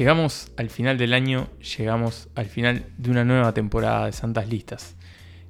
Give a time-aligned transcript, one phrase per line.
[0.00, 4.96] Llegamos al final del año, llegamos al final de una nueva temporada de Santas Listas.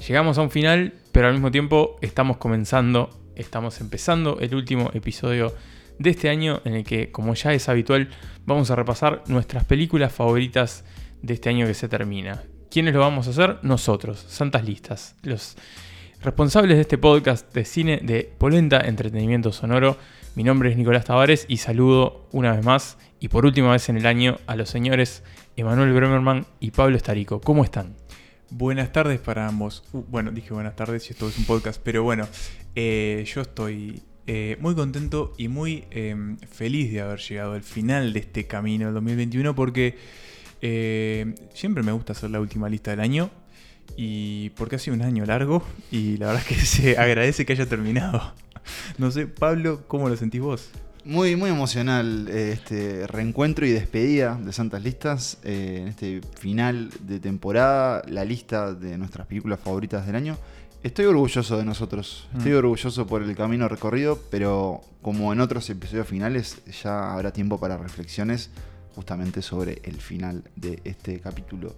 [0.08, 5.54] Llegamos a un final, pero al mismo tiempo estamos comenzando, estamos empezando el último episodio
[6.00, 8.08] de este año en el que, como ya es habitual,
[8.44, 10.84] vamos a repasar nuestras películas favoritas
[11.22, 12.42] de este año que se termina.
[12.72, 13.58] ¿Quiénes lo vamos a hacer?
[13.62, 15.56] Nosotros, Santas Listas, los
[16.22, 19.96] responsables de este podcast de cine de Polenta Entretenimiento Sonoro.
[20.34, 23.96] Mi nombre es Nicolás Tavares y saludo una vez más y por última vez en
[23.96, 25.22] el año a los señores
[25.56, 27.40] Emanuel Bremerman y Pablo Estarico.
[27.40, 27.94] ¿Cómo están?
[28.50, 29.82] Buenas tardes para ambos.
[29.92, 32.28] Uh, bueno, dije buenas tardes y esto es un podcast, pero bueno,
[32.74, 38.12] eh, yo estoy eh, muy contento y muy em, feliz de haber llegado al final
[38.12, 39.96] de este camino del 2021 porque
[40.60, 43.30] eh, siempre me gusta hacer la última lista del año
[43.96, 47.52] y porque ha sido un año largo y la verdad es que se agradece que
[47.52, 48.32] haya terminado.
[48.98, 50.68] No sé, Pablo, ¿cómo lo sentís vos?
[51.04, 56.90] Muy, muy emocional eh, este reencuentro y despedida de Santas Listas eh, en este final
[57.00, 60.36] de temporada, la lista de nuestras películas favoritas del año.
[60.82, 62.56] Estoy orgulloso de nosotros, estoy Mm.
[62.56, 67.76] orgulloso por el camino recorrido, pero como en otros episodios finales, ya habrá tiempo para
[67.78, 68.50] reflexiones
[68.94, 71.74] justamente sobre el final de este capítulo.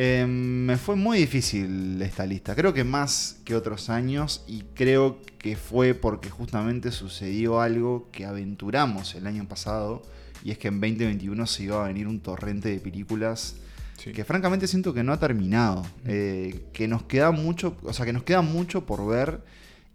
[0.00, 5.18] Eh, me fue muy difícil esta lista, creo que más que otros años y creo
[5.38, 10.02] que fue porque justamente sucedió algo que aventuramos el año pasado
[10.44, 13.56] y es que en 2021 se iba a venir un torrente de películas
[13.96, 14.12] Sí.
[14.12, 18.12] que francamente siento que no ha terminado, eh, que nos queda mucho, o sea, que
[18.12, 19.40] nos queda mucho por ver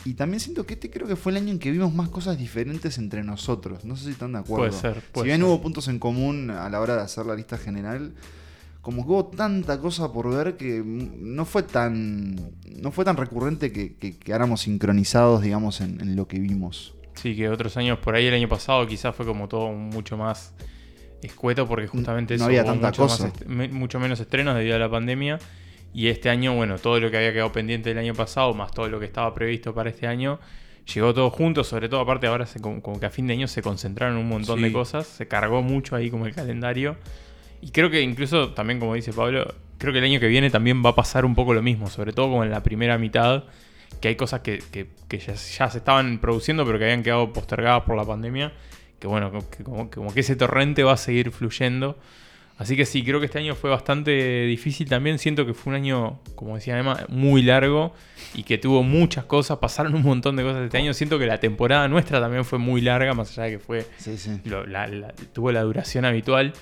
[0.04, 2.38] y también siento que este creo que fue el año en que vimos más cosas
[2.38, 4.68] diferentes entre nosotros, no sé si están de acuerdo.
[4.68, 5.46] Puede ser, puede si bien ser.
[5.48, 8.14] hubo puntos en común a la hora de hacer la lista general,
[8.84, 12.36] como que hubo tanta cosa por ver que no fue tan
[12.80, 16.94] no fue tan recurrente que, que quedáramos sincronizados, digamos, en, en lo que vimos.
[17.16, 20.54] Sí, que otros años, por ahí el año pasado quizás fue como todo mucho más
[21.22, 23.32] escueto porque justamente No eso había hubo tanta mucho, más cosa.
[23.48, 25.40] me- mucho menos estrenos debido a la pandemia.
[25.94, 28.90] Y este año, bueno, todo lo que había quedado pendiente del año pasado, más todo
[28.90, 30.40] lo que estaba previsto para este año,
[30.94, 33.48] llegó todo junto, sobre todo aparte ahora se, como, como que a fin de año
[33.48, 36.98] se concentraron un montón de cosas, se cargó mucho ahí como el calendario.
[37.66, 40.84] Y creo que incluso también, como dice Pablo, creo que el año que viene también
[40.86, 43.44] va a pasar un poco lo mismo, sobre todo como en la primera mitad,
[44.02, 47.32] que hay cosas que, que- que ya, ya se estaban produciendo pero que habían quedado
[47.32, 48.52] postergadas por la pandemia,
[49.00, 51.98] que bueno, que como, que como que ese torrente va a seguir fluyendo.
[52.58, 55.18] Así que sí, creo que este año fue bastante difícil también.
[55.18, 57.94] Siento que fue un año, como decía Emma, muy largo
[58.36, 59.58] y que tuvo muchas cosas.
[59.58, 60.94] Pasaron un montón de cosas este año.
[60.94, 64.18] Siento que la temporada nuestra también fue muy larga, más allá de que fue Sí,
[64.18, 64.40] sí.
[64.46, 66.54] lo- la- la- tuvo la duración habitual.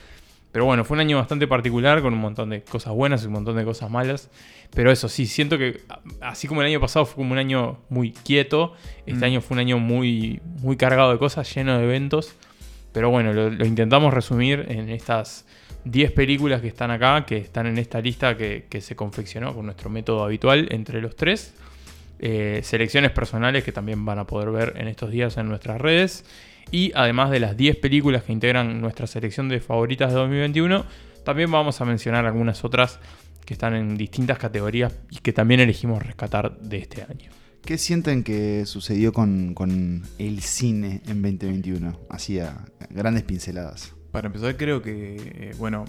[0.52, 3.34] Pero bueno, fue un año bastante particular con un montón de cosas buenas y un
[3.34, 4.30] montón de cosas malas.
[4.74, 5.82] Pero eso sí, siento que
[6.22, 8.74] así como el año pasado fue como un año muy quieto,
[9.06, 9.24] este Mm.
[9.24, 12.36] año fue un año muy, muy cargado de cosas, lleno de eventos.
[12.92, 15.46] Pero bueno, lo, lo intentamos resumir en estas
[15.86, 19.66] 10 películas que están acá, que están en esta lista que, que se confeccionó con
[19.66, 21.54] nuestro método habitual entre los tres.
[22.20, 26.24] Eh, selecciones personales que también van a poder ver en estos días en nuestras redes.
[26.70, 30.86] Y además de las 10 películas que integran nuestra selección de favoritas de 2021,
[31.26, 33.00] también vamos a mencionar algunas otras
[33.46, 37.32] que están en distintas categorías y que también elegimos rescatar de este año.
[37.66, 42.00] ¿Qué sienten que sucedió con, con el cine en 2021?
[42.10, 43.94] Así a grandes pinceladas.
[44.12, 45.86] Para empezar, creo que, eh, bueno,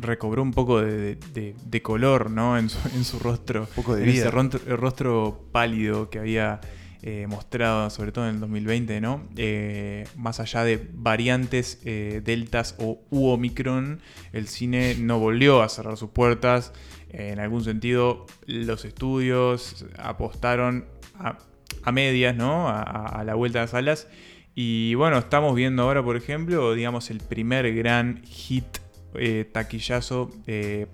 [0.00, 2.58] recobró un poco de, de- de color, ¿no?
[2.58, 3.62] En su, en su rostro.
[3.62, 4.22] Un poco de en vida.
[4.22, 6.60] ese rostro, el rostro pálido que había
[7.02, 9.26] eh, mostrado, sobre todo en el 2020, ¿no?
[9.36, 14.00] Eh, más allá de variantes eh, deltas o u omicron,
[14.34, 16.74] el cine no volvió a cerrar sus puertas.
[17.08, 20.84] En algún sentido, los estudios apostaron
[21.18, 21.38] a,
[21.84, 22.68] a medias, ¿no?
[22.68, 24.06] A, la vuelta a las salas.
[24.54, 28.66] Y bueno, estamos viendo ahora, por ejemplo, digamos, el primer gran hit
[29.52, 30.30] taquillazo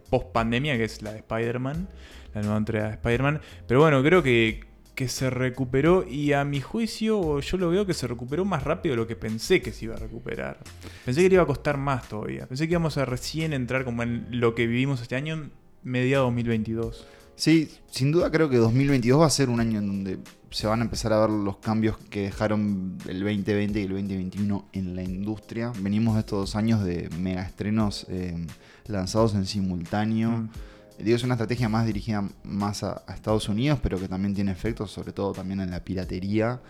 [0.09, 1.89] post pandemia, que es la de Spider-Man,
[2.33, 3.41] la nueva entrega de Spider-Man.
[3.67, 7.93] Pero bueno, creo que, que se recuperó y a mi juicio yo lo veo que
[7.95, 10.59] se recuperó más rápido de lo que pensé que se iba a recuperar.
[11.05, 12.47] Pensé que le iba a costar más todavía.
[12.47, 15.53] Pensé que íbamos a recién entrar como en lo que vivimos este año en
[15.85, 17.07] mediados 2022.
[17.37, 20.19] Sí, sin duda creo que 2022 va a ser un año en donde
[20.51, 24.69] se van a empezar a ver los cambios que dejaron el 2020 y el 2021
[24.73, 25.73] en la industria.
[25.79, 28.47] Venimos de estos dos años de mega estrenos eh,
[28.87, 30.31] lanzados en simultáneo.
[30.31, 30.49] Mm.
[30.99, 34.53] Digo, es una estrategia más dirigida más a, a Estados Unidos, pero que también tiene
[34.53, 36.61] efectos, sobre todo también en la piratería,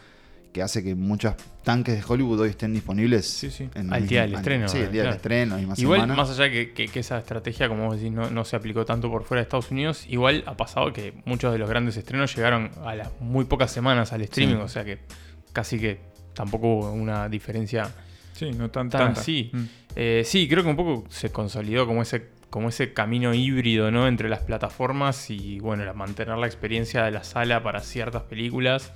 [0.53, 3.69] que hace que muchos tanques de Hollywood hoy estén disponibles Sí, sí.
[3.75, 4.69] en Al el día del estreno.
[4.69, 5.09] Sí, el día claro.
[5.11, 6.15] del estreno, la misma Igual, semana.
[6.17, 9.11] más allá que, que- que esa estrategia, como vos decís, no, no se aplicó tanto
[9.11, 12.71] por fuera de Estados Unidos, igual ha pasado que muchos de los grandes estrenos llegaron
[12.85, 14.61] a las muy pocas semanas al streaming, Sí.
[14.63, 14.99] o sea que
[15.53, 16.01] casi que
[16.35, 17.91] tampoco hubo una diferencia
[18.33, 19.21] Sí, no tan, tan tanta.
[19.21, 19.51] así.
[19.53, 19.65] Mm.
[19.95, 24.09] Eh, sí, creo que un poco se consolidó como ese, como ese camino híbrido, ¿no?
[24.09, 28.95] Entre las plataformas y, bueno, mantener la experiencia de la sala para ciertas películas.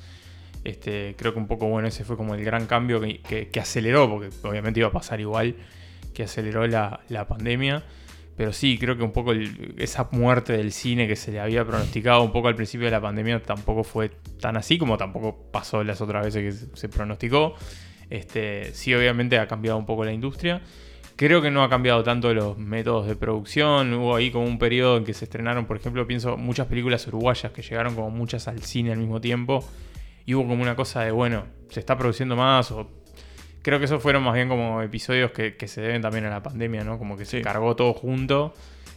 [0.64, 4.08] Este, creo que un poco, bueno, ese fue como el gran cambio que, que- aceleró,
[4.08, 5.56] porque obviamente iba a pasar igual,
[6.14, 7.84] que aceleró la, pandemia.
[8.34, 9.34] Pero sí, creo que un poco
[9.76, 13.02] esa muerte del cine que se le había pronosticado un poco al principio de la
[13.02, 14.08] pandemia tampoco fue
[14.40, 17.56] tan así, como tampoco pasó las otras veces que se, se pronosticó.
[18.08, 20.62] Este, sí, obviamente ha cambiado un poco la industria.
[21.20, 23.92] Creo que no ha cambiado tanto los métodos de producción.
[23.92, 27.52] Hubo ahí como un periodo en que se estrenaron, por ejemplo, pienso muchas películas uruguayas
[27.52, 29.62] que llegaron como muchas al cine al mismo tiempo.
[30.24, 32.88] Y hubo como una cosa de, bueno, se está produciendo más o...
[33.60, 36.42] Creo que esos fueron más bien como episodios que, que se deben también a la
[36.42, 36.96] pandemia, ¿no?
[36.98, 38.54] Como que se cargó todo junto,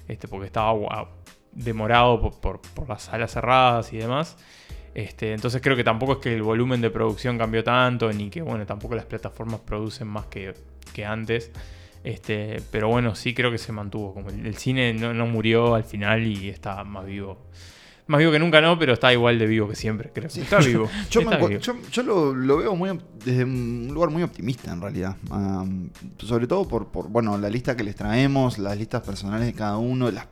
[0.08, 1.10] este, porque estaba
[1.52, 4.38] demorado por, por- por las salas cerradas y demás.
[4.96, 8.42] Este, entonces creo que tampoco es que el volumen de producción cambió tanto, ni que
[8.42, 10.54] bueno, tampoco las plataformas producen más que,
[10.94, 11.52] que antes.
[12.04, 14.14] Este, pero bueno, sí creo que se mantuvo.
[14.14, 17.48] Como el, el cine no, no murió al final y está más vivo.
[18.06, 20.28] Más vivo que nunca no, pero está igual de vivo que siempre, creo.
[20.28, 20.90] Está vivo.
[21.10, 21.60] Yo, me Está vivo.
[21.62, 25.16] yo- yo lo, lo veo muy desde un lugar muy optimista en realidad.
[26.18, 29.78] Sobre todo por, por, bueno, la lista que les traemos, las listas personales de cada
[29.78, 30.28] uno, las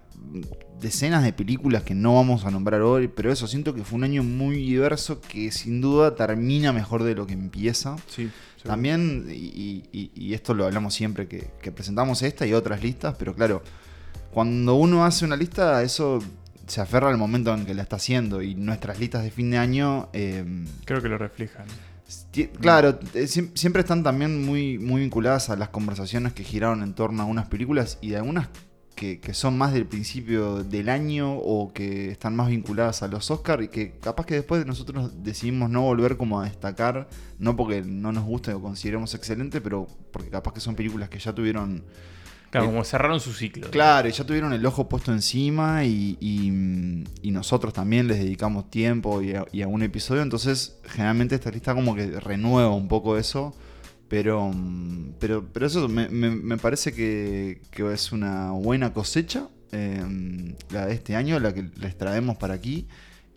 [0.81, 4.03] decenas de películas que no vamos a nombrar hoy, pero eso, siento que fue un
[4.03, 7.95] año muy diverso que sin duda termina mejor de lo que empieza.
[8.07, 8.29] Sí,
[8.69, 13.15] También, y, y- y esto lo hablamos siempre, que, que presentamos esta y otras listas,
[13.17, 13.61] pero claro,
[14.31, 16.19] cuando uno hace una lista, eso
[16.67, 19.57] se aferra al momento en que la está haciendo y nuestras listas de fin de
[19.57, 20.09] año...
[20.13, 20.45] eh,
[20.85, 21.65] Creo que lo reflejan.
[22.59, 26.93] Claro, eh, siem- siempre están también muy, muy vinculadas a las conversaciones que giraron en
[26.93, 28.47] torno a unas películas y de algunas
[28.95, 33.31] que, que son más del principio del año o que están más vinculadas a los
[33.31, 37.07] Oscars y que capaz que después nosotros decidimos no volver como a destacar,
[37.39, 41.19] no porque no nos guste o consideremos excelente, pero porque capaz que son películas que
[41.19, 41.83] ya tuvieron
[42.51, 43.71] Claro, Eh, como cerraron su ciclo.
[43.71, 48.69] Claro, y ya tuvieron el ojo puesto encima y, y- y nosotros también les dedicamos
[48.69, 52.89] tiempo y a, y a un episodio, entonces generalmente esta lista como que renueva un
[52.89, 53.55] poco eso,
[54.11, 59.47] pero, mm, pero, pero eso me, me- me parece que, que es una buena cosecha,
[59.71, 60.03] eh,
[60.69, 62.87] la de este año, la que les traemos para aquí.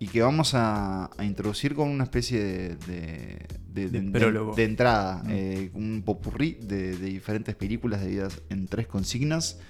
[0.01, 2.77] Y que vamos a, a introducir con una especie de,
[3.73, 5.29] de, entrada, Mm.
[5.31, 9.61] eh, un popurrí de, de diferentes películas divididas en tres consignas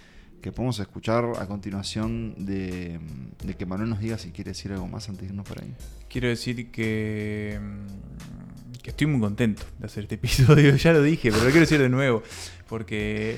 [0.41, 2.99] que podemos escuchar a continuación de,
[3.45, 5.73] de que Manuel nos diga si quiere decir algo más antes de irnos por ahí.
[6.09, 8.34] Quiero decir que, mm,
[8.85, 10.77] que estoy muy contento de hacer este episodio.
[10.77, 12.23] Ya lo dije, pero lo quiero decir de nuevo.
[12.69, 13.37] Porque,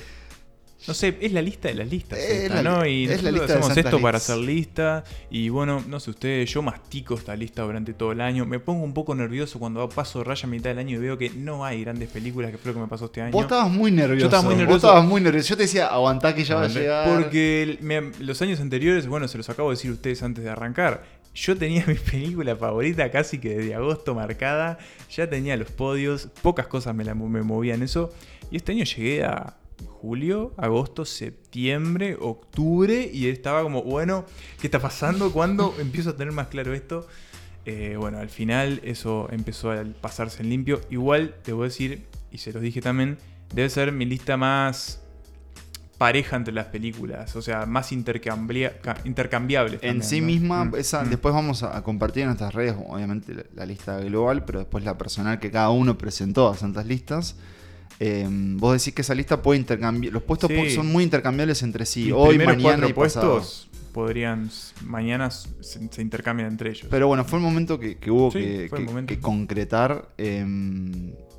[0.88, 2.18] no sé, es la lista de las listas.
[2.18, 2.86] Es esta, la- ¿no?
[2.86, 5.04] Y es la lista hacemos esto para hacer lista.
[5.30, 8.44] Y bueno, no sé ustedes, yo mastico esta lista durante todo el año.
[8.44, 11.30] Me pongo un poco nervioso cuando paso raya a mitad del año y veo que
[11.30, 13.32] no hay grandes películas, que fue lo que me pasó este año.
[13.32, 14.20] Vos estabas muy nervioso.
[14.20, 15.48] Yo estaba muy Vos estabas muy nervioso.
[15.50, 17.08] Yo te decía, aguantá que ya va a llegar.
[17.08, 20.50] Porque me- los años anteriores, bueno, se los acabo de decir a ustedes antes de
[20.50, 21.04] arrancar.
[21.36, 24.78] Yo tenía mi película favorita casi que desde agosto marcada.
[25.10, 26.28] Ya tenía los podios.
[26.42, 28.12] Pocas cosas me, la, me movían eso.
[28.50, 29.58] Y este año llegué a
[30.00, 33.08] julio, agosto, septiembre, octubre.
[33.12, 34.24] Y estaba como, bueno,
[34.60, 35.30] ¿qué está pasando?
[35.32, 37.06] ¿Cuándo empiezo a tener más claro esto?
[37.66, 40.80] Eh, bueno, al final eso empezó a pasarse en limpio.
[40.88, 43.18] Igual, debo decir, y se los dije también,
[43.52, 45.02] debe ser mi lista más
[45.98, 49.74] pareja entre las películas, o sea, más intercambia- ca- intercambiables.
[49.82, 50.26] En también, sí ¿no?
[50.26, 51.10] misma, Mm, esa, mm.
[51.10, 54.98] después vamos a, compartir en nuestras redes, obviamente, la, la lista global, pero después la
[54.98, 57.36] personal que cada uno presentó a santas listas.
[57.98, 60.12] Eh, vos decís que esa lista puede intercambiar.
[60.12, 60.70] Los puestos Sí.
[60.70, 62.12] son muy intercambiables entre sí.
[62.12, 63.36] Hoy, mañana y pasado.
[63.36, 64.50] puestos podrían,
[64.84, 65.48] mañana se,
[65.90, 66.88] se intercambian entre ellos.
[66.90, 68.38] Pero bueno, fue el momento que, que hubo Sí,
[69.06, 70.10] que, concretar.
[70.18, 70.44] eh,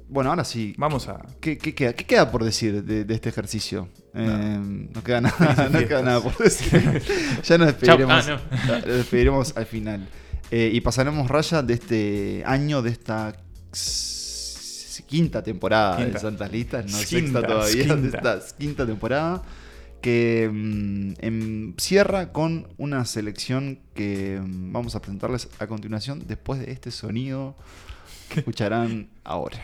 [0.09, 0.73] bueno, ahora sí.
[0.77, 1.25] Vamos a...
[1.39, 3.89] ¿Qué, qué queda, qué queda por decir de, de este ejercicio?
[4.13, 6.03] Eh, no queda nada, Felices no queda fiestas.
[6.03, 7.01] nada por decir.
[7.43, 8.27] ya nos despediremos.
[8.29, 8.39] Ah,
[8.85, 10.07] nos despediremos al final.
[10.49, 13.35] Eh, y pasaremos raya de este año, de esta
[15.05, 16.19] quinta temporada de Quinta.
[16.19, 18.17] Santas Listas, no Quinta, sexta todavía, de quinta.
[18.37, 19.41] esta quinta temporada.
[20.01, 26.59] Que mm, em, cierra con una selección que mm, vamos a presentarles a continuación después
[26.59, 27.55] de este sonido
[28.29, 29.57] que escucharán ahora.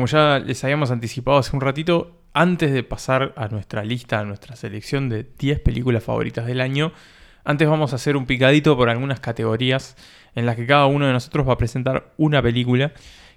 [0.00, 4.24] Como ya les habíamos anticipado hace un ratito, antes de pasar a nuestra lista, a
[4.24, 6.92] nuestra selección de 10 películas favoritas del año,
[7.44, 9.96] Antes vamos a hacer un picadito por algunas categorías
[10.34, 12.92] en las que cada uno de nosotros va a presentar una película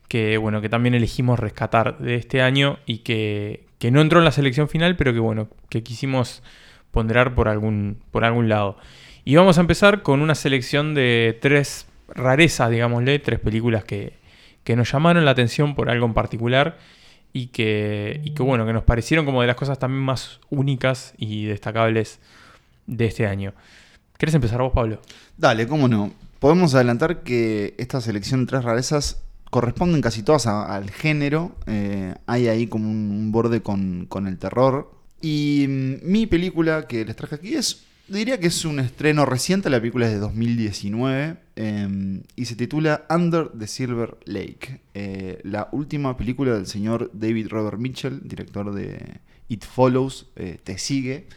[0.07, 4.25] que, bueno, que también elegimos rescatar de este año y que, que no entró en
[4.25, 6.43] la selección final, pero que, bueno, que quisimos
[6.91, 8.77] ponderar por algún, por algún lado.
[9.25, 14.22] Y vamos a empezar con una selección de tres rarezas, digámosle, tres películas que,
[14.63, 16.77] que nos llamaron la atención por algo en particular
[17.33, 21.13] y que, y que, bueno, que nos parecieron como de las cosas también más únicas
[21.17, 22.19] y destacables
[22.85, 23.53] de este año.
[24.17, 25.01] ¿Querés empezar vos, Pablo?
[25.37, 26.13] Dale, cómo no.
[26.39, 31.55] Podemos adelantar que esta selección de tres rarezas corresponden casi todas al género.
[31.67, 34.91] Eh, hay ahí como un, un borde con, con el terror.
[35.21, 39.69] Y mm, mi película que les traje aquí es, diría que es un estreno reciente,
[39.69, 44.81] la película es de 2019 eh, y se titula Under the Silver Lake.
[44.93, 50.77] Eh, la última película del señor David Robert Mitchell, director de It Follows, eh, Te
[50.77, 51.27] Sigue,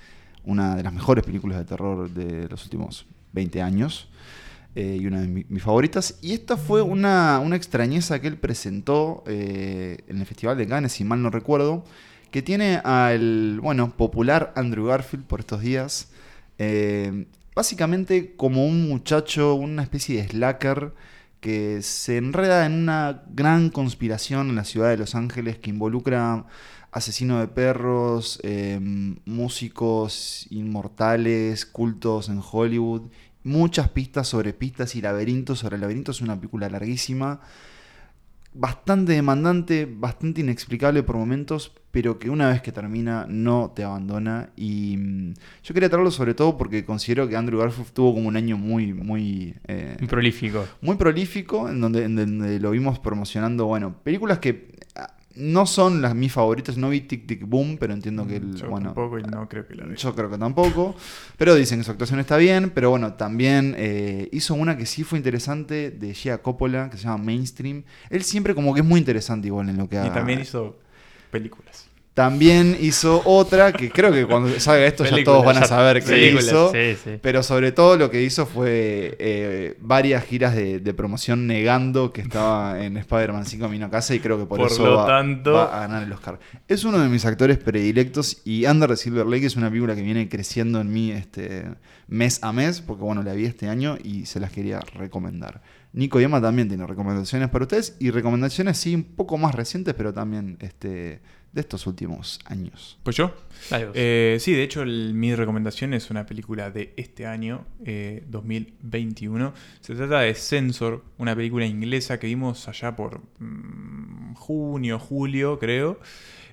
[0.44, 4.08] una de las mejores películas de terror de los últimos 20 años
[4.74, 6.18] eh, y una de mi- mis favoritas.
[6.22, 10.92] Y esta fue una, una extrañeza que él presentó eh, en el Festival de Cannes,
[10.92, 11.84] si mal no recuerdo,
[12.30, 16.10] que tiene al, bueno, popular Andrew Garfield por estos días.
[16.58, 20.92] Eh, básicamente como un muchacho, una especie de slacker
[21.40, 26.46] que se enreda en una gran conspiración en la ciudad de Los Ángeles que involucra
[26.90, 28.78] asesino de perros, eh,
[29.26, 33.02] músicos inmortales, cultos en Hollywood,
[33.44, 36.16] muchas pistas sobre pistas y laberintos sobre laberintos.
[36.16, 37.40] Es una película larguísima,
[38.58, 44.50] bastante demandante, bastante inexplicable por momentos, pero que una vez que termina no te abandona.
[44.56, 48.36] Y mm, yo quería traerlo sobre todo porque considero que Andrew Garfield tuvo como un
[48.36, 49.54] año muy, muy...
[49.66, 50.66] eh, prolífico.
[50.80, 54.76] muy prolífico, en donde, en donde lo vimos promocionando, bueno, películas que
[55.36, 58.68] no son las mis favoritas, no vi Tic Tic Boom, pero entiendo que, el, Yo
[58.70, 59.96] bueno, tampoco y no creo que la vea.
[59.96, 60.94] yo creo que tampoco,
[61.36, 65.04] pero dicen que su actuación está bien, pero bueno, también eh, hizo una que sí
[65.04, 67.84] fue interesante de Gia Coppola, que se llama Mainstream.
[68.10, 70.12] Él siempre como que es muy interesante igual en lo que Y haga.
[70.14, 70.78] también hizo
[71.30, 71.85] películas.
[72.16, 76.12] También hizo otra que creo que cuando salga esto ya todos van a saber qué
[76.12, 76.72] películas, hizo.
[76.72, 77.10] Sí, sí.
[77.20, 82.22] Pero sobre todo lo que hizo fue eh, varias giras de, de promoción negando que
[82.22, 85.06] estaba en Spider-Man 5 Camino a casa y creo que por, Por eso lo va,
[85.06, 86.38] tanto- va a ganar el Oscar.
[86.66, 90.00] Es uno de mis actores predilectos y Under the Silver Lake es una película que
[90.00, 91.66] viene creciendo en mí este,
[92.08, 95.60] mes a mes porque bueno, la vi este año y se las quería recomendar.
[95.92, 100.14] Nico Yama también tiene recomendaciones para ustedes y recomendaciones sí un poco más recientes pero
[100.14, 101.20] también este,
[101.56, 102.98] de estos últimos años.
[103.02, 103.34] Pues yo.
[103.94, 109.52] Eh, sí, de hecho, el- mi recomendación es una película de este año, eh, 2021.
[109.80, 115.98] Se trata de Censor, una película inglesa que vimos allá por mm, junio, julio, creo.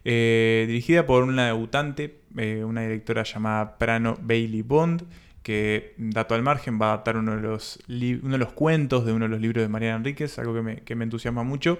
[0.05, 5.03] eh, dirigida por una debutante, eh, una directora llamada Prano Bailey Bond,
[5.43, 9.13] que, dato al margen, va a adaptar uno de los, uno de los cuentos de
[9.13, 11.79] uno de los libros de Mariana Enríquez, algo que me, que me entusiasma mucho.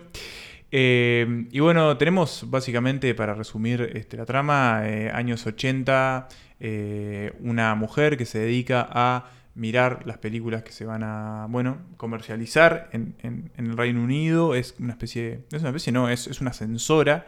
[0.75, 6.27] Eh, y bueno, tenemos básicamente, para resumir este, la trama, eh, años 80,
[6.60, 11.77] eh, una mujer que se dedica a mirar las películas que se van a, bueno,
[11.98, 13.15] comercializar en,
[13.56, 14.56] el Reino Unido.
[14.56, 17.27] Es una especie, es una especie, no, es, es una censora.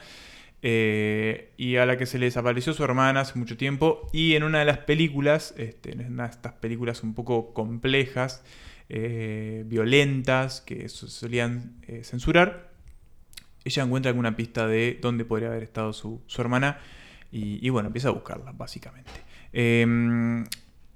[0.64, 4.10] eh, y a la que se le desapareció su hermana hace mucho tiempo.
[4.14, 8.44] Y en una de las películas, este, en estas películas un poco complejas,
[8.90, 12.65] violentas, que so- solían censurar,
[13.66, 16.80] ella encuentra alguna pista de dónde podría haber estado su, hermana
[17.32, 19.12] y, bueno, empieza a buscarla, básicamente.
[19.52, 19.86] Eh,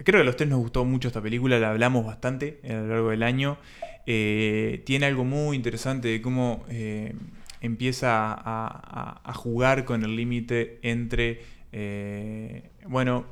[0.04, 2.88] creo que a los tres nos gustó mucho esta película, la hablamos bastante a lo
[2.88, 3.58] largo del año.
[4.06, 7.14] Eh, tiene algo muy interesante de cómo eh,
[7.62, 13.26] empieza a, jugar con el límite entre, eh, bueno,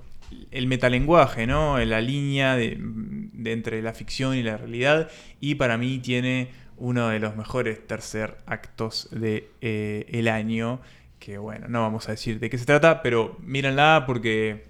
[0.52, 1.80] el metalenguaje, ¿no?
[1.80, 2.78] La línea de
[3.46, 5.10] entre la ficción y la realidad.
[5.40, 10.80] Y para mí tiene uno de los mejores tercer actos de, eh, el año.
[11.20, 14.66] Que bueno, no vamos a decir de qué se trata, pero mírenla porque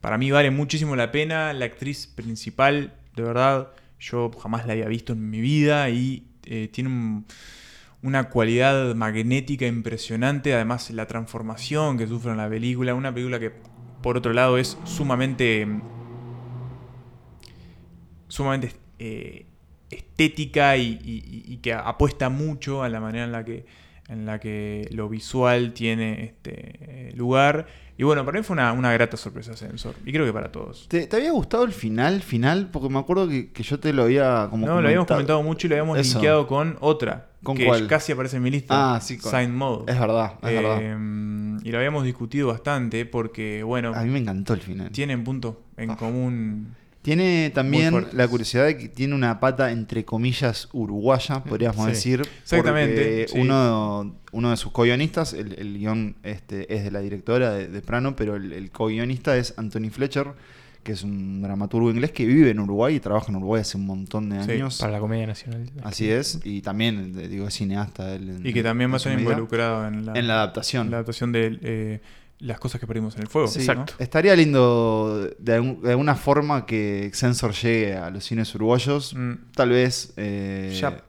[0.00, 1.52] para mí vale muchísimo la pena.
[1.52, 3.68] La actriz principal, de verdad,
[4.00, 7.24] yo jamás la había visto en mi vida y eh, tiene un-
[8.02, 10.54] una cualidad magnética impresionante.
[10.54, 12.94] Además, la transformación que sufre en la película.
[12.94, 13.52] Una película que,
[14.02, 15.68] por otro lado, es sumamente.
[18.28, 19.46] sumamente eh,
[19.92, 23.64] estética y, y- y que apuesta mucho a la manera en la que,
[24.08, 27.66] en la que lo visual tiene este eh, lugar.
[27.98, 29.94] Y bueno, para mí fue una, una grata sorpresa Sensor.
[30.04, 30.88] Y creo que para todos.
[30.88, 32.70] ¿Te, te había gustado el final, final?
[32.72, 35.66] Porque me acuerdo que, que yo te lo había como No, lo habíamos comentado mucho
[35.66, 36.14] y lo habíamos Eso.
[36.18, 37.28] linkeado con otra.
[37.42, 37.86] ¿Con que cuál?
[37.88, 38.94] casi aparece en mi lista.
[38.94, 39.92] Ah, sí, con- Sign Mode.
[39.92, 40.78] Es verdad, es verdad.
[40.80, 44.90] Eh, Y lo habíamos discutido bastante porque, bueno, A mí me encantó el final.
[44.90, 45.96] tienen punto en Ah.
[45.96, 51.90] común Tiene también la curiosidad de que tiene una pata, entre comillas, uruguaya, podríamos Sí.
[51.90, 52.22] decir.
[52.42, 53.38] Exactamente, sí.
[53.40, 57.82] Uno, uno de sus co-guionistas, el, el guion este, es de la directora de, de
[57.82, 60.28] Prano, pero el, el co-guionista es Anthony Fletcher,
[60.84, 63.86] que es un dramaturgo inglés que vive en Uruguay y trabaja en Uruguay hace un
[63.86, 64.78] montón de Sí, años.
[64.78, 65.70] Para la Comedia Nacional.
[65.82, 68.14] Así es, y también, eh, digo, es cineasta.
[68.14, 70.90] él en- Y que también va en a estar involucrado en la, En la adaptación.
[70.90, 72.00] la adaptación de eh,
[72.42, 73.48] las cosas que perdimos en el fuego.
[73.48, 73.94] Sí, Exacto.
[73.98, 79.14] Estaría lindo de, algún- de alguna forma que Censor llegue a los cines uruguayos.
[79.14, 79.34] ¿no?
[79.34, 80.12] Mm, Tal vez.
[80.16, 81.02] eh, Ya-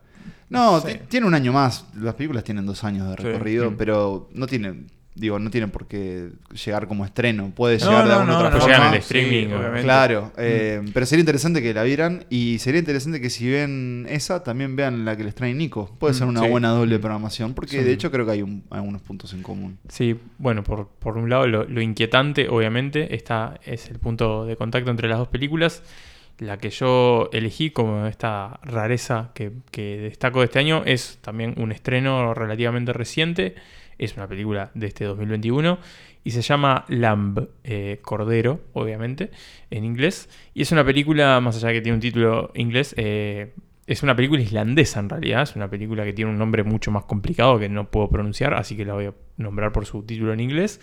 [0.49, 0.99] no, sí.
[1.09, 1.85] tiene un año más.
[1.95, 3.75] Las películas tienen dos años de recorrido, Mm.
[3.77, 4.91] pero no tienen.
[5.15, 6.29] Digo, no tienen por qué
[6.65, 7.51] llegar como estreno.
[7.55, 8.75] Puede No, llegar de no, alguna no, otra no, forma.
[8.75, 9.83] llegan el sí, streaming, obviamente.
[9.83, 14.43] Claro, eh, pero sería interesante que la vieran y sería interesante que si ven esa,
[14.43, 15.95] también vean la que les trae Nico.
[15.99, 16.47] Puede Mm, ser una sí.
[16.49, 17.83] buena doble programación, porque Sí.
[17.83, 19.77] de hecho creo que hay un- algunos puntos en común.
[19.87, 24.55] Sí, bueno, por, por un lado lo, lo inquietante, obviamente, esta es el punto de
[24.55, 25.83] contacto entre las dos películas.
[26.39, 31.53] La que yo elegí como esta rareza que, que destaco de este año es también
[31.57, 33.53] un estreno relativamente reciente.
[34.03, 35.79] Es una película de este 2021
[36.23, 39.31] y se llama Lamb, eh, Cordero, obviamente,
[39.69, 40.29] en inglés.
[40.53, 43.53] Y es una película, más allá de que tiene un título inglés, eh,
[43.85, 45.43] es una película islandesa en realidad.
[45.43, 48.77] Es una película que tiene un nombre mucho más complicado que no puedo pronunciar, así
[48.77, 50.79] que la voy a nombrar por su título en inglés.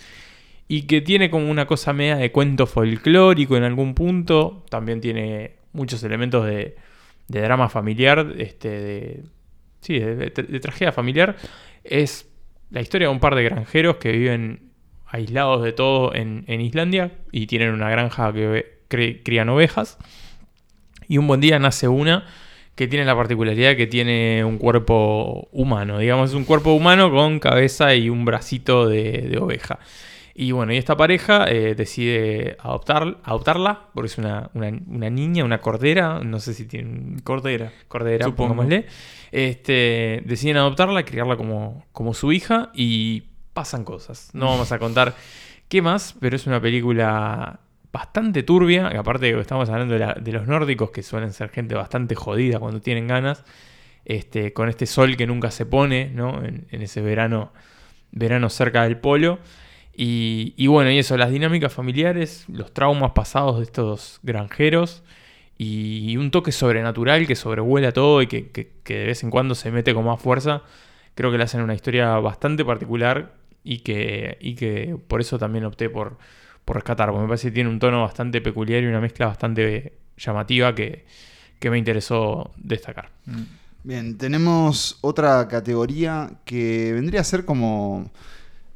[0.68, 4.64] Y que tiene como una cosa media de cuento folclórico en algún punto.
[4.68, 6.76] También tiene muchos elementos de,
[7.28, 9.22] de drama familiar, este, de,
[9.80, 11.36] sí, de, tragedia familiar.
[11.82, 12.29] Es
[12.70, 14.70] la historia de un par de granjeros que viven
[15.06, 19.98] aislados de todo en, Islandia y tienen una granja que crían ovejas.
[21.08, 22.26] Y un buen día nace una
[22.76, 27.38] que tiene la particularidad que tiene un cuerpo humano, digamos, es un cuerpo humano con
[27.40, 29.80] cabeza y un bracito de oveja.
[30.42, 35.44] Y bueno, y esta pareja eh, decide adoptar, adoptarla, porque es una, una- una niña,
[35.44, 37.70] una cordera, no sé si tiene Cordera.
[37.88, 38.86] cordera, pongámosle.
[39.32, 44.30] Este, deciden adoptarla, criarla como, como su hija y pasan cosas.
[44.32, 45.14] No vamos a contar
[45.68, 47.60] qué más, pero es una película
[47.92, 51.50] bastante turbia, aparte de que estamos hablando de, la- de los nórdicos, que suelen ser
[51.50, 53.44] gente bastante jodida cuando tienen ganas,
[54.06, 56.42] este, con este sol que nunca se pone, ¿no?
[56.42, 57.52] En, en ese verano,
[58.10, 59.38] verano cerca del polo.
[60.02, 65.02] Y, bueno, y eso, las dinámicas familiares, los traumas pasados de estos granjeros
[65.58, 69.92] y un toque sobrenatural que sobrevuela todo y que de vez en cuando se mete
[69.92, 70.62] con más fuerza,
[71.14, 75.66] creo que le hacen una historia bastante particular y que, y que por eso también
[75.66, 76.16] opté por,
[76.64, 79.98] por rescatar, porque me parece que tiene un tono bastante peculiar y una mezcla bastante
[80.16, 81.04] llamativa que,
[81.58, 83.10] que me interesó destacar.
[83.26, 83.42] Mm.
[83.82, 88.10] Bien, tenemos otra categoría que vendría a ser como...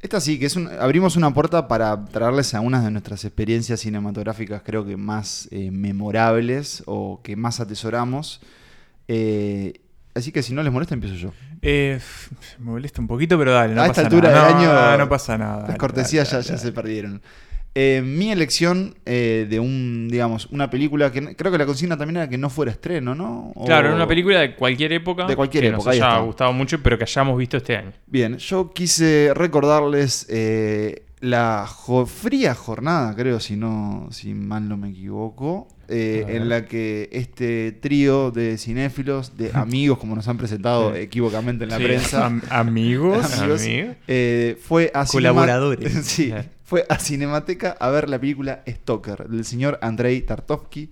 [0.05, 4.61] Esta sí, que es un, abrimos una puerta para traerles algunas de nuestras experiencias cinematográficas
[4.63, 8.39] creo que más eh, memorables o que más atesoramos.
[9.07, 9.81] Eh,
[10.13, 11.33] así que si no les molesta empiezo yo.
[11.63, 11.99] Eh,
[12.59, 14.47] me molesta un poquito, pero dale, no A pasa esta altura nada.
[14.47, 15.57] del año, no pasa nada.
[15.57, 17.23] Las dale, cortesías dale, ya, se perdieron.
[17.77, 22.15] Eh, mi elección eh, de un, digamos, una película que creo que la consigna también
[22.17, 23.51] era que no fuera estreno, ¿no?
[23.53, 25.25] O- Claro, era una película de cualquier época.
[25.27, 27.91] De cualquier que época, nos ahí haya gustado mucho, pero que hayamos visto este año.
[28.07, 34.77] Bien, yo quise recordarles eh, la jo- fría jornada, creo, si no, si mal no
[34.77, 40.37] me equivoco, eh, en la que este trío de cinéfilos, de amigos, como nos han
[40.37, 41.01] presentado Sí.
[41.01, 43.17] equivocamente en la Sí, prensa, am- amigos.
[43.41, 43.61] Amigos.
[43.63, 43.95] Amigo.
[44.07, 45.93] eh, fue a Cinema- Colaboradores.
[46.05, 46.54] sí, Claro.
[46.65, 50.89] Fue a Cinemateca a ver la película Stalker del señor Andrei Tartovsky.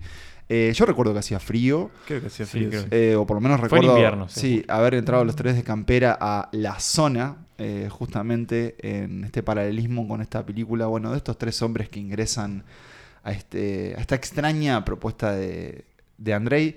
[0.48, 2.80] Eh, yo recuerdo que hacía frío, Creo que hacía Sí, frío.
[2.82, 2.86] sí.
[2.90, 4.40] eh, o por lo menos Fue en recuerdo invierno, sí.
[4.40, 10.06] sí, haber entrado los tres de campera a la zona, eh, justamente en este paralelismo
[10.06, 12.62] con esta película, bueno, de estos tres hombres que ingresan
[13.22, 15.84] a, este, a esta extraña propuesta de,
[16.18, 16.76] de Andrei.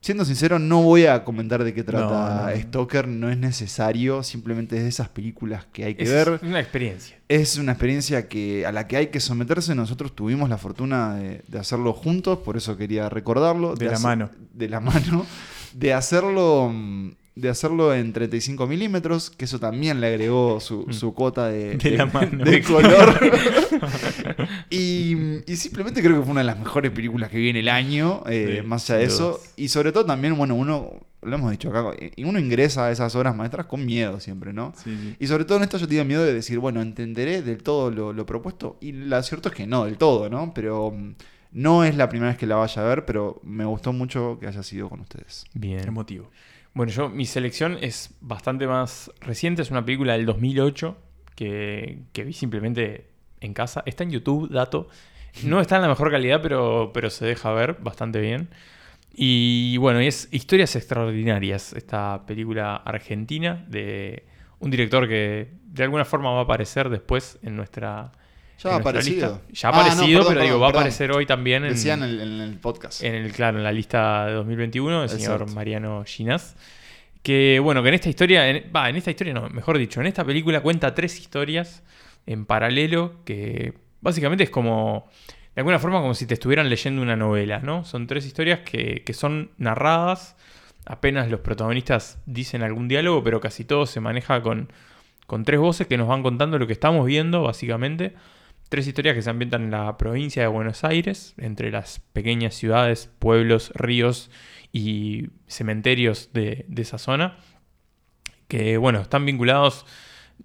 [0.00, 2.60] Siendo sincero, no voy a comentar de qué trata No, no.
[2.62, 6.38] Stoker, no es necesario, simplemente es de esas películas que hay que Es ver.
[6.42, 7.16] una experiencia.
[7.28, 9.74] Es una experiencia que, a la que hay que someterse.
[9.74, 13.74] Nosotros tuvimos la fortuna de, de hacerlo juntos, por eso quería recordarlo.
[13.74, 14.30] De la mano.
[14.52, 15.26] De la mano.
[15.72, 20.92] De hacerlo, mm, de hacerlo en 35 milímetros, que eso también le agregó su, Mm.
[20.92, 22.42] su cuota de, De la mano.
[22.44, 23.20] de color.
[24.70, 27.68] y, y simplemente creo que fue una de las mejores películas que vi en el
[27.68, 29.40] año, eh, Sí, más allá de eso.
[29.56, 30.90] Y sobre todo también, bueno, uno,
[31.22, 34.72] lo hemos dicho acá, y uno ingresa a esas obras maestras con miedo siempre, ¿no?
[34.82, 35.16] Sí, sí.
[35.20, 38.12] Y sobre todo en esto yo tenía miedo de decir, bueno, entenderé del todo lo,
[38.12, 38.78] lo propuesto.
[38.80, 40.52] Y lo cierto es que no, del todo, ¿no?
[40.54, 41.14] Pero mm,
[41.52, 44.46] no es la primera vez que la vaya a ver, pero me gustó mucho que
[44.46, 45.44] haya sido con ustedes.
[45.54, 45.86] Bien.
[45.86, 46.30] Emotivo.
[46.76, 50.94] Bueno, yo mi selección es bastante más reciente, es una película del 2008
[51.34, 53.06] que, vi simplemente
[53.40, 53.82] en casa.
[53.86, 54.86] Está en YouTube, dato.
[55.42, 58.50] No está en la mejor calidad, pero, pero se deja ver bastante bien.
[59.10, 64.26] Y bueno, es Historias Extraordinarias, esta película argentina de
[64.58, 68.12] un director que de alguna forma va a aparecer después en nuestra.
[68.62, 69.40] Ya ha aparecido.
[69.40, 69.40] lista.
[69.52, 71.70] Ya ha Ah, no, aparecido, perdón, pero digo, perdón, va a aparecer hoy también en,
[71.72, 73.02] Decían en el, en el podcast.
[73.02, 75.50] en el, claro, en la lista de 2021, el señor.
[75.52, 76.56] Mariano Ginás.
[77.22, 80.06] Que bueno, que en esta historia, en- va, en esta historia no, mejor dicho, en
[80.06, 81.82] esta película cuenta tres historias
[82.26, 85.10] en paralelo que básicamente es como,
[85.54, 87.84] de alguna forma como si te estuvieran leyendo una novela, ¿no?
[87.84, 90.36] Son tres historias que, que son narradas,
[90.86, 94.72] apenas los protagonistas dicen algún diálogo, pero casi todo se maneja con,
[95.26, 98.14] con tres voces que nos van contando lo que estamos viendo, básicamente.
[98.68, 103.08] Tres historias que se ambientan en la provincia de Buenos Aires, entre las pequeñas ciudades,
[103.20, 104.30] pueblos, ríos
[104.72, 107.36] y cementerios de, esa zona,
[108.48, 109.86] que bueno, están vinculados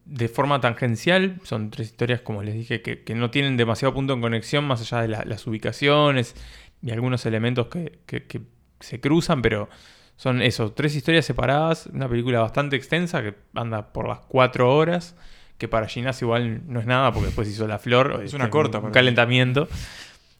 [0.06, 4.22] de forma tangencial, son tres historias, como les dije, que, no tienen demasiado punto en
[4.22, 6.36] conexión, más allá de la- las ubicaciones
[6.82, 8.42] y algunos elementos que, que- que
[8.80, 9.68] se cruzan, pero
[10.16, 15.16] son eso, tres historias separadas, una película bastante extensa que anda por las cuatro horas,
[15.62, 18.50] que para Ginás igual no es nada, porque después hizo La Flor, Es este, una
[18.50, 18.92] corta un mí.
[18.92, 19.68] calentamiento,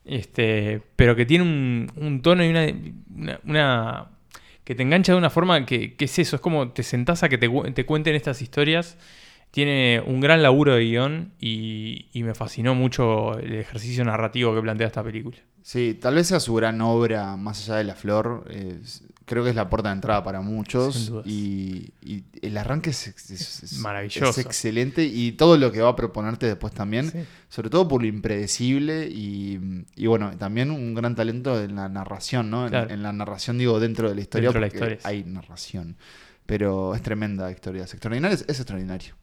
[0.04, 2.66] este, pero que tiene un, un tono y una,
[3.16, 4.08] una- una-
[4.64, 7.30] que te engancha de una forma que, que es eso, es como te sentás a
[7.30, 8.98] que te, te cuenten estas historias.
[9.52, 14.62] Tiene un gran laburo de guion y, y me fascinó mucho el ejercicio narrativo que
[14.62, 15.38] plantea esta película.
[15.62, 18.46] Sí, tal vez sea su gran obra más allá de la flor.
[18.50, 21.12] es- creo que es la puerta de entrada para muchos.
[21.26, 24.30] Y, y el arranque es, es- es- es- Maravilloso.
[24.30, 25.06] Es excelente.
[25.06, 27.10] Y todo lo que va a proponerte después también.
[27.10, 27.20] Sí.
[27.48, 29.08] Sobre todo por lo impredecible.
[29.08, 32.64] Y, y bueno, también un gran talento en la narración, ¿no?
[32.66, 32.90] En, Claro.
[32.94, 34.50] en la narración, digo, dentro de la historia.
[34.50, 34.98] Dentro de la historia.
[35.04, 35.96] Hay narración.
[36.46, 37.86] Pero es tremenda historia.
[37.86, 38.36] Es extraordinario.
[38.36, 39.16] Es, es extraordinario.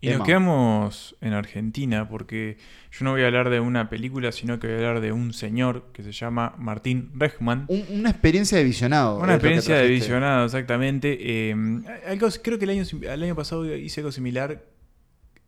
[0.00, 0.18] Y Emma.
[0.18, 2.56] nos quedamos en Argentina porque
[2.92, 5.32] yo no voy a hablar de una película, sino que voy a hablar de un
[5.32, 7.64] señor que se llama Martín Rechman.
[7.68, 9.18] Un- una experiencia de visionado.
[9.18, 11.18] Una experiencia de visionado, exactamente.
[11.20, 11.54] Eh,
[12.06, 14.64] algo, creo que el año, el año pasado hice algo similar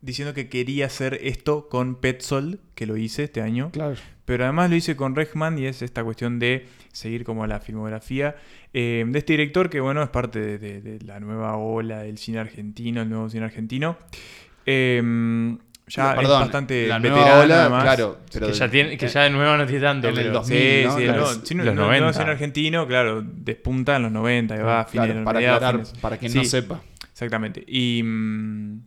[0.00, 3.70] diciendo que quería hacer esto con Petzold, que lo hice este año.
[3.70, 3.96] Claro.
[4.31, 8.37] Pero además lo hice con Rechman y es esta cuestión de seguir como la filmografía
[8.73, 12.16] eh, de este director que, bueno, es parte de, de- de la nueva ola del
[12.16, 13.99] cine argentino, el nuevo cine argentino.
[14.66, 15.57] Eh,
[15.88, 17.83] ya Perdón, es bastante la nueva veterano, ola, además.
[17.83, 18.19] claro.
[18.33, 20.09] Pero que, ya tiene, que ya de nuevo no tiene tanto.
[20.09, 20.97] en el pero- 2000, Sí, ¿no?
[20.97, 21.21] sí, Claro.
[21.21, 22.12] no, Los cine- los no- no 90.
[22.12, 25.38] cine argentino, claro, despunta en los 90, que va a fines de Claro, los para
[25.40, 26.01] mediados, aclarar, fines.
[26.01, 26.38] para quien Sí.
[26.38, 26.81] no sepa.
[27.11, 27.64] Exactamente.
[27.66, 28.81] Y, mm,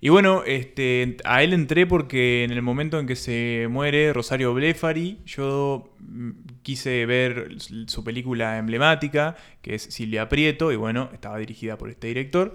[0.00, 4.52] y bueno, este, a él entré porque en el momento en que se muere Rosario
[4.52, 6.30] Blefari, yo mm,
[6.62, 7.56] quise ver
[7.86, 12.54] su película emblemática, que es Silvia Prieto, y bueno, estaba dirigida por este director.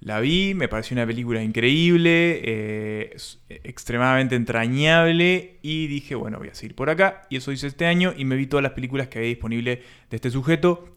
[0.00, 3.16] La vi, me pareció una película increíble, eh,
[3.48, 7.22] extremadamente entrañable y dije, bueno, voy a seguir por acá.
[7.30, 10.16] Y eso hice este año y me vi todas las películas que había disponible de
[10.16, 10.90] este sujeto.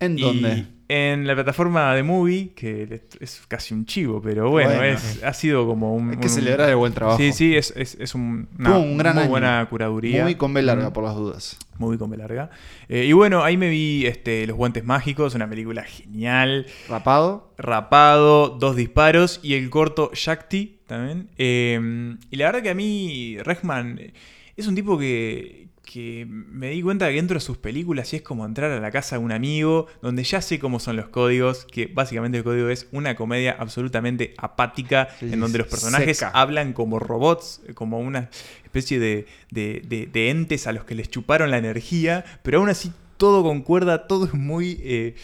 [0.00, 0.66] ¿En dónde?
[0.86, 4.84] En la plataforma de Movie, que es casi un chivo, pero bueno, Bueno.
[4.84, 6.10] es, ha sido como un...
[6.10, 7.16] Hay que un- celebrar el buen trabajo.
[7.16, 9.30] Sí, sí, es, es, es un- una un gran muy año.
[9.30, 10.24] buena curaduría.
[10.24, 11.58] Muy con B larga, Mm, por las dudas.
[11.78, 12.50] Movie con B larga.
[12.90, 16.66] Eh, y bueno, ahí me vi este, Los Guantes Mágicos, una película genial.
[16.88, 17.54] Rapado.
[17.56, 21.30] Rapado, dos disparos y el corto Shakti también.
[21.38, 24.12] Eh, y la verdad que a mí, Rechman eh,
[24.54, 28.22] es un tipo que, que me di cuenta que dentro de sus películas y es
[28.22, 31.66] como entrar a la casa de un amigo, donde ya sé cómo son los códigos,
[31.70, 36.30] que básicamente el código es una comedia absolutamente apática, en donde los personajes seca.
[36.30, 38.30] hablan como robots, como una
[38.64, 42.70] especie de, de- de- de entes a los que les chuparon la energía, pero aún
[42.70, 44.78] así todo concuerda, todo es muy...
[44.82, 45.14] eh,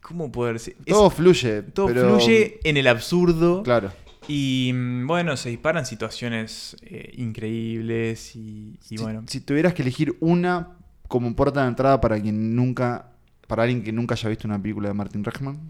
[0.00, 0.76] ¿Cómo poder decir?
[0.86, 1.62] Es- Todo fluye.
[1.62, 3.62] todo pero- fluye en el absurdo.
[3.62, 3.90] Claro.
[4.28, 9.24] Y mm, bueno, se disparan situaciones eh, increíbles y, y Si- bueno.
[9.26, 10.68] Si, tuvieras que elegir una
[11.08, 13.10] como puerta de entrada para quien nunca.
[13.46, 15.60] Para alguien que nunca haya visto una película de Martin Rechman.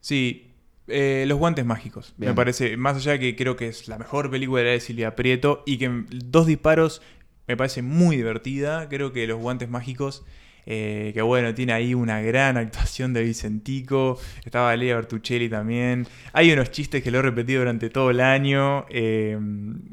[0.00, 0.52] Sí,
[0.86, 2.14] eh, Los Guantes Mágicos.
[2.16, 2.30] Bien.
[2.30, 5.64] Me parece, más allá de que creo que es la mejor película de Silvia Prieto
[5.66, 7.02] y que Dos Disparos
[7.48, 8.88] me parece muy divertida.
[8.88, 10.22] Creo que Los Guantes Mágicos,
[10.66, 14.18] eh, que bueno, tiene ahí una gran actuación de Vicentico.
[14.44, 16.06] Estaba Lea Bertuccelli también.
[16.32, 19.38] Hay unos chistes que lo he repetido durante todo el año eh,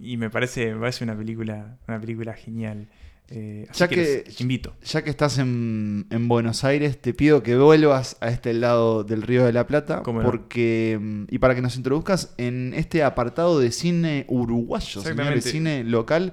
[0.01, 2.87] y me parece, me parece una película, una película genial.
[3.29, 4.73] Eh, así Ya que, que- invito.
[4.85, 9.21] Ya que estás en, en Buenos Aires, te pido que vuelvas a este lado del
[9.21, 10.01] Río de la Plata.
[10.03, 10.25] Cómo no.
[10.31, 15.83] porque mm, Y para que nos introduzcas en este apartado de cine uruguayo, señores, cine
[15.83, 16.31] local.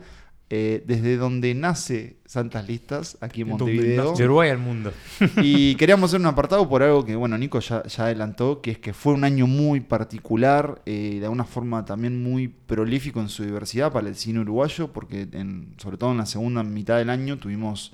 [0.56, 4.14] Eh, desde donde nace Santas Listas, aquí en Montevideo.
[4.14, 4.92] De Uruguay al mundo.
[5.42, 8.78] Y queríamos hacer un apartado por algo que, bueno, Nico ya, ya adelantó, que es
[8.78, 13.42] que fue un año muy particular, eh, de alguna forma también muy prolífico en su
[13.42, 17.36] diversidad para el cine uruguayo, porque en- sobre todo en la segunda mitad del año
[17.38, 17.92] tuvimos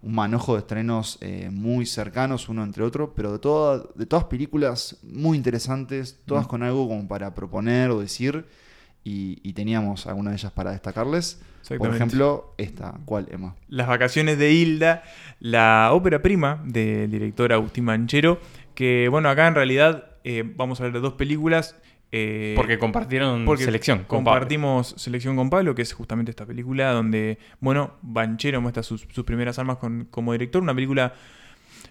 [0.00, 4.24] un manojo de estrenos eh, muy cercanos uno entre otro, pero de, toda- de todas
[4.26, 6.48] películas muy interesantes, todas Mm.
[6.48, 8.44] con algo como para proponer o decir,
[9.04, 11.40] y, y teníamos algunas de ellas para destacarles.
[11.76, 13.54] Por ejemplo, esta, ¿cuál, Emma?
[13.68, 15.02] Las vacaciones de Hilda,
[15.40, 18.40] la ópera prima del director Agustín Manchero,
[18.74, 21.76] que bueno, acá en realidad eh, vamos a ver de dos películas.
[22.12, 23.98] eh, Porque compartieron porque selección.
[23.98, 24.38] con Pablo.
[24.40, 29.24] compartimos selección con Pablo, que es justamente esta película donde, bueno, Banchero muestra sus, sus
[29.24, 30.62] primeras armas con- como director.
[30.62, 31.12] Una película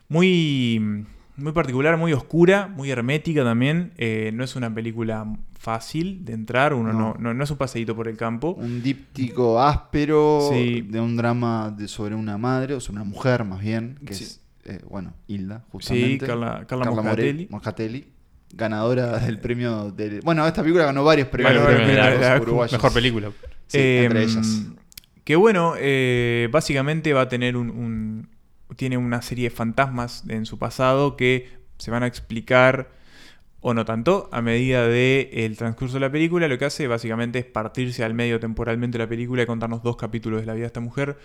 [0.10, 1.06] muy,
[1.38, 3.93] muy particular, muy oscura, muy hermética también.
[3.97, 5.26] Eh, no es una película
[5.58, 7.15] fácil de entrar, uno no, No.
[7.19, 8.52] no, no es un paseíto por el campo.
[8.52, 10.82] Un díptico áspero Sí.
[10.82, 14.23] de un drama de, sobre una madre, o sobre una mujer más bien, que Sí.
[14.23, 16.26] es, eh, bueno, Hilda, Sí, justamente.
[16.28, 17.47] Carla, Carla, Carla Moscatelli.
[17.50, 18.08] Moscatelli,
[18.54, 20.21] ganadora del premio de...
[20.21, 22.71] Bueno, esta película ganó varios premios la- la- uruguayos.
[22.73, 23.30] Mejor película.
[23.67, 24.63] Sí, Eh, entre ellas.
[25.23, 28.30] Que bueno, eh, básicamente va a tener un, un-
[28.78, 32.90] Tiene una serie de fantasmas en su pasado que se van a explicar,
[33.60, 36.48] o no tanto, a medida del el transcurso de la película.
[36.48, 40.40] Lo que hace básicamente es partirse al medio temporalmente la película y contarnos dos capítulos
[40.40, 41.18] de la vida de esta mujer.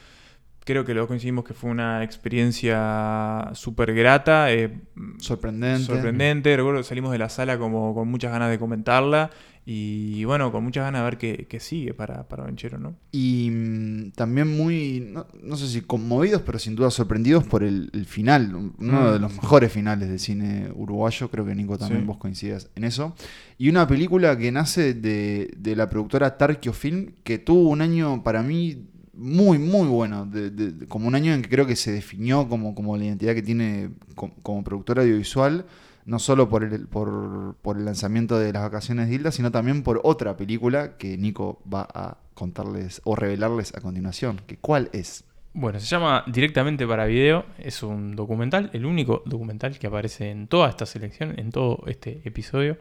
[0.65, 4.53] Creo que los coincidimos que fue una experiencia súper grata.
[4.53, 4.81] eh,
[5.19, 5.85] Sorprendente.
[5.85, 9.31] Sorprendente, recuerdo que salimos de la sala como con muchas ganas de comentarla
[9.65, 12.97] y bueno, con muchas ganas de ver qué, qué sigue para, para Banchero, ¿no?
[13.13, 17.89] Y mm, también muy, no, no sé si conmovidos, pero sin duda sorprendidos por el,
[17.93, 19.13] el final, uno Mm.
[19.13, 22.07] de los mejores finales del cine uruguayo, creo que Nico también Sí.
[22.09, 23.15] vos coincidas en eso.
[23.57, 28.23] Y una película que nace de, de la productora Tarkio Film, que tuvo un año
[28.25, 31.93] para mí muy, muy bueno, de- de- como un año en que creo que se
[31.93, 35.67] definió como, como la identidad que tiene co- como, productora audiovisual.
[36.05, 39.83] No solo por el, por, por el lanzamiento de las vacaciones de Hilda, sino también
[39.83, 44.41] por otra película que Nico va a contarles o revelarles a continuación.
[44.47, 45.25] Que, ¿Cuál es?
[45.55, 47.45] Bueno, se llama Directamente para Video.
[47.59, 52.21] Es un documental, el único documental que aparece en toda esta selección, en todo este
[52.25, 52.79] episodio.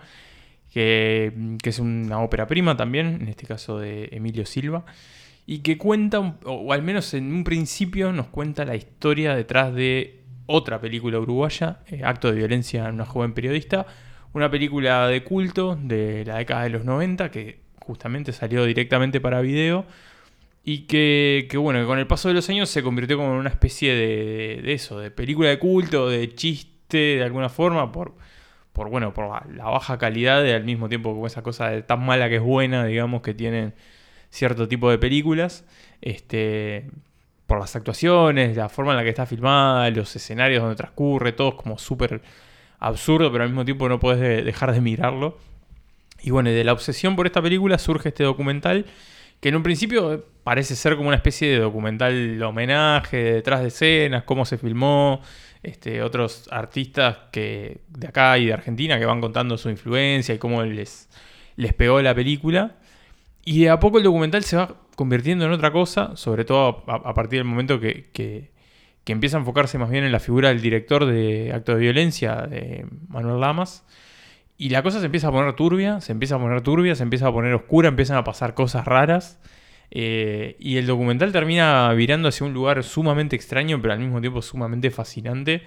[0.73, 4.85] Que, que es una ópera prima también, en este caso de Emilio Silva.
[5.45, 10.20] Y que cuenta, o al menos en un principio, nos cuenta la historia detrás de
[10.51, 13.85] otra película uruguaya, eh, Acto de Violencia en una joven periodista.
[14.33, 19.41] Una película de culto de la década de los 90 que justamente salió directamente para
[19.41, 19.85] video.
[20.63, 23.49] Y que, que, bueno, con el paso de los años se convirtió como en una
[23.49, 28.15] especie de, de eso, de película de culto, de chiste de alguna forma, por,
[28.73, 31.81] por bueno, por la, la baja calidad y al mismo tiempo como esa cosa de
[31.81, 33.73] tan mala que es buena, digamos, que tienen
[34.29, 35.65] cierto tipo de películas.
[36.01, 36.89] Este,
[37.51, 41.49] por las actuaciones, la forma en la que está filmada, los escenarios donde transcurre, todo
[41.49, 42.21] es como súper
[42.79, 45.37] absurdo, pero al mismo tiempo no de- dejar de mirarlo.
[46.23, 48.85] Y bueno, de la obsesión por esta película surge este documental
[49.41, 53.67] que en un principio parece ser como una especie de documental homenaje, de detrás de
[53.67, 55.19] escenas, cómo se filmó,
[55.61, 60.37] este, otros artistas que de acá y de Argentina que van contando su influencia y
[60.37, 61.09] cómo les,
[61.57, 62.77] les pegó la película.
[63.43, 67.13] Y de a poco el documental se va convirtiendo en otra cosa, sobre todo a,
[67.13, 68.51] partir del momento que, que-
[69.03, 72.35] que empieza a enfocarse más bien en la figura del director de Acto de Violencia,
[72.47, 73.83] de Manuel Lamas.
[74.57, 77.27] Y la cosa se empieza a poner turbia, se empieza a poner turbia, se empieza
[77.27, 79.39] a poner oscura, empiezan a pasar cosas raras.
[79.89, 84.41] eh, y el documental termina virando hacia un lugar sumamente extraño, pero al mismo tiempo
[84.41, 85.63] sumamente fascinante,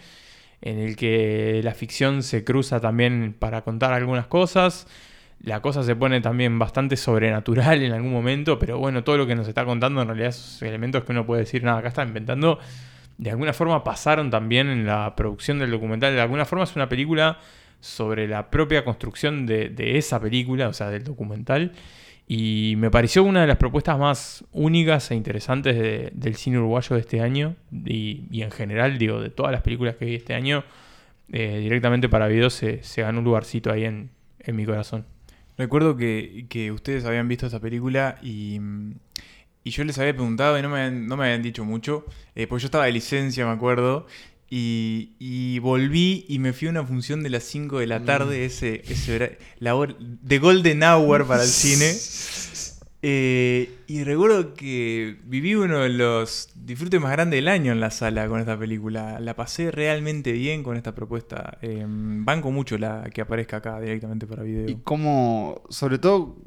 [0.63, 4.87] en el que la ficción se cruza también para contar algunas cosas.
[5.45, 9.35] La cosa se pone también bastante sobrenatural en algún momento, pero bueno, todo lo que
[9.35, 12.59] nos está contando en realidad son elementos que uno puede decir, nada, acá está inventando.
[13.19, 16.15] De alguna forma pasaron también en la producción del documental.
[16.15, 17.39] De alguna forma es una película
[17.81, 21.73] sobre la propia construcción de, esa película, o sea, del documental.
[22.27, 26.97] Y me pareció una de las propuestas más únicas e interesantes de- del cine uruguayo
[26.97, 27.55] de este año.
[27.85, 30.65] Y, en general, digo, de todas las películas que vi este año,
[31.31, 34.09] eh, directamente para video se, se ganó un lugarcito ahí en,
[34.41, 35.05] en mi corazón.
[35.57, 38.61] Recuerdo que, que ustedes habían visto esta película y,
[39.63, 42.47] y yo les había preguntado y no me habían, no me habían dicho mucho, eh,
[42.47, 44.07] porque yo estaba de licencia, me acuerdo,
[44.51, 48.45] y, y volví y me fui a una función de las 5 de la tarde,
[48.45, 51.93] ese, ese la hora, de Golden Hour para el cine.
[53.07, 57.91] Eh, Y recuerdo que viví uno de los disfrutes más grandes del año en la
[57.91, 59.21] sala con esta película.
[59.21, 61.59] La pasé realmente bien con esta propuesta.
[61.61, 64.71] Eh, banco mucho la que aparezca acá directamente para video.
[64.71, 66.39] Y como, sobre todo,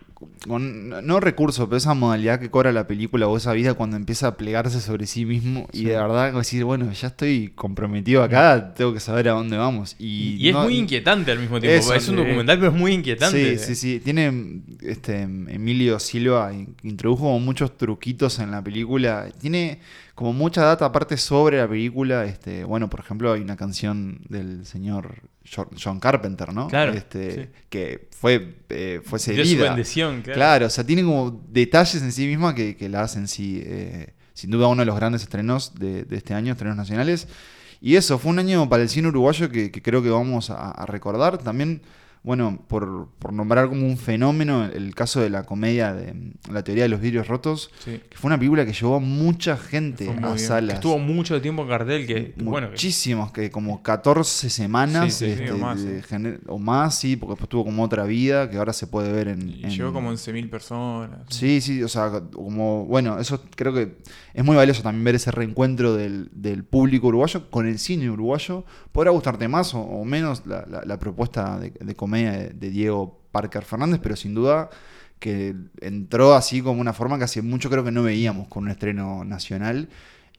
[0.48, 4.28] con, no recurso, pero esa modalidad que cobra la película o esa vida cuando empieza
[4.28, 8.94] a plegarse sobre sí mismo y de verdad decir, bueno, ya estoy comprometido acá, tengo
[8.94, 9.96] que saber a dónde vamos.
[10.00, 11.78] Y, Y, es no- muy inquietante al mismo tiempo.
[11.78, 13.58] Eso, es un documental, pero es muy inquietante.
[13.58, 14.00] Sí, sí, sí.
[14.04, 19.28] Tiene este Emilio Silva in- introdujo muchos truquitos en la película.
[19.40, 19.80] Tiene
[20.18, 22.26] como mucha data aparte sobre la película.
[22.26, 25.22] Este, bueno, por ejemplo, hay una canción del señor
[25.56, 26.68] Jo- John Carpenter, ¿no?
[26.70, 27.50] Claro, Este, sí.
[27.70, 29.68] que fue, eh, fue Dio su cedida.
[29.70, 30.36] bendición, claro.
[30.36, 34.16] Claro, o sea, tiene como detalles en sí misma que, que la hacen sí, eh,
[34.34, 37.28] sin duda uno de los grandes estrenos de, de este año, estrenos nacionales.
[37.80, 40.72] Y eso, fue un año para el cine uruguayo que, que creo que vamos a,
[40.72, 41.38] a recordar.
[41.38, 41.84] También,
[42.28, 46.84] bueno, por, por nombrar como un fenómeno, el caso de la comedia de La teoría
[46.84, 48.02] de los vidrios rotos, Sí.
[48.10, 50.38] que fue una película que llevó a mucha gente a bien.
[50.40, 50.76] salas.
[50.76, 55.36] Estuvo mucho tiempo en cartel que, bueno, que- Muchísimos, que como 14 semanas Sí, sí,
[55.38, 58.58] sí, este, o más, de o más, sí, porque después tuvo como otra vida que
[58.58, 59.48] ahora se puede ver en...
[59.50, 61.22] Y en- llegó como 11.000 personas.
[61.30, 63.98] Sí, sí, o sea, como, bueno, eso creo que
[64.34, 68.66] es muy valioso también ver ese reencuentro del, del público uruguayo con el cine uruguayo.
[68.92, 72.70] Podrá gustarte más o, o menos la, la- la propuesta de, de comedia de, de
[72.70, 74.70] Diego Parker Fernández, pero sin duda
[75.20, 78.70] que entró así como una forma que hace mucho creo que no veíamos con un
[78.72, 79.90] estreno nacional.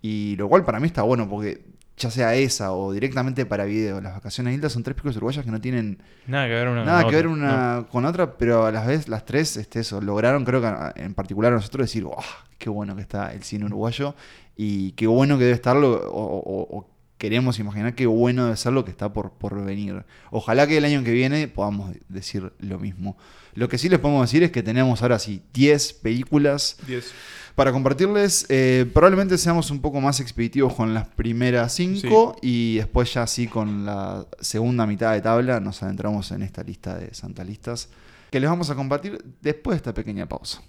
[0.03, 1.65] Y lo cual para mí está bueno, porque
[1.97, 5.51] ya sea esa o directamente para video, Las Vacaciones Hilda son tres películas uruguayas que
[5.51, 8.67] no tienen nada que ver una Nada con que ver otra, una con otra, pero
[8.67, 12.05] a las vez las tres este, eso, lograron, creo que en particular a nosotros decir,
[12.05, 12.15] "Oh,
[12.57, 14.15] qué bueno que está el cine uruguayo
[14.57, 16.89] y qué bueno que debe estarlo, o, o- o
[17.19, 20.05] queremos imaginar qué bueno debe ser lo que está por, por venir.
[20.31, 23.17] Ojalá que el año que viene podamos decir lo mismo.
[23.55, 27.13] Lo que sí les podemos decir es que tenemos ahora sí 10 películas 10.
[27.57, 33.13] para compartirles, eh, probablemente seamos un poco más expeditivos con las primeras cinco y después
[33.13, 37.89] ya así con la segunda mitad de tabla nos adentramos en esta lista de santalistas
[38.31, 40.63] que les vamos a compartir después de esta pequeña pausa.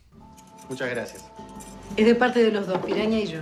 [0.67, 1.25] Muchas gracias.
[1.95, 3.41] Es de parte de los dos, Piraña y yo.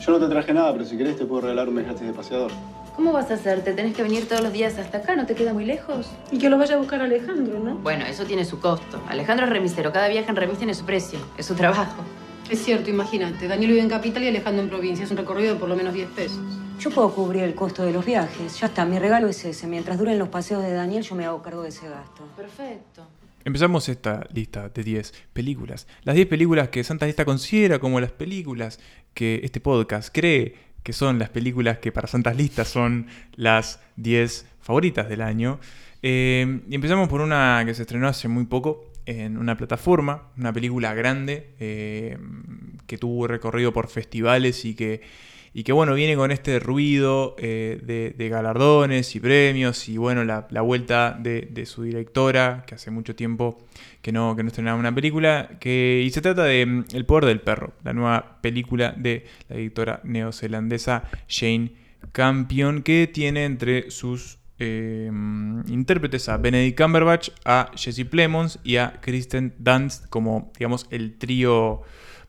[0.00, 2.12] Yo no te traje nada, pero si querés te puedo regalar un mes gratis de
[2.14, 2.50] paseador.
[2.96, 3.62] ¿Cómo vas a hacer?
[3.62, 5.14] ¿Te tenés que venir todos los días hasta acá?
[5.14, 6.10] ¿No te queda muy lejos?
[6.32, 7.76] Y que lo vaya a buscar Alejandro, ¿no?
[7.76, 9.02] Bueno, eso tiene su costo.
[9.08, 9.92] Alejandro es remisero.
[9.92, 11.18] Cada viaje en remis tiene su precio.
[11.36, 12.02] Es su trabajo.
[12.48, 13.46] Es cierto, imagínate.
[13.46, 15.04] Daniel vive en capital y Alejandro en provincia.
[15.04, 16.40] Es un recorrido de por lo menos 10 pesos.
[16.78, 18.58] Yo puedo cubrir el costo de los viajes.
[18.58, 19.66] Ya está, mi regalo es ese.
[19.66, 22.24] Mientras duren los paseos de Daniel, yo me hago cargo de ese gasto.
[22.36, 23.06] Perfecto.
[23.42, 25.86] Empezamos esta lista de 10 películas.
[26.02, 28.80] Las 10 películas que Santa Lista considera como las películas
[29.14, 34.46] que este podcast cree que son las películas que para Santas Listas son las 10
[34.60, 35.60] favoritas del año.
[36.02, 40.52] Eh, y empezamos por una que se estrenó hace muy poco en una plataforma, una
[40.52, 42.16] película grande eh,
[42.86, 45.02] que tuvo recorrido por festivales y que,
[45.52, 47.80] y que bueno, viene con este ruido eh,
[48.16, 53.58] de, galardones y premios y bueno, la, vuelta de, su directora, que hace mucho tiempo
[54.00, 57.24] que no, que no estrenaba una película, que, y se trata de mm, El poder
[57.26, 61.72] del perro, la nueva película de la directora neozelandesa Jane
[62.12, 65.10] Campion, que tiene entre sus eh,
[65.66, 71.82] intérpretes a Benedict Cumberbatch, a Jesse Plemons y a Kristen Dunst como, digamos, el trío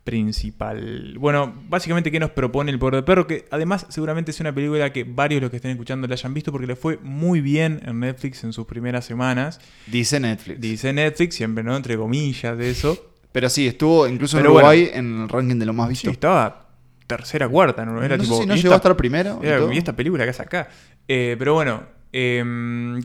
[0.03, 1.15] principal.
[1.19, 3.27] Bueno, básicamente, ¿qué nos propone El Poder del Perro?
[3.27, 6.33] Que además seguramente es una película que varios de los que estén escuchando la hayan
[6.33, 9.59] visto porque le fue muy bien en Netflix en sus primeras semanas.
[9.87, 10.59] Dice Netflix.
[10.61, 11.75] Dice Netflix, siempre, ¿no?
[11.75, 13.11] Entre comillas de eso.
[13.31, 16.09] Pero sí, estuvo incluso en Uruguay en el ranking de lo más Sí, visto.
[16.11, 16.67] estaba
[17.07, 18.03] tercera, cuarta, ¿no?
[18.03, 19.39] Era no tipo, sé si no ¿y llegó a esta- estar primero.
[19.41, 19.71] y era, todo.
[19.71, 20.69] ¿y esta película que acá?
[21.07, 21.83] Eh, pero bueno,
[22.13, 22.43] eh,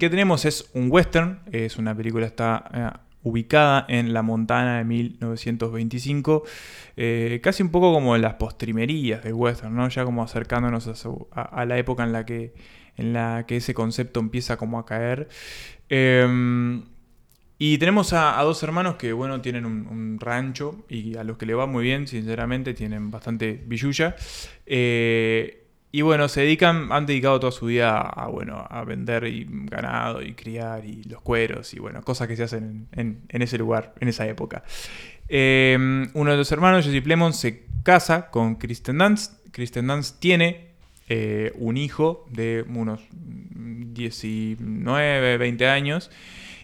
[0.01, 0.45] ¿qué tenemos?
[0.45, 1.41] Es un western.
[1.53, 6.45] Es una película está eh, ubicada en la Montana de 1925.
[6.97, 9.89] eh, casi un poco como las postrimerías del western, ¿no?
[9.89, 10.89] Ya como acercándonos
[11.33, 12.55] a, la época en la que
[12.97, 15.29] en la que ese concepto empieza como a caer.
[15.91, 16.81] Eh,
[17.59, 21.47] y tenemos a, dos hermanos que, bueno, tienen un, un rancho y a los que
[21.47, 24.15] le va muy bien, sinceramente, tienen bastante billulla.
[24.67, 29.47] Eh, y bueno, se dedican, han dedicado toda su vida a, bueno, a vender y
[29.49, 33.57] ganado y criar y los cueros y bueno, cosas que se hacen en, en- ese
[33.59, 34.63] lugar, en esa época.
[35.29, 35.77] Eh,
[36.15, 39.33] uno de los hermanos, Jesse Plemons, se casa con Kristen Dunst.
[39.53, 40.73] Kristen Dunst tiene
[41.09, 43.01] eh, un hijo de unos
[43.97, 46.11] 19, 20 años.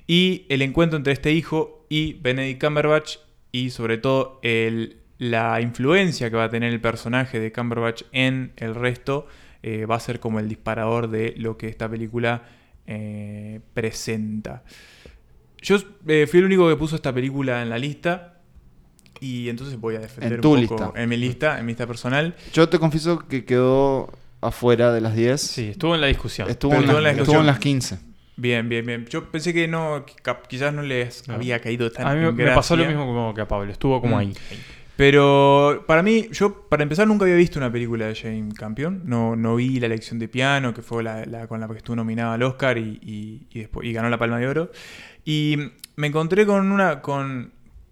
[0.07, 3.17] Y el encuentro entre este hijo y Benedict Cumberbatch
[3.51, 4.97] y sobre todo el-
[5.31, 9.29] la influencia que va a tener el personaje de Cumberbatch en el resto
[9.63, 12.43] eh, va a ser como el disparador de lo que esta película
[12.89, 14.65] eh, presenta.
[15.61, 15.77] Yo
[16.09, 18.41] eh, fui el único que puso esta película en la lista.
[19.21, 21.01] y entonces voy a defender En tu un poco lista.
[21.01, 22.35] en mi lista, en mi lista personal.
[22.53, 24.11] Yo te confieso que quedó
[24.41, 25.41] afuera de las 10.
[25.41, 26.51] Sí, estuvo en la discusión.
[26.51, 27.47] Estuvo, en, estuvo las, en la estuvo en discusión.
[27.47, 27.99] las 15.
[28.35, 29.07] Bien, bien, bien.
[29.07, 30.15] Yo pensé que no, que
[30.49, 31.35] quizás no les No.
[31.35, 33.71] había caído tan A mí me- pasó lo mismo como que a Pablo.
[33.71, 34.19] Estuvo como Mm.
[34.19, 34.33] ahí.
[35.03, 39.03] Pero para mí, yo para empezar nunca había visto una película de Jane Campion.
[39.05, 42.35] No, no vi La lección de piano, que fue la, con la que estuvo nominada
[42.35, 44.71] al Oscar y, después, y ganó la Palma de Oro.
[45.25, 45.57] Y
[45.97, 47.51] me encontré con una, con,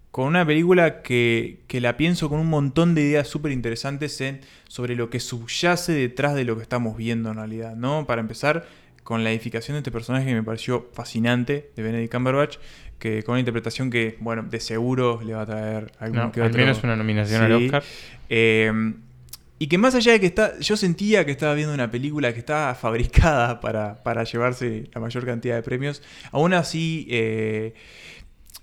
[0.09, 4.23] con una película que, que la pienso con un montón de ideas súper interesantes
[4.69, 7.75] sobre lo que subyace detrás de lo que estamos viendo en realidad.
[7.75, 8.07] ¿no?
[8.07, 8.65] Para empezar,
[9.03, 12.57] con la edificación de este personaje que me pareció fascinante de Benedict Cumberbatch,
[13.01, 16.39] que con una interpretación que, bueno, de seguro le va a traer algún No, que
[16.41, 17.51] al otro- menos una nominación al.
[17.53, 17.83] Oscar.
[18.29, 18.93] Eh,
[19.59, 22.39] y que más allá de que está, yo sentía que estaba viendo una película que
[22.39, 27.73] estaba fabricada para, para llevarse la mayor cantidad de premios, aún así eh,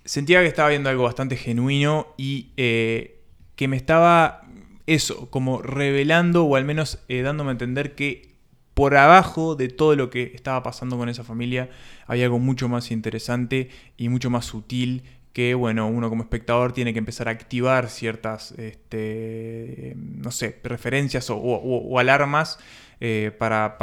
[0.04, 3.20] sentía que estaba viendo algo bastante genuino y eh,
[3.56, 4.42] que me estaba,
[4.86, 8.28] eso, como revelando o al menos eh, dándome a entender que
[8.74, 11.68] por abajo de todo lo que estaba pasando con esa familia
[12.08, 16.92] había algo mucho más interesante y mucho más sutil que, bueno, uno como espectador tiene
[16.92, 22.58] que empezar a activar ciertas, este, no sé, referencias o, alarmas
[23.00, 23.76] eh, para,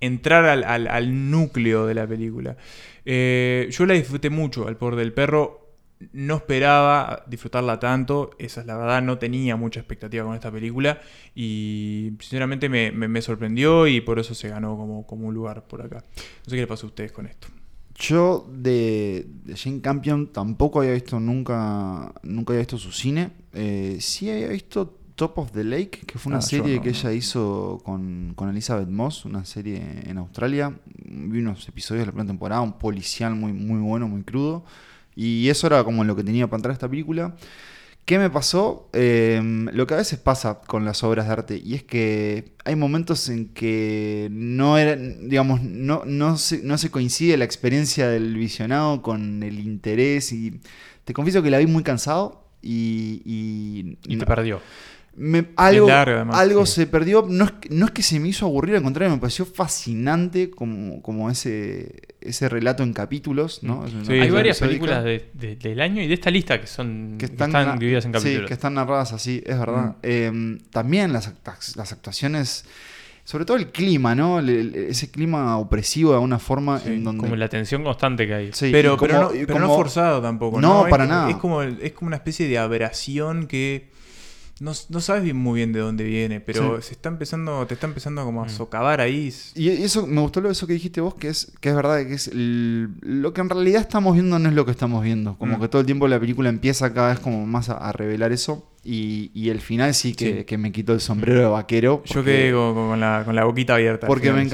[0.00, 2.56] entrar al, al- al núcleo de la película.
[3.04, 5.62] Eh, yo la disfruté mucho, El Poder del Perro.
[6.12, 11.00] No esperaba disfrutarla tanto, esa es la verdad, no tenía mucha expectativa con esta película
[11.34, 15.64] y sinceramente me, me- me sorprendió y por eso se ganó como, como un lugar
[15.66, 16.04] por acá.
[16.16, 17.48] No sé qué le pasa a ustedes con esto.
[17.98, 23.30] Yo de, de Jane Campion tampoco había visto nunca, nunca había visto su cine.
[23.54, 26.90] Eh, sí había visto Top of the Lake, que fue una Ah, serie no, que
[26.90, 26.96] no.
[26.96, 30.78] ella hizo con, con Elizabeth Moss, una serie en Australia.
[30.94, 34.64] Vi unos episodios de la primera temporada, un policial muy, muy bueno, muy crudo.
[35.14, 37.34] Y eso era como lo que tenía para entrar a esta película.
[38.06, 38.88] ¿Qué me pasó?
[38.92, 39.40] Eh,
[39.72, 43.28] lo que a veces pasa con las obras de arte, y es que hay momentos
[43.28, 49.02] en que no era, digamos, no, no, se, no se coincide la experiencia del visionado
[49.02, 50.32] con el interés.
[50.32, 50.60] Y
[51.04, 53.22] te confieso que la vi muy cansado y.
[53.24, 54.60] y Y te no- perdió.
[55.16, 56.72] Me- algo larga, algo sí.
[56.74, 57.24] se perdió.
[57.28, 60.50] No es, que- no es que se me hizo aburrir, al contrario, me pareció fascinante
[60.50, 63.62] como, como ese, ese relato en capítulos.
[63.62, 63.80] ¿no?
[63.80, 67.16] Una Sí, Hay varias películas de- de- del año y de esta lista que son
[67.18, 68.48] que que están, están, na- divididas en sí, capítulos.
[68.48, 69.86] que están narradas así, es verdad.
[69.88, 69.94] Mm.
[70.02, 71.32] Eh, también las,
[71.76, 72.64] las actuaciones,
[73.24, 74.38] sobre todo el clima, ¿no?
[74.38, 77.22] El- el- ese clima opresivo de alguna forma Sí, en donde...
[77.22, 78.50] Como la tensión constante que hay.
[78.52, 80.60] Sí, pero, como- pero, no, pero no forzado tampoco.
[80.60, 81.30] No, para nada.
[81.30, 83.94] Es como, es como una especie de aberración que
[84.60, 87.86] no, no sabes bien muy bien de dónde viene, pero se está empezando, te está
[87.86, 88.50] empezando como a Mm.
[88.50, 89.32] socavar ahí.
[89.54, 92.14] Y eso me gustó lo eso que dijiste vos, que es, que es verdad, que
[92.14, 95.36] es el- lo que en realidad estamos viendo no es lo que estamos viendo.
[95.36, 95.60] Como Mm.
[95.60, 98.66] que todo el tiempo la película empieza cada vez como más a, a revelar eso.
[98.82, 100.44] Y, y el final sí que, Sí.
[100.44, 102.02] que me quitó el sombrero de vaquero.
[102.06, 104.06] Yo quedé con, con la, con la boquita abierta.
[104.06, 104.50] porque final, me sí.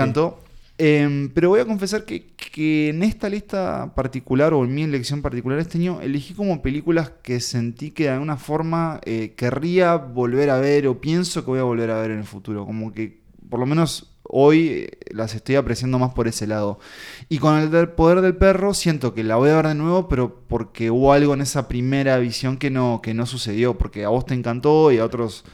[0.85, 5.23] Em, pero voy a confesar que, que en esta lista particular o en mi elección
[5.23, 10.51] particular este año elegí como películas que sentí que de alguna forma eh, querría volver
[10.51, 12.67] a ver o pienso que voy a volver a ver en el futuro.
[12.67, 16.81] Como que por lo menos hoy eh, las estoy apreciando más por ese lado.
[17.29, 20.09] Y con el del poder del perro siento que la voy a ver de nuevo,
[20.09, 23.79] pero porque hubo algo en esa primera visión que no, que no sucedió.
[23.79, 25.45] Porque a vos te encantó y a otros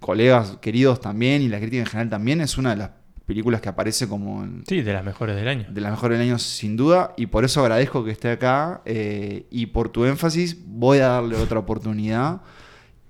[0.00, 2.90] colegas queridos también y la crítica en general también es una de las
[3.28, 5.66] películas que aparece como en- Sí, de las mejores del año.
[5.68, 9.46] de las mejores del año sin duda y por eso agradezco que esté acá eh,
[9.50, 12.40] y por tu énfasis voy a darle otra oportunidad.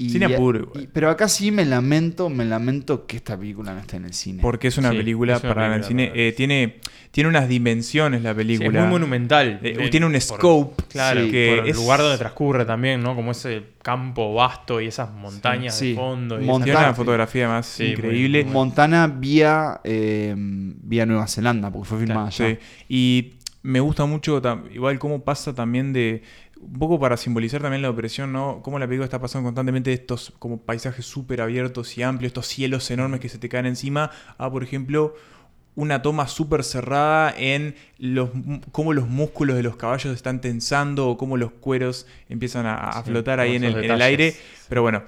[0.00, 0.84] Y, Sin apuro, igual.
[0.84, 4.12] y- pero acá sí me lamento, me lamento que esta película no esté en el
[4.14, 4.40] cine.
[4.40, 6.12] Porque es una Sí, película es una para el película cine.
[6.28, 6.76] eh, tiene,
[7.10, 8.68] tiene unas dimensiones la Sí, película.
[8.68, 9.58] es muy monumental.
[9.60, 10.84] Eh, Eh, tiene un por- scope.
[10.88, 13.16] Claro, Sí, que por el es- lugar donde transcurre también, ¿no?
[13.16, 16.36] Como ese campo vasto y esas montañas Sí, de fondo.
[16.36, 16.78] y esas- Tiene Montana.
[16.86, 18.44] una fotografía más muy- increíble.
[18.44, 22.58] muy- Montana vía, eh, vía Nueva Zelanda, porque fue filmada Sí, allá.
[22.88, 24.40] y me gusta mucho
[24.72, 26.22] igual cómo pasa también de
[26.60, 28.60] un poco para simbolizar también la opresión, ¿no?
[28.62, 32.46] Cómo la película está pasando constantemente de estos como paisajes súper abiertos y amplios, estos
[32.46, 35.14] cielos enormes que se te caen encima, a por ejemplo
[35.78, 38.30] una toma súper cerrada en los,
[38.72, 43.04] cómo los músculos de los caballos están tensando o cómo los cueros empiezan a, a
[43.04, 44.34] Sí, flotar ahí en el, en aire.
[44.68, 45.04] Pero bueno,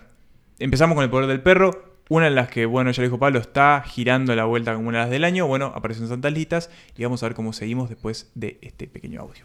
[0.61, 1.90] empezamos con el poder del perro.
[2.09, 4.98] Una en las que, bueno, ya lo dijo Pablo, está girando la vuelta como una
[4.98, 5.48] de las del año.
[5.48, 9.42] Bueno, aparecen Santas Listas y vamos a ver cómo seguimos después de este pequeño audio.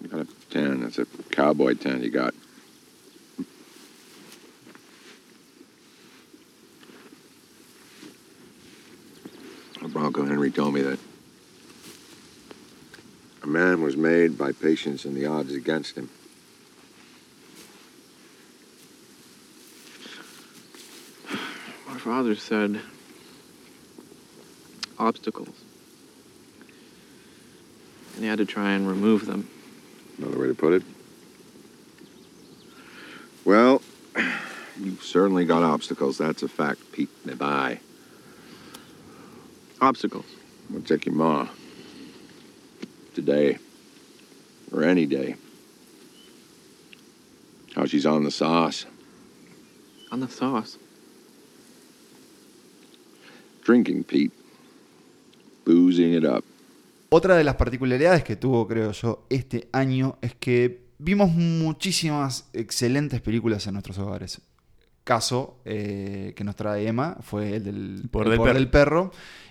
[0.00, 0.80] You got a 10.
[0.82, 2.34] That's a cowboy 10 you got.
[9.92, 10.98] Bronco Henry told me that
[13.42, 16.08] a man was made by patience and the odds against him.
[21.86, 22.80] My father said
[24.98, 25.64] obstacles.
[28.14, 29.48] And he had to try and remove them.
[30.20, 30.82] Another way to put it?
[33.44, 33.80] Well,
[34.78, 36.18] you've certainly got obstacles.
[36.18, 37.08] That's a fact, Pete.
[37.38, 37.80] Bye.
[39.80, 40.26] Obstacles.
[40.68, 41.48] We'll take your ma.
[43.14, 43.58] Today.
[44.72, 45.36] Or any day.
[47.74, 48.84] How she's on the sauce.
[50.12, 50.76] On the sauce.
[53.62, 54.32] Drinking, Pete.
[55.64, 56.44] Boozing it up.
[57.12, 63.20] Otra de las particularidades que tuvo, creo yo, este año es que vimos muchísimas excelentes
[63.20, 64.40] películas en nuestros hogares.
[65.02, 69.10] Caso eh, que nos trae Emma fue el del El poder del del perro.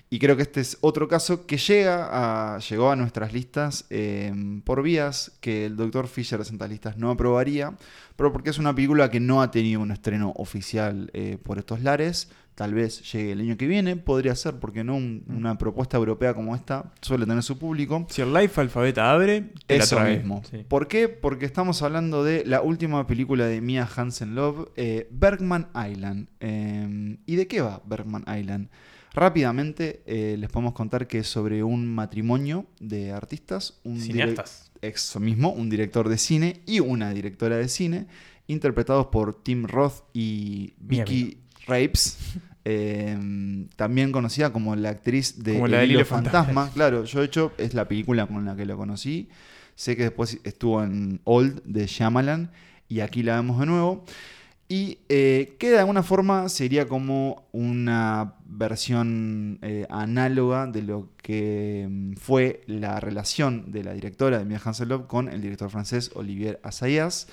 [0.10, 4.34] Y creo que este es otro caso que llega a, llegó a nuestras listas eh,
[4.64, 7.78] por vías que el doctor Fisher de Santas Listas no aprobaría,
[8.16, 11.82] pero porque es una película que no ha tenido un estreno oficial eh, por estos
[11.84, 12.30] lares.
[12.60, 16.34] Tal vez llegue el año que viene, podría ser, porque no Un- una propuesta europea
[16.34, 18.06] como esta suele tener su público.
[18.10, 20.18] Si el Life Alfabeta abre, te la Eso trae.
[20.18, 20.42] mismo.
[20.52, 20.66] Sí.
[20.68, 21.08] ¿Por qué?
[21.08, 26.28] Porque estamos hablando de la última película de Mia Hansen Love, eh, Bergman Island.
[26.42, 28.68] Eh, ¿Y de qué va Bergman Island?
[29.14, 34.72] Rápidamente eh, les podemos contar que es sobre un matrimonio de artistas, un Cineastas.
[34.82, 38.08] eso mismo, un director de cine y una directora de cine,
[38.48, 41.38] interpretados por Tim Roth y Vicky
[41.68, 42.18] Rapes,
[42.66, 43.18] eh,
[43.76, 46.44] también conocida como la actriz de Como la El del Hilo Fantasma.
[46.44, 46.72] Fantasma.
[46.74, 49.30] Claro, yo de hecho es la película con la que lo conocí.
[49.76, 52.52] Sé que después estuvo en Old de Shyamalan
[52.90, 54.04] y aquí la vemos de nuevo.
[54.72, 61.88] Y eh, que de alguna forma sería como una versión eh, análoga de lo que
[61.90, 66.60] mm, fue la relación de la directora de Mia Hansen-Love con el director francés Olivier
[66.62, 67.28] Assayas.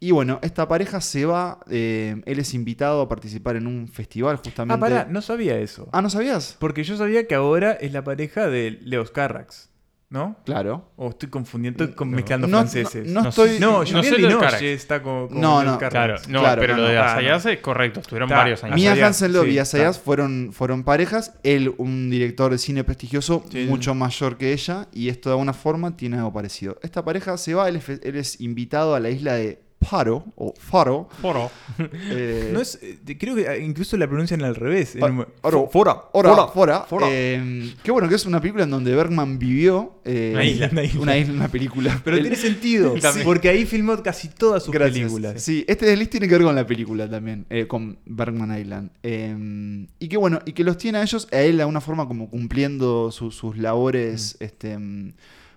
[0.00, 4.36] Y bueno, esta pareja se va, eh, él es invitado a participar en un festival
[4.36, 4.74] justamente.
[4.74, 5.88] Ah, pará, no sabía eso.
[5.92, 6.56] Ah, ¿no sabías?
[6.58, 9.70] Porque yo sabía que ahora es la pareja de Leos Carrax,
[10.10, 10.36] ¿no?
[10.44, 10.90] Claro.
[10.96, 12.16] O estoy confundiendo, estoy con- No.
[12.16, 13.06] mezclando No, franceses.
[13.06, 13.58] no- no No estoy...
[13.60, 14.62] No, Linoche Carax.
[14.62, 15.78] está como, como No, no.
[15.78, 17.02] Claro, no, Claro, pero no, lo de no.
[17.02, 18.76] Asayas es correcto, estuvieron varios años.
[18.76, 20.04] Mia sí, y Assayas está.
[20.04, 21.32] fueron, fueron parejas.
[21.44, 23.64] Él, un director de cine prestigioso, Sí.
[23.68, 24.86] mucho mayor que ella.
[24.92, 26.78] Y esto de alguna forma tiene algo parecido.
[26.82, 30.54] Esta pareja se va, él es, él es invitado a la isla de Faro, o
[30.58, 31.08] Faro.
[31.20, 31.50] Foro.
[31.78, 34.96] eh, No es, eh, creo que incluso la pronuncian al revés.
[35.42, 35.68] Oro.
[35.70, 35.96] Fora.
[36.12, 36.46] Ora, Fora.
[36.48, 36.80] Fora.
[36.88, 37.06] Fora.
[37.10, 40.00] Eh, qué bueno que es una película en donde Bergman vivió.
[40.04, 41.00] eh, Una isla, una isla.
[41.00, 42.00] Una isla, una película.
[42.04, 42.94] Pero Él- tiene sentido.
[43.14, 43.20] Sí.
[43.24, 44.98] Porque ahí filmó casi todas sus Gracias.
[44.98, 45.42] películas.
[45.42, 48.90] Sí, este desliz tiene que ver con la película también, eh, con Bergman Island.
[49.02, 52.08] Eh, y que bueno, y que los tiene a ellos, a él de alguna forma
[52.08, 55.12] como cumpliendo su- sus labores, este, mm,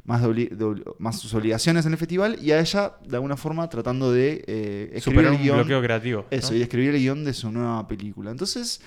[0.08, 3.16] más, de obli- de obli- más sus obligaciones en el festival, y a ella de
[3.18, 5.58] alguna forma tratando de eh, escribir Superar el un guion.
[5.58, 6.22] bloqueo creativo.
[6.22, 6.28] ¿no?
[6.38, 8.32] Eso, y escribir el guion de su nueva película.
[8.32, 8.82] Entonces,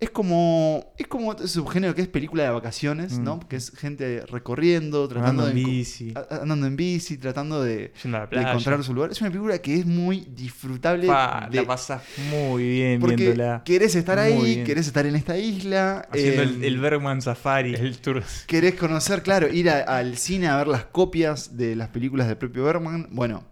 [0.00, 0.92] es como.
[0.96, 3.24] Es como ese subgénero que es película de vacaciones, Mm.
[3.24, 3.40] ¿no?
[3.48, 5.62] Que es gente recorriendo, tratando Andando en de.
[5.62, 6.14] enco- bici.
[6.14, 9.10] a- Andando en bici, tratando de, de encontrar su lugar.
[9.10, 11.06] Es una película que es muy disfrutable.
[11.08, 13.62] Pa, de- la pasas muy bien porque viéndola.
[13.64, 14.66] querés estar Muy ahí, bien.
[14.66, 16.06] querés estar en esta isla.
[16.12, 17.74] Haciendo eh, el, el Bergman Safari.
[17.74, 18.22] El tour.
[18.46, 22.36] Querés conocer, claro, ir a- al cine a ver las copias de las películas del
[22.36, 23.08] propio Bergman.
[23.10, 23.44] Bueno,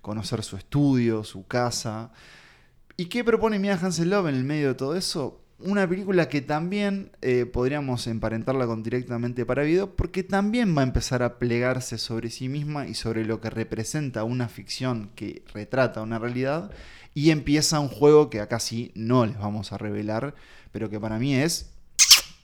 [0.00, 2.12] conocer su estudio, su casa.
[2.96, 5.42] ¿Y qué propone Mia Hansen Love en el medio de todo eso?
[5.60, 10.84] Una película que también eh, podríamos emparentarla con directamente para video, porque también va a
[10.84, 16.00] empezar a plegarse sobre sí misma y sobre lo que representa una ficción que retrata
[16.00, 16.70] una realidad.
[17.12, 20.36] Y empieza un juego que acá sí no les vamos a revelar,
[20.70, 21.72] pero que para mí es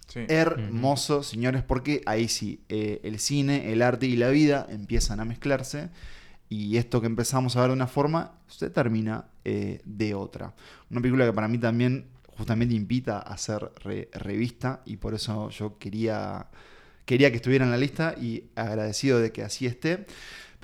[0.09, 0.21] Sí.
[0.29, 5.25] hermoso, señores, porque ahí sí, eh, el cine, el arte y la vida empiezan a
[5.25, 5.91] mezclarse.
[6.49, 10.55] Y esto que empezamos a ver de una forma, se termina eh, de otra.
[10.91, 12.07] Una película que para mí también
[12.37, 16.49] justamente invita a ser re- revista y por eso yo quería,
[17.07, 20.07] quería que estuviera en la lista y agradecido de que así esté.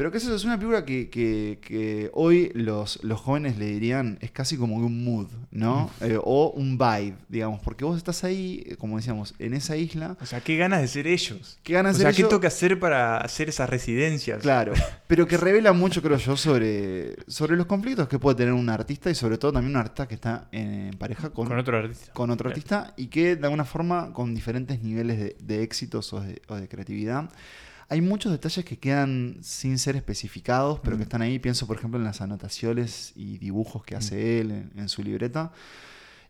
[0.01, 4.17] Pero que eso es una película que, que- que hoy los, los jóvenes le dirían
[4.23, 5.91] es casi como un mood, ¿no?
[6.01, 10.17] Eh, o un vibe, digamos, porque vos estás ahí, eh, como decíamos, en esa isla.
[10.19, 11.59] O sea, qué ganas de ser ellos.
[11.63, 12.31] ¿Qué ganas o de sea, ser qué ellos?
[12.31, 14.41] toca hacer para hacer esas residencias.
[14.41, 14.73] Claro,
[15.07, 19.11] pero que revela mucho, creo yo, sobre, sobre los conflictos que puede tener un artista
[19.11, 22.11] y sobre todo también un artista que está en pareja con, Con otro artista.
[22.15, 26.21] con otro artista y que de alguna forma con diferentes niveles de, de éxitos o
[26.23, 27.29] de, o de creatividad.
[27.91, 31.39] Hay muchos detalles que quedan sin ser especificados, pero que están ahí.
[31.39, 35.53] Pienso, por ejemplo, en las anotaciones y dibujos que hace él en, en su libreta.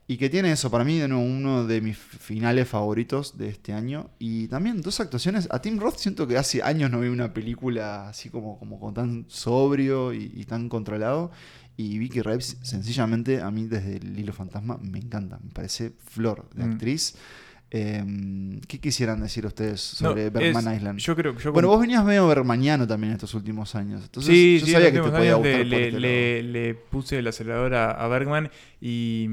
[0.08, 3.72] Y que tiene eso, para mí, de nuevo, uno de mis finales favoritos de este
[3.72, 4.10] año.
[4.18, 5.46] Y también dos actuaciones.
[5.52, 8.92] A Tim Roth siento que hace años no vi una película así como, como, con
[8.92, 11.30] tan sobrio y, y tan controlado.
[11.76, 15.38] Y Vicky Reeves, sencillamente, a mí desde el Hilo Fantasma me encanta.
[15.44, 16.78] Me parece flor de Mm.
[17.72, 18.04] Eh,
[18.66, 20.98] ¿Qué quisieran decir ustedes No, sobre Bergman es- Island?
[20.98, 24.02] Yo creo yo bueno, con- vos venías medio bermaniano también estos últimos años.
[24.02, 27.18] Entonces, sí, yo sí, sabía que te podía gustar le, por le- este le- puse
[27.18, 28.50] el acelerador a, a Bergman
[28.80, 29.28] y,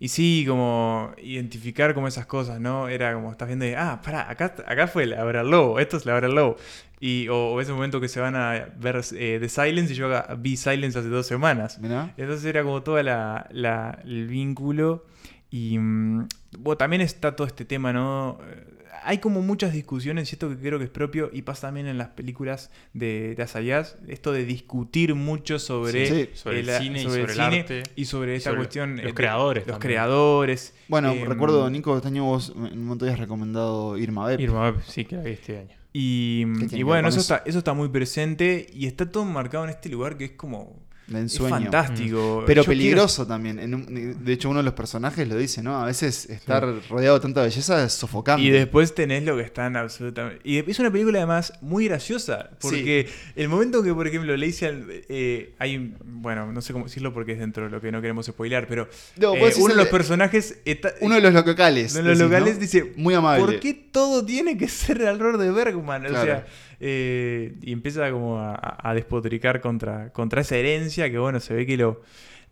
[0.00, 2.88] y sí, como identificar como esas cosas, ¿no?
[2.88, 6.04] Era como, estás viendo y, ah, pará, acá, acá fue la hora lobo, esto es
[6.04, 6.56] la hora lobo.
[6.98, 10.10] Y, o, o ese momento que se van a ver eh, The Silence y yo
[10.38, 11.78] vi Silence hace dos semanas.
[11.78, 12.12] Mirá.
[12.16, 15.04] Entonces era como todo la, la- el vínculo.
[15.56, 16.26] Y mm,
[16.58, 18.38] bueno, también está todo este tema, ¿no?
[18.42, 18.64] Eh,
[19.04, 21.96] Hay como muchas discusiones, y esto que creo que es propio, y pasa también en
[21.98, 27.04] las películas de, de Asayas, esto de discutir mucho sobre, Sí, sobre el cine y
[27.04, 27.82] sobre el cine arte.
[27.94, 28.90] y sobre esta sobre cuestión.
[28.96, 29.88] los eh, de- creadores Los también.
[29.92, 30.74] creadores.
[30.88, 34.40] Bueno, Em, recuerdo, Nico, este año vos en un momento habías recomendado Irma Vep.
[34.40, 35.76] Irma Vep, sí, que la vi este año.
[35.92, 37.20] Y, ¿Qué tiene y que ver bueno, eso?
[37.20, 40.84] Está, eso está muy presente y está todo marcado en este lugar que es como.
[41.06, 41.50] De Es ensueño.
[41.70, 42.42] fantástico.
[42.46, 43.60] Pero Yo quiero- peligroso también.
[43.60, 45.80] En un- de hecho, uno de los personajes lo dice, ¿no?
[45.80, 48.42] A veces estar rodeado de tanta belleza es sofocante.
[48.42, 50.40] Y después tenés lo que están absolutamente.
[50.42, 52.50] Y es una película además muy graciosa.
[52.60, 54.84] Porque el momento que, por ejemplo, le dice al.
[54.90, 55.94] eh, hay.
[56.04, 58.88] Bueno, no sé cómo decirlo porque es dentro de lo que no queremos spoilear, pero.
[59.16, 60.58] No, eh, uno de los personajes.
[60.64, 61.94] está- Uno de los locales.
[61.94, 62.60] de los decís, locales ¿no?
[62.60, 62.92] dice.
[62.96, 63.44] Muy amable.
[63.44, 66.06] ¿Por qué todo tiene que ser alrededor de Bergman?
[66.06, 66.46] O sea.
[66.80, 71.66] Eh, y empieza como a, a despotricar contra, contra esa herencia que, bueno, se ve
[71.66, 72.02] que lo.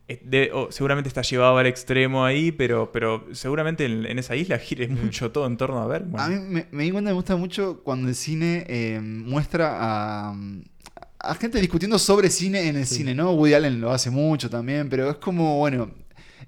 [0.08, 4.58] eh, de- seguramente está llevado al extremo ahí, pero, pero seguramente en, en esa isla
[4.58, 6.20] gire mucho todo en torno a Bergman.
[6.20, 9.76] A mí me, me di cuenta que me gusta mucho cuando el cine eh, muestra
[9.80, 10.36] a,
[11.20, 13.32] a gente discutiendo sobre cine en el cine, ¿no?
[13.32, 15.90] Woody Allen lo hace mucho también, pero es como, bueno.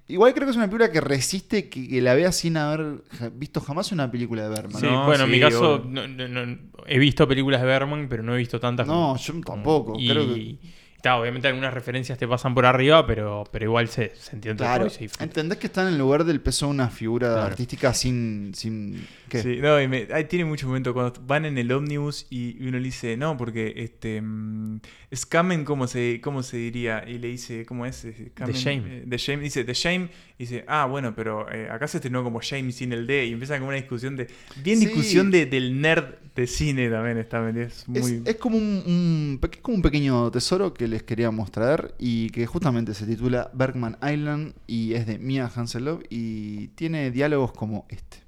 [0.09, 3.03] Igual creo que es una película que resiste que, que la vea sin haber
[3.33, 4.81] visto jamás una película de Bergman.
[4.81, 8.23] Sí, No, bueno, en mi caso no- no- no- he visto películas de Bergman, pero
[8.23, 8.87] no he visto tantas.
[8.87, 10.59] No, yo tampoco, Y, creo que-
[11.07, 14.89] está, obviamente algunas referencias te pasan por arriba, pero, pero igual se, se entiende Claro,
[15.21, 17.43] entendés que está en el lugar del peso de una figura Claro.
[17.47, 18.53] artística sin...
[18.55, 19.43] sin ¿qué?
[19.43, 22.79] Sí, no, y me- ahí tiene muchos momentos cuando van en el ómnibus y uno
[22.79, 24.81] le dice, no, porque este mm,
[25.15, 27.05] Scamen, ¿cómo se, ¿cómo se diría?
[27.07, 28.05] Y le dice, ¿cómo es?
[28.05, 28.83] Eh, Scamen, Shame.
[28.87, 32.23] eh, The Shame, dice, The Shame, y dice, ah, bueno, pero eh, acá se estrenó
[32.25, 34.27] como Shame sin el D, y empieza como una discusión de,
[34.63, 34.87] bien Sí.
[34.87, 37.49] discusión de, del nerd de cine también está.
[37.51, 38.23] Es, muy...
[38.25, 42.95] es como un, es como un pequeño tesoro que les queríamos traer y que justamente
[42.95, 48.23] se titula Bergman Island y es de Mia Hanselov y tiene diálogos como este.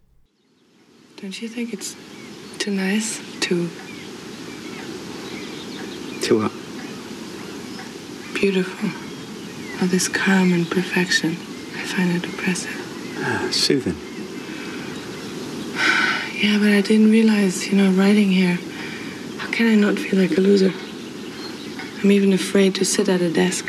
[1.22, 1.96] Don't you think it's
[2.62, 3.56] too nice to
[6.28, 6.52] To what?
[8.38, 8.90] beautiful?
[9.80, 11.30] All this calm and perfection.
[11.74, 12.76] I find it oppressive.
[13.24, 13.94] Ah, soothing.
[16.42, 18.58] Yeah, but I didn't realize, you know, writing here,
[19.38, 20.72] how can I not feel like a loser?
[22.02, 23.66] I'm even afraid to sit at a desk.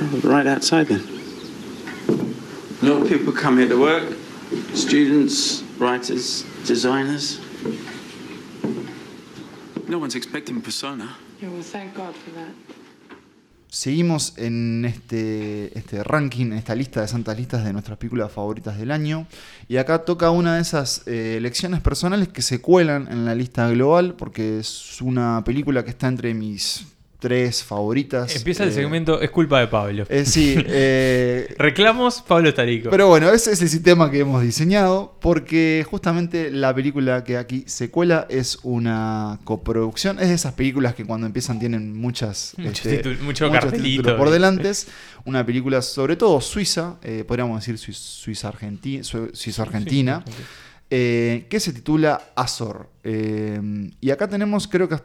[0.00, 1.02] Oh, right outside then.
[2.82, 4.12] A lot of people come here to work.
[4.74, 7.38] Students, writers, designers.
[9.88, 11.16] No one's expecting persona.
[11.40, 12.52] Yeah, well, thank God for that.
[13.68, 18.90] Seguimos en este, este ranking, esta lista de santas listas de nuestras películas favoritas del
[18.90, 19.28] año.
[19.68, 23.68] Y acá toca una de esas eh, elecciones personales que se cuelan en la lista
[23.70, 28.34] global, porque es una película que está entre mis tres favoritas.
[28.36, 30.04] Empieza el Eh, segmento, es culpa de Pablo.
[30.08, 32.90] eh, sí, eh, Reclamos, Pablo Tarico.
[32.90, 37.64] Pero bueno, ese es el sistema que hemos diseñado porque justamente la película que aquí
[37.66, 40.18] se cuela es una coproducción.
[40.18, 44.70] Es de esas películas que cuando empiezan tienen muchas, Mucho este, mucho títulos por delante.
[45.24, 46.96] Una película sobre todo suiza,
[47.26, 50.24] podríamos decir su- suizo-argentina,
[50.90, 52.88] eh, que se titula Azor.
[54.00, 54.96] Y acá tenemos, creo que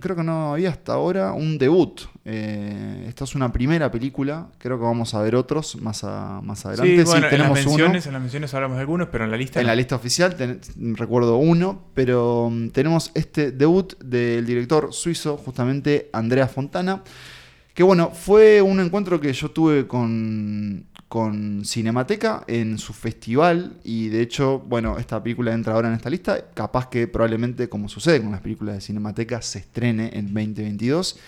[0.00, 2.00] creo que no había hasta ahora un debut.
[2.24, 4.48] Eh, esta es una primera película.
[4.58, 6.90] Creo que vamos a ver otros más, a- más adelante.
[6.92, 7.68] Sí, Sí, bueno, en las tenemos uno.
[7.70, 9.72] menciones, en las menciones hablamos de algunos, pero en la lista En no.
[9.72, 10.60] la lista oficial ten-
[10.96, 17.02] recuerdo uno, pero mm, tenemos este debut del director suizo, justamente Andrea Fontana,
[17.74, 24.08] que bueno, fue un encuentro que yo tuve con, con Cinemateca en su festival y
[24.08, 28.20] de hecho, bueno, esta película entra ahora en esta lista, capaz que probablemente, como sucede
[28.20, 31.18] con las películas de Cinemateca, se estrene en 2022.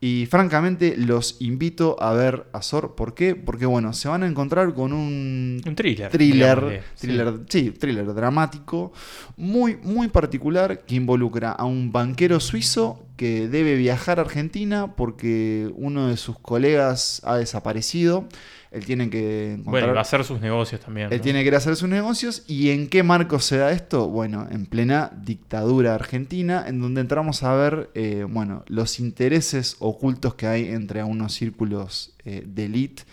[0.00, 2.94] Y francamente los invito a ver Azor.
[2.94, 3.34] ¿Por qué?
[3.34, 7.06] Porque bueno, se van a encontrar con un, Un thriller, thriller, digámosle, sí.
[7.06, 8.92] thriller, sí, thriller dramático,
[9.36, 15.68] muy, muy particular, que involucra a un banquero suizo que debe viajar a Argentina porque
[15.74, 18.28] uno de sus colegas ha desaparecido.
[18.70, 19.70] Él tiene que encontrar...
[19.72, 21.10] Bueno, y va a hacer sus negocios también.
[21.10, 21.22] Él ¿no?
[21.22, 22.44] tiene que ir a hacer sus negocios.
[22.46, 24.08] ¿Y en qué marco se da esto?
[24.08, 30.34] Bueno, en plena dictadura argentina, en donde entramos a ver eh, bueno, los intereses ocultos
[30.34, 33.04] que hay entre unos círculos eh, de élite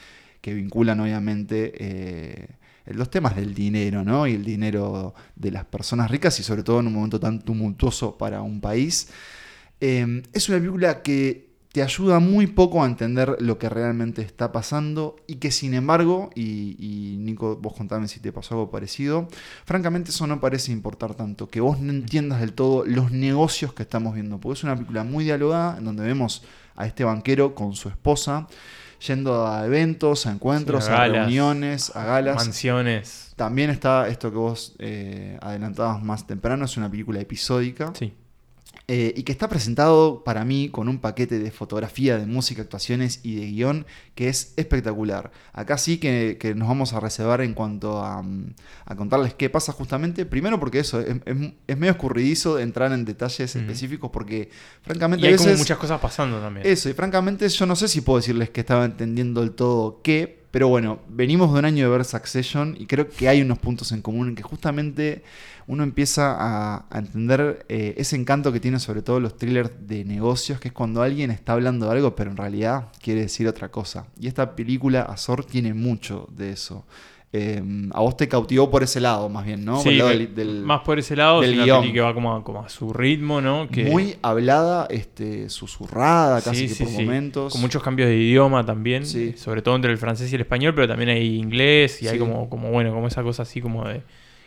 [0.45, 2.47] que vinculan obviamente eh,
[2.85, 4.27] los temas del dinero, ¿no?
[4.27, 8.15] Y el dinero de las personas ricas y sobre todo en un momento tan tumultuoso
[8.15, 9.09] para un país.
[9.81, 11.44] Eh, es una película que
[11.75, 16.29] te ayuda muy poco a entender lo que realmente está pasando y que sin embargo,
[16.33, 19.27] y, y, Nico, vos contame si te pasó algo parecido,
[19.65, 23.83] francamente eso no parece importar tanto, que vos no entiendas del todo los negocios que
[23.83, 26.43] estamos viendo, porque es una película muy dialogada en donde vemos
[26.77, 28.47] a este banquero con su esposa
[29.05, 32.37] yendo a eventos, a encuentros, Sí, a a, galas, reuniones, a galas.
[32.37, 33.33] Mansiones.
[33.35, 37.91] También está esto que vos eh, adelantabas más temprano, es una película episódica.
[37.99, 38.13] Sí.
[38.87, 43.19] Eh, y que está presentado para mí con un paquete de fotografía, de música, actuaciones
[43.23, 45.31] y de guion que es espectacular.
[45.53, 48.53] Acá sí que, que nos vamos a reservar en cuanto a, mm,
[48.85, 50.27] a contarles qué pasa justamente.
[50.27, 54.49] Primero porque eso, es, es- es medio escurridizo entrar en detalles específicos porque
[54.83, 55.59] francamente Y hay a como veces...
[55.59, 56.67] muchas cosas pasando también.
[56.67, 60.44] Eso, y francamente yo no sé si puedo decirles que estaba entendiendo del todo qué,
[60.55, 63.91] pero bueno, venimos de un año de ver Succession y creo que hay unos puntos
[63.91, 65.21] en común en que justamente
[65.67, 70.61] uno empieza a, entender eh, ese encanto que tiene sobre todo los thrillers de negocios,
[70.61, 74.07] que es cuando alguien está hablando de algo, pero en realidad quiere decir otra cosa.
[74.17, 76.85] Y esta película, Azor, tiene mucho de eso.
[77.37, 77.61] Eh,
[77.91, 79.73] a vos te cautivó por ese lado, más bien, ¿no?
[79.73, 81.81] Por Sí, el lado me- del- del- más por ese lado, del guion.
[81.81, 83.67] peli que va como a, como a su ritmo, ¿no?
[83.69, 87.51] Que, Muy hablada, este, susurrada casi Sí, que sí, por momentos.
[87.51, 90.87] Con muchos cambios de idioma también, sobre todo entre el francés y el español, pero
[90.87, 94.01] también hay inglés y hay como, como bueno, como esa cosa así como de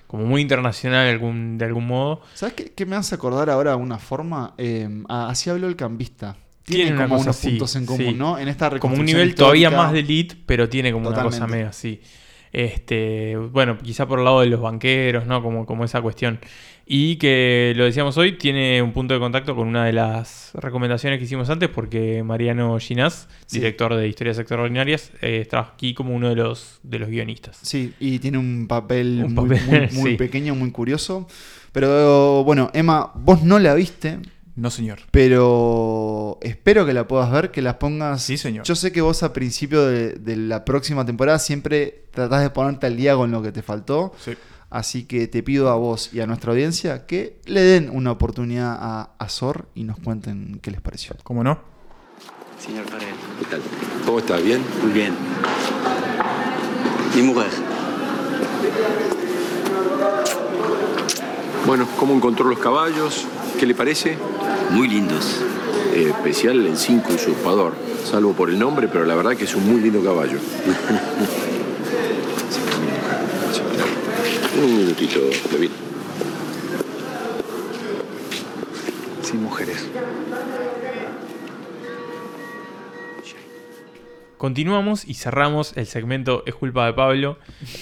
[0.07, 2.23] como muy internacional de algún, de algún modo.
[2.33, 4.55] ¿Sabes qué, qué me hace acordar ahora de una forma?
[4.57, 6.35] Eh, a- así habló el cambista.
[6.65, 8.15] Tiene como cosa unos así, puntos en común, sí.
[8.15, 8.39] ¿no?
[8.39, 11.69] En esta Como un nivel todavía más de elite, pero tiene como una cosa medio
[11.69, 12.01] así.
[12.59, 15.41] Este, bueno, quizá por el lado de los banqueros, ¿no?
[15.45, 16.41] Como, como esa cuestión.
[16.87, 21.21] Y que lo decíamos hoy, tiene un punto de contacto con una de las recomendaciones
[21.21, 23.59] que hicimos antes, porque Mariano Ginás, Sí.
[23.61, 27.59] director de Historias Extraordinarias, eh, está aquí como uno de los, de los guionistas.
[27.63, 30.17] Sí, y tiene un papel, Un muy, papel, muy- muy sí.
[30.17, 31.29] pequeño, muy curioso.
[31.71, 34.19] Pero bueno, Emma, vos no la viste,
[34.59, 34.99] No, señor.
[35.13, 38.23] pero espero que la puedas ver, que la pongas.
[38.23, 38.65] Sí, señor.
[38.65, 42.87] Yo sé que vos a principio de, de la próxima temporada siempre tratás de ponerte
[42.87, 44.13] al día con lo que te faltó.
[44.23, 44.33] Sí.
[44.71, 48.77] Así que te pido a vos y a nuestra audiencia que le den una oportunidad
[48.79, 51.15] a Azor y nos cuenten qué les pareció.
[51.23, 51.59] ¿Cómo no?
[52.59, 53.15] Señor Farel.
[53.39, 53.63] ¿Qué tal?
[54.05, 54.43] ¿Cómo estás?
[54.43, 54.61] ¿Bien?
[54.83, 55.15] Muy bien.
[57.15, 57.49] Mi mujer.
[61.69, 63.27] Bueno, ¿cómo encontró los caballos?
[63.61, 64.17] ¿Qué le parece?
[64.71, 65.43] Muy lindos.
[65.93, 67.75] Eh, especial el 5 usurpador,
[68.11, 70.39] salvo por el nombre, pero la verdad que es un muy lindo caballo.
[74.65, 75.21] un minutito,
[75.53, 75.71] David.
[79.23, 79.85] Sin mujeres.
[84.39, 87.39] Continuamos y cerramos el segmento Es culpa de Pablo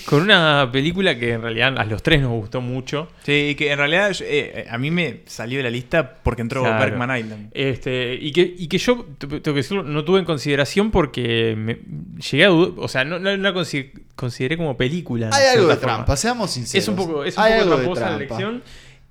[0.07, 3.09] con una película que en realidad a los tres nos gustó mucho.
[3.25, 6.63] Sí, que en realidad eh, eh, a mí me salió de la lista porque entró
[6.63, 6.79] Claro.
[6.85, 7.51] Bergman Island.
[7.53, 11.55] Este, y, que, y que yo, te- tengo que decirlo, no tuve en consideración porque
[11.57, 11.79] me,
[12.31, 15.31] llegué a dudar, o sea, no, no la consi- consideré como película.
[15.33, 15.95] Hay algo de forma.
[15.97, 16.83] trampa, seamos sinceros.
[16.85, 18.25] Es un poco, es un Hay poco algo de tramposa la trampa.
[18.35, 18.63] elección.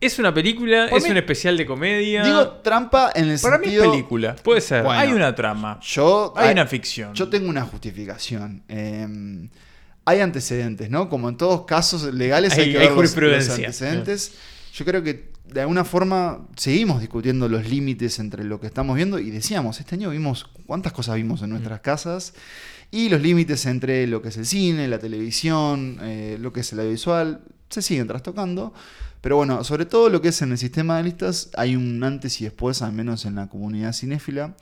[0.01, 2.23] Es una película, Por es mí- un especial de comedia.
[2.23, 3.91] Digo trampa en el Para mí es sentido.
[3.91, 4.35] película.
[4.35, 4.83] puede ser.
[4.83, 4.99] Bueno.
[4.99, 5.79] Hay una trama.
[5.81, 7.13] Yo, Hay una ficción.
[7.13, 8.63] Yo tengo una justificación.
[8.67, 9.47] Eh,
[10.05, 11.09] hay antecedentes, ¿no?
[11.09, 13.53] Como en todos casos legales hay, Hay- que hay ver los- los, jurisprudencia.
[13.55, 14.33] antecedentes.
[14.73, 19.17] Yo creo que de alguna forma seguimos discutiendo los límites entre lo que estamos viendo
[19.19, 22.33] y decíamos, este año vimos cuántas cosas vimos en nuestras casas
[22.91, 26.73] y los límites entre lo que es el cine, la televisión, eh, lo que es
[26.73, 28.73] el audiovisual, se siguen trastocando.
[29.25, 32.39] Pero bueno, sobre todo lo que es en el sistema de listas, hay un antes
[32.41, 34.55] y después, al menos en la comunidad cinéfila.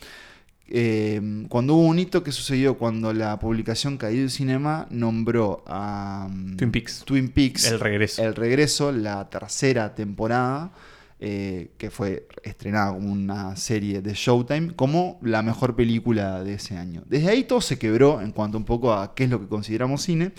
[0.70, 6.56] Eh, cuando hubo un hito que sucedió cuando la publicación Caído Cinema nombró a um,
[6.56, 7.04] Twin Peaks.
[7.04, 8.24] Twin Peaks El regreso.
[8.24, 10.72] el regreso, la tercera temporada,
[11.20, 16.78] eh, que fue estrenada como una serie de Showtime, como la mejor película de ese
[16.78, 17.04] año.
[17.06, 20.04] Desde ahí todo se quebró en cuanto un poco a qué es lo que consideramos
[20.04, 20.32] cine.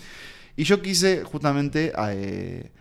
[0.57, 2.71] Y yo quise justamente eh,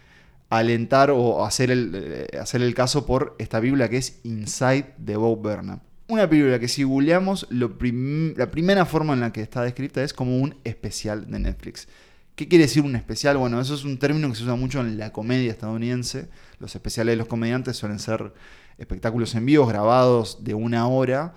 [0.59, 5.17] alentar o hacer el, eh, hacer el caso por esta película que es Inside de
[5.17, 5.81] Bob Burnham.
[6.07, 10.39] Una película que si googleamos, la primera forma en la que está descrita es como
[10.39, 11.89] un especial de Netflix.
[12.35, 13.39] ¿Qué quiere decir un especial?
[13.39, 16.29] Bueno, eso es un término que se usa mucho en la comedia estadounidense.
[16.59, 18.35] Los especiales de los comediantes suelen ser
[18.77, 21.33] espectáculos en vivo grabados de una hora.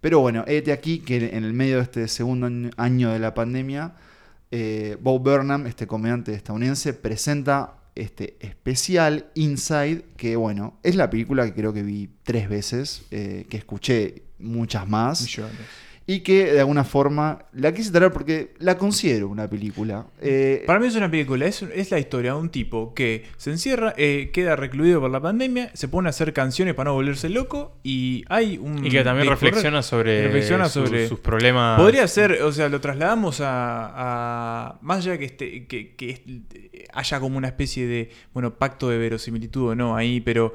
[0.00, 3.34] Pero bueno, este aquí que en el medio de este segundo año- año de la
[3.34, 3.94] pandemia,
[4.50, 11.44] eh, Bob Burnham, este comediante estadounidense, presenta este especial Inside, que bueno, es la película
[11.44, 15.22] que creo que vi tres veces, eh, que escuché muchas más.
[15.22, 15.58] Millones.
[16.04, 20.06] Y que de alguna forma la quise traer porque la considero una película.
[20.20, 23.50] Eh, Para mí es una película, es, es la historia de un tipo que se
[23.50, 27.28] encierra, eh, queda recluido por la pandemia, se pone a hacer canciones para no volverse
[27.28, 28.84] loco y hay un...
[28.84, 31.78] Y que también reflexiona sobre, reflexiona su- sobre sus problemas.
[31.80, 37.20] Podría ser, o sea, lo trasladamos a, a- más allá que, esté, que, que haya
[37.20, 40.52] como una especie de, bueno, pacto de verosimilitud o no ahí, pero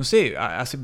[0.00, 0.78] no sé, hace-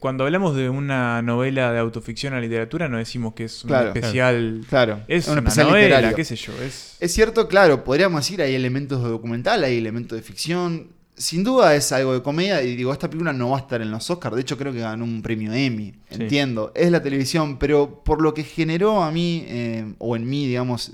[0.00, 3.88] cuando hablamos de una novela de autoficción a literatura no decimos que es un Claro,
[3.88, 5.00] especial, claro.
[5.08, 6.16] es Un una especial novela, literario.
[6.16, 10.16] qué sé yo, es Es cierto, claro, podríamos decir hay elementos de documental, hay elementos
[10.16, 10.88] de ficción.
[11.18, 13.90] Sin duda es algo de comedia y digo, esta película no va a estar en
[13.90, 16.22] los Oscars, de hecho creo que ganó un premio Emmy, Sí.
[16.22, 20.46] entiendo, es la televisión, pero por lo que generó a mí, eh, o en mí,
[20.46, 20.92] digamos,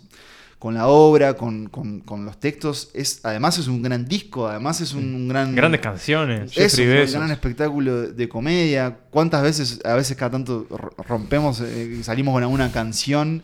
[0.63, 4.81] con la obra, con, con- con los textos, es además es un gran disco, además
[4.81, 5.57] es un, un gran...
[5.57, 6.57] Grandes canciones.
[6.57, 6.87] Es un
[7.21, 8.97] gran espectáculo de comedia.
[9.11, 13.43] ¿Cuántas veces, a veces cada tanto ro- rompemos eh, salimos con alguna canción?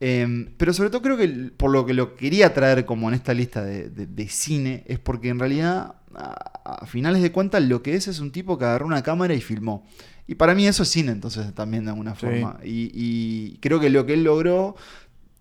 [0.00, 3.32] Eh, pero sobre todo creo que por lo que lo quería traer como en esta
[3.32, 7.82] lista de, de- de cine es porque en realidad, a, a finales de cuentas, lo
[7.82, 9.86] que es es un tipo que agarró una cámara y filmó.
[10.26, 12.20] Y para mí eso es cine, entonces también de alguna Sí.
[12.26, 12.58] forma.
[12.62, 14.76] Y, y creo que lo que él logró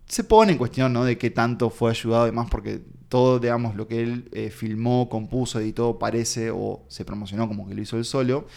[0.10, 1.06] se pone en cuestión, ¿no?
[1.06, 5.08] De qué tanto fue ayudado y demás, porque todo, digamos, lo que él eh, filmó,
[5.08, 8.48] compuso, editó, parece o se promocionó como que lo hizo él solo.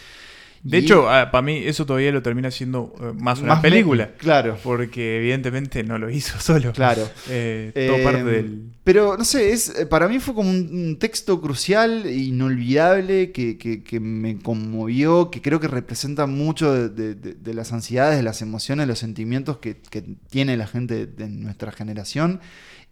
[0.63, 3.59] De Y- hecho, ah, para mí eso todavía lo termina siendo eh, más una Más
[3.61, 4.11] película.
[4.17, 4.57] claro.
[4.63, 6.71] Porque evidentemente no lo hizo solo.
[6.71, 7.07] Claro.
[7.29, 8.61] Eh, todo Eh, parte del...
[8.85, 13.57] Pero no sé, es, eh, para mí fue como un, un texto crucial, inolvidable, que,
[13.57, 18.17] que- que me conmovió, que creo que representa mucho de, de- de- de las ansiedades,
[18.17, 22.39] de las emociones, los sentimientos que, que tiene la gente de nuestra generación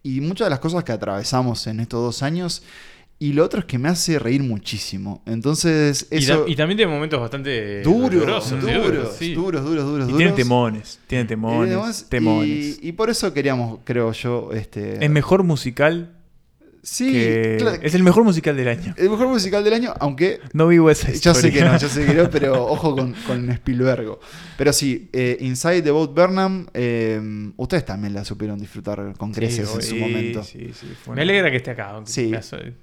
[0.04, 2.64] y muchas de las cosas que atravesamos en estos dos años.
[3.22, 5.22] Y lo otro es que me hace reír muchísimo.
[5.28, 6.46] Entonces, Y, eso.
[6.48, 9.36] y también tiene momentos bastante duros, duros, duros, sí.
[9.36, 12.80] duros, duros, duros, Y tiene temones, tiene temones, temones.
[12.82, 15.06] Y, y por eso queríamos, creo yo, este.
[15.06, 16.16] Es mejor musical
[16.84, 17.78] Sí, que- claro.
[17.82, 18.94] Es el mejor musical del año.
[18.98, 20.40] El mejor musical del año, aunque.
[20.54, 23.14] No vi West Side Ya sé que no, ya sé que no, pero ojo con,
[23.28, 24.18] con Spielberg.
[24.58, 29.70] Pero sí, eh, Inside the Boat Burnham, eh, ustedes también la supieron disfrutar con creces
[29.76, 30.44] en su momento.
[30.44, 31.90] sí, sí, fue Me alegra que esté acá.
[31.92, 32.32] aunque Sí.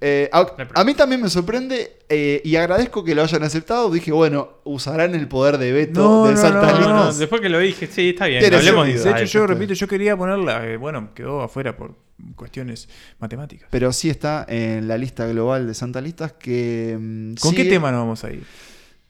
[0.00, 3.90] Eh, a, a mí también me sorprende eh, y agradezco que lo hayan aceptado.
[3.90, 6.86] Dije, bueno, usarán el poder de veto No, de no, Santa no, Listas.
[6.88, 8.44] No, no, después que lo dije, sí, está bien.
[8.54, 8.92] Hablemos de.
[8.94, 11.94] De hecho, yo repito, yo quería ponerla, eh, bueno, quedó afuera por
[12.36, 12.88] cuestiones
[13.18, 13.68] matemáticas.
[13.70, 16.96] Pero sí está en la lista global de Santa Listas que...
[16.98, 18.42] mm, ¿Con qué tema nos vamos a ir?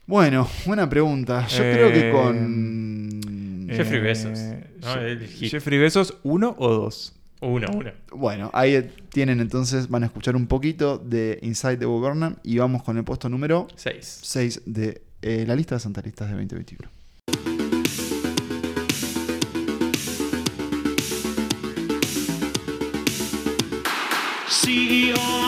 [0.07, 1.45] Bueno, buena pregunta.
[1.47, 3.67] Yo Eh, creo que con...
[3.69, 4.39] Jeffrey Eh, Bezos,
[4.81, 4.87] ¿no?
[4.95, 5.51] Je- El hit.
[5.51, 7.13] Jeffrey Bezos, ¿uno o dos?
[7.41, 7.91] Uno, uno.
[8.11, 12.83] Bueno, ahí tienen entonces, van a escuchar un poquito de Inside the Burnham y vamos
[12.83, 14.19] con el puesto número Seis.
[14.23, 17.58] 6 de eh, la lista de Santa Listas de 2021.
[24.69, 25.38] CEO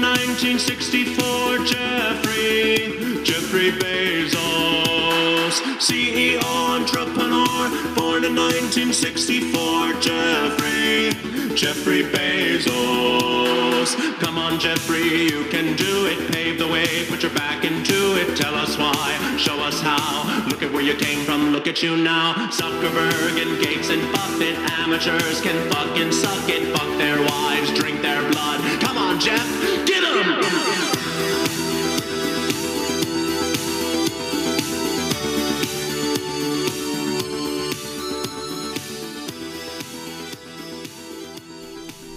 [0.00, 5.60] in 1964, Jeffrey, Jeffrey Bezos.
[5.76, 11.10] CEO entrepreneur, born in 1964, Jeffrey,
[11.54, 13.94] Jeffrey Bezos.
[14.20, 16.32] Come on, Jeffrey, you can do it.
[16.32, 18.36] Pave the way, put your back into it.
[18.36, 20.46] Tell us why, show us how.
[20.48, 22.32] Look at where you came from, look at you now.
[22.50, 26.74] Zuckerberg and Gates and Buffett, amateurs can fucking suck it.
[26.74, 28.60] Fuck their wives, drink their blood.
[28.80, 29.46] Come on, Jeff,
[29.92, 30.70] 'em!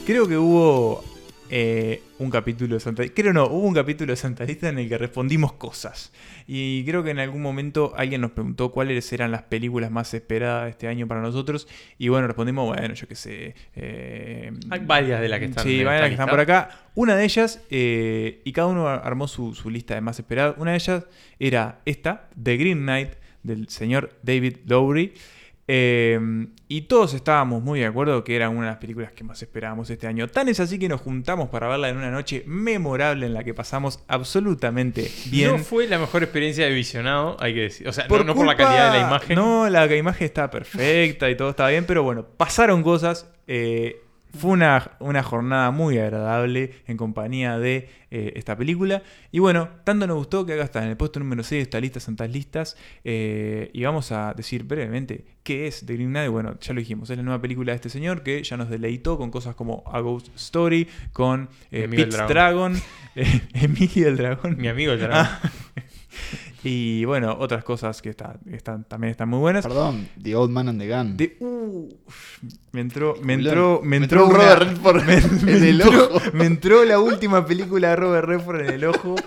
[0.06, 1.04] Creo que hubo
[1.56, 4.90] eh, un capítulo de Santa Creo no, hubo un capítulo de Santa Lista en el
[4.90, 6.12] que respondimos cosas.
[6.48, 10.64] Y creo que en algún momento alguien nos preguntó cuáles eran las películas más esperadas
[10.64, 11.68] de este año para nosotros.
[12.00, 13.54] Y bueno, respondimos, bueno, yo qué sé.
[13.76, 16.70] eh, Hay varias de las que están Sí, varias de las que están por acá.
[16.96, 20.56] Una de ellas, eh, y cada uno armó su, su lista de más esperadas.
[20.58, 21.06] Una de ellas
[21.38, 23.10] era esta, The Green Knight,
[23.44, 25.14] del señor David Lowry.
[25.68, 26.20] Eh,
[26.68, 29.90] y todos estábamos muy de acuerdo que era una de las películas que más esperábamos
[29.90, 30.28] este año.
[30.28, 33.54] Tan es así que nos juntamos para verla en una noche memorable en la que
[33.54, 35.52] pasamos absolutamente bien.
[35.52, 37.88] No fue la mejor experiencia de visionado, hay que decir.
[37.88, 39.36] O sea, no- Por la calidad de la imagen.
[39.36, 43.30] No, la imagen está perfecta y todo está bien, pero bueno, pasaron cosas.
[43.48, 44.02] eh,
[44.34, 49.04] fue una, una jornada muy agradable en compañía de eh, esta película.
[49.32, 51.80] Y bueno, tanto nos gustó que acá está en el puesto número 6 de esta
[51.80, 52.76] lista Santas Listas.
[53.04, 56.32] eh, y vamos a decir brevemente qué es The Green Knight.
[56.32, 59.18] Bueno, ya lo dijimos, es la nueva película de este señor que ya nos deleitó
[59.18, 61.88] con cosas como A Ghost Story, con eh.
[62.28, 62.76] Dragon,
[63.16, 64.58] eh, Emilio el Dragón.
[64.58, 65.28] Mi amigo el dragón.
[66.64, 69.64] Y bueno, otras cosas que está- están, también están muy buenas.
[69.66, 71.18] Perdón, The Old Man and the Gun.
[71.18, 71.90] De- uh,
[72.72, 75.70] me entró, me entró, me Me entró entró un una- Robert Redford me, en me
[75.70, 76.20] el entró- ojo.
[76.34, 79.16] me entró la última película de Robert Redford en el ojo.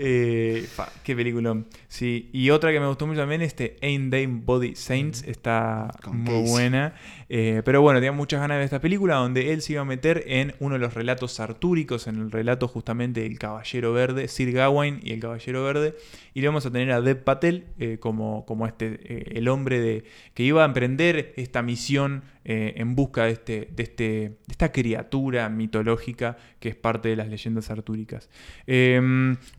[0.00, 1.66] Eh, fa, qué peliculón.
[1.88, 6.18] Sí, y otra que me gustó mucho también, este Ain't Dame Body Saints, está Con
[6.18, 6.94] muy buena.
[7.30, 9.86] Eh, pero bueno, tenía muchas ganas de ver esta película donde él se iba a
[9.86, 14.52] meter en uno de los relatos artúricos, en el relato justamente del Caballero Verde, Sir
[14.52, 15.96] Gawain y el Caballero Verde.
[16.34, 19.80] Y le vamos a tener a Dev Patel eh, como, como este, eh, el hombre
[19.80, 24.72] de, que iba a emprender esta misión en busca de, este, de, este, de esta
[24.72, 28.30] criatura mitológica que es parte de las leyendas artúricas.
[28.66, 28.98] Eh,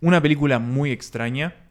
[0.02, 1.69] una película muy extraña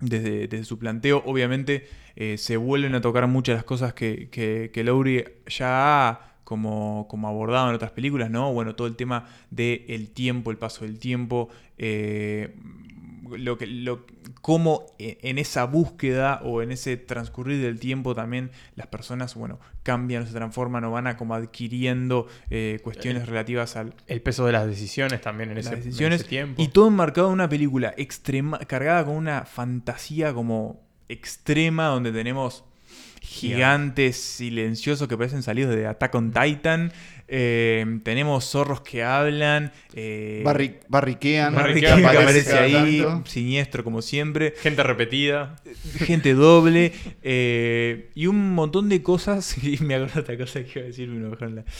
[0.00, 1.22] desde, desde su planteo.
[1.26, 1.86] Obviamente
[2.16, 7.06] eh, se vuelven a tocar muchas de las cosas que, que, que ya ha como,
[7.10, 8.52] como abordado en otras películas, ¿no?
[8.54, 12.56] Bueno, todo el tema del tiempo, el paso del tiempo, eh,
[13.36, 14.06] lo que, lo,
[14.40, 19.58] cómo e- en esa búsqueda o en ese transcurrir del tiempo también las personas, bueno,
[19.82, 24.52] cambian, se transforman o van a como adquiriendo eh, cuestiones relativas al, El peso de
[24.52, 25.76] las decisiones también en ese
[26.24, 26.62] tiempo.
[26.62, 32.64] y todo enmarcado en una película extrema, cargada con una fantasía como extrema donde tenemos
[33.20, 36.92] gigantes silenciosos que parecen salidos de Attack on Titan.
[37.28, 39.72] Eh, tenemos zorros que hablan.
[39.94, 43.30] Eh, Barri- barriquean, barriquean que aparece ahí, tanto.
[43.30, 44.54] siniestro como siempre.
[44.62, 45.56] Gente repetida.
[45.98, 46.92] Gente doble.
[47.22, 49.56] eh, y un montón de cosas.
[49.62, 51.08] Y me acuerdo de otra cosa que iba a decir.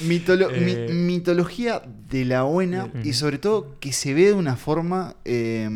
[0.07, 4.57] Mitolo- mi- Eh, mitología de la buena y sobre todo que se ve de una
[4.57, 5.69] forma eh,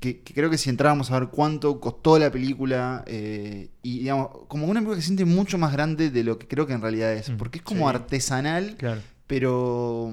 [0.00, 4.28] que, que creo que si entrábamos a ver cuánto costó la película eh, y digamos,
[4.48, 6.82] como una película que se siente mucho más grande de lo que creo que en
[6.82, 7.94] realidad es, porque es como sí.
[7.96, 9.00] artesanal, Claro.
[9.30, 10.12] Pero,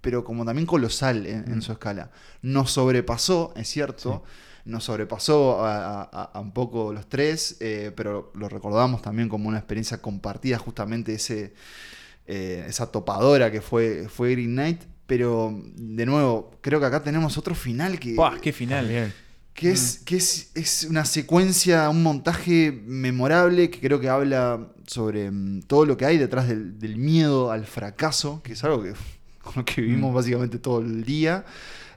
[0.00, 2.10] pero como también colosal en, en su escala.
[2.42, 4.24] Nos sobrepasó, es cierto.
[4.64, 9.48] Nos sobrepasó a, a- a un poco los tres, eh, pero lo recordamos también como
[9.48, 11.54] una experiencia compartida, justamente ese,
[12.26, 14.82] eh, esa topadora que fue, fue Green Knight.
[15.06, 18.88] Pero, de nuevo, creo que acá tenemos otro final que, ¡Buah, ¡Qué final!
[18.88, 19.12] Bien.
[19.56, 25.30] Que, es, que es, es una secuencia, un montaje memorable que creo que habla sobre
[25.30, 28.92] mm, todo lo que hay detrás del, del miedo al fracaso, que es algo que,
[29.42, 31.44] con lo que vivimos básicamente todo el día.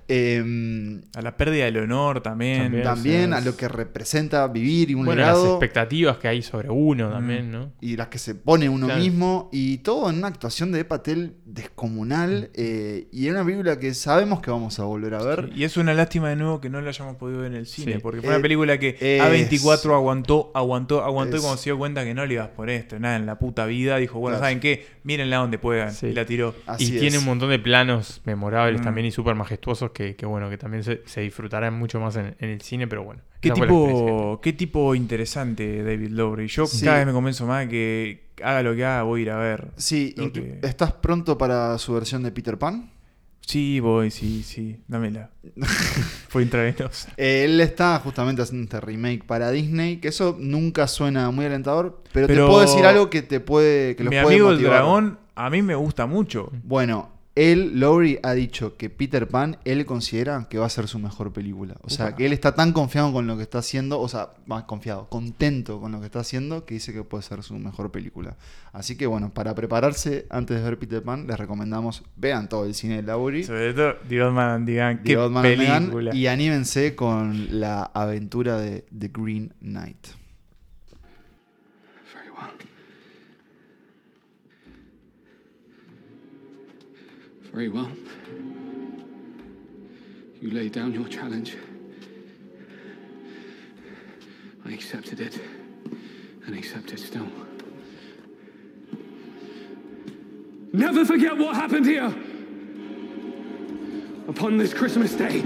[0.10, 2.64] Em, A la pérdida del honor también.
[2.64, 2.84] También.
[2.84, 5.52] también o sea, a lo que representa vivir y un Bueno, las legado.
[5.52, 7.72] expectativas que hay sobre uno también, ¿no?
[7.82, 9.02] y las que se pone uno Claro.
[9.02, 13.94] mismo, y todo en una actuación de Patel descomunal, eh, y en una película que
[13.94, 15.50] sabemos que vamos a volver a ver.
[15.56, 17.94] Y es una lástima de nuevo que no la hayamos podido ver en el cine,
[17.94, 18.00] Sí.
[18.02, 21.78] porque fue una Eh, película que es- A24 aguantó, aguantó, aguantó y cuando se dio
[21.78, 24.46] cuenta que no le ibas por esto, nada en la puta vida, dijo, bueno, Claro.
[24.46, 24.86] ¿saben qué?
[25.04, 25.94] Mírenla donde puedan.
[25.94, 26.08] Sí.
[26.08, 26.56] Y la tiró.
[26.66, 28.84] Así y tiene un montón de planos memorables Mm.
[28.84, 32.36] también y súper majestuosos que, que, bueno, que también se, se disfrutarán mucho más en,
[32.40, 33.22] en el cine, pero bueno.
[33.42, 36.48] ¿Qué tipo, qué tipo interesante David Lowry.
[36.48, 36.84] Yo Sí.
[36.86, 39.38] cada vez me convenzo más de que haga lo que haga, voy a ir a
[39.38, 39.68] ver.
[39.78, 42.92] Sí, que- ¿estás pronto para su versión de Peter Pan?
[43.42, 45.32] Sí, voy, sí, sí, dámela.
[46.30, 47.12] Fue intravenosa.
[47.18, 52.04] Eh, Él está justamente haciendo este remake para Disney, que eso nunca suena muy alentador,
[52.14, 54.62] pero, Pero- te puedo decir algo que te puede que los Mi puede amigo el
[54.62, 56.52] dragón, a mí me gusta mucho.
[56.64, 61.00] Bueno, él, Lowry, ha dicho que Peter Pan, él considera que va a ser su
[61.00, 61.76] mejor película.
[61.84, 64.64] O sea, que él está tan confiado con lo que está haciendo, o sea, más
[64.64, 68.36] confiado, contento con lo que está haciendo, que dice que puede ser su mejor película.
[68.74, 72.74] Así que bueno, para prepararse antes de ver Peter Pan, les recomendamos, vean todo el
[72.74, 73.46] cine de Lowry.
[73.46, 76.14] Sobre todo, The Old Man and the qué Old Man película.
[76.14, 80.19] y anímense con la aventura de The Green Knight.
[87.52, 87.92] Very well.
[90.40, 91.58] You laid down your challenge.
[94.66, 95.40] I accepted it,
[96.46, 97.28] and accept it still.
[100.72, 102.14] Never forget what happened here!
[104.28, 105.44] Upon this Christmas day.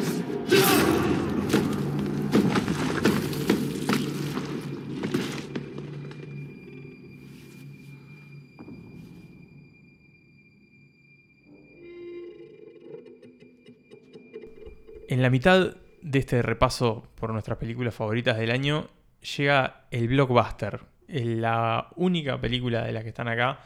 [15.13, 18.89] En la mitad de este repaso por nuestras películas favoritas del año
[19.37, 23.59] llega el blockbuster, la única película de las que están acá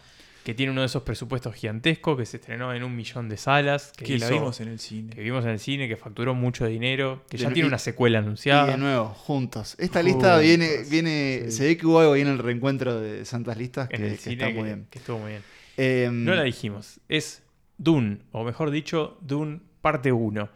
[0.43, 3.93] que tiene uno de esos presupuestos gigantescos, que se estrenó en un millón de salas.
[3.95, 5.13] Que la hizo- vimos en el cine.
[5.15, 8.19] Que vimos en el cine, que facturó mucho dinero, que ya tiene y- una secuela
[8.19, 8.65] Y anunciada.
[8.67, 9.77] de nuevo, juntos.
[9.79, 13.55] Esta lista viene, viene, se ve que hubo algo ahí en el reencuentro de Santas
[13.57, 14.87] Listas que, en el que cine está que, muy bien.
[14.89, 15.43] que estuvo muy bien.
[15.77, 17.41] Em, no la dijimos, es
[17.77, 19.61] Dune, o mejor dicho, Dune
[19.91, 20.49] parte 1.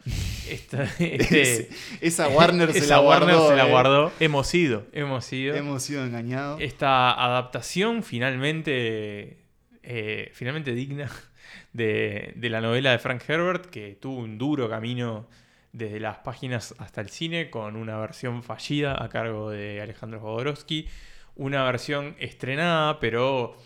[0.48, 1.68] Esta- este-
[2.00, 3.70] Esa Warner se esa la Warner guardó, se la eh.
[3.70, 4.12] guardó.
[4.20, 4.84] Hemos sido.
[4.92, 5.54] Hemos sido.
[5.56, 6.60] Hemos sido engañados.
[6.60, 9.38] Esta adaptación finalmente,
[9.82, 11.10] eh, finalmente digna
[11.72, 15.28] de, de la novela de Frank Herbert, que tuvo un duro camino
[15.72, 20.86] desde las páginas hasta el cine, con una versión fallida a cargo de Alejandro Jodorowsky,
[21.36, 23.56] una versión estrenada, pero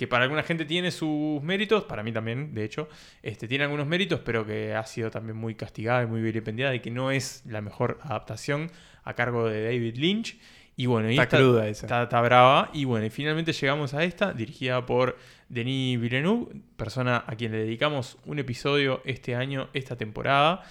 [0.00, 2.88] que para alguna gente tiene sus méritos, para mí también, de hecho,
[3.22, 6.80] este, tiene algunos méritos, pero que ha sido también muy castigada y muy vilipendiada y
[6.80, 8.70] que no es la mejor adaptación
[9.04, 10.38] a cargo de David Lynch.
[10.74, 11.84] Y bueno, y Está cruda esa.
[11.84, 12.70] Está, está brava.
[12.72, 15.18] Y bueno, y finalmente llegamos a esta, dirigida por
[15.50, 16.46] Denis Villeneuve,
[16.78, 20.62] persona a quien le dedicamos un episodio este año, esta temporada,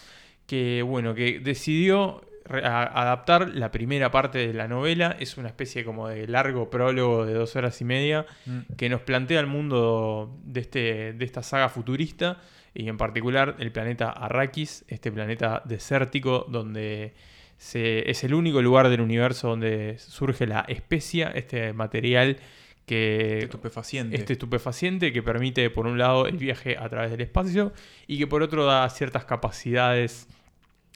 [0.47, 5.16] que bueno, que decidió adaptar la primera parte de la novela.
[5.20, 8.60] Es una especie como de largo prólogo de dos horas y media Mm.
[8.78, 12.38] que nos plantea el mundo de, este, de esta saga futurista
[12.74, 17.14] y en particular el planeta Arrakis, este planeta desértico donde
[17.58, 22.38] se, es el único lugar del universo donde surge la especia, este material
[22.86, 24.16] que Estupefaciente.
[24.16, 27.72] este estupefaciente que permite por un lado el viaje a través del espacio
[28.08, 30.28] y que por otro da ciertas capacidades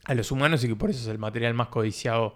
[0.06, 2.36] a los humanos y que por eso es el material más codiciado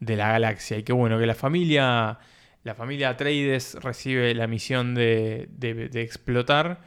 [0.00, 2.18] de la galaxia y que bueno que la familia
[2.64, 6.80] la familia Atreides recibe la misión de, de- explotar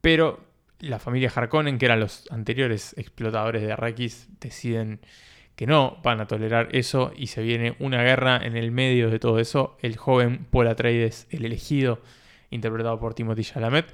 [0.00, 0.44] pero
[0.80, 5.00] la familia Harkonnen que eran los anteriores explotadores de Arrakis deciden
[5.54, 9.18] que no van a tolerar eso y se viene una guerra en el medio de
[9.18, 9.76] todo eso.
[9.82, 12.00] El joven Paul Atreides, el elegido,
[12.50, 13.86] interpretado por Timothy Chalamet,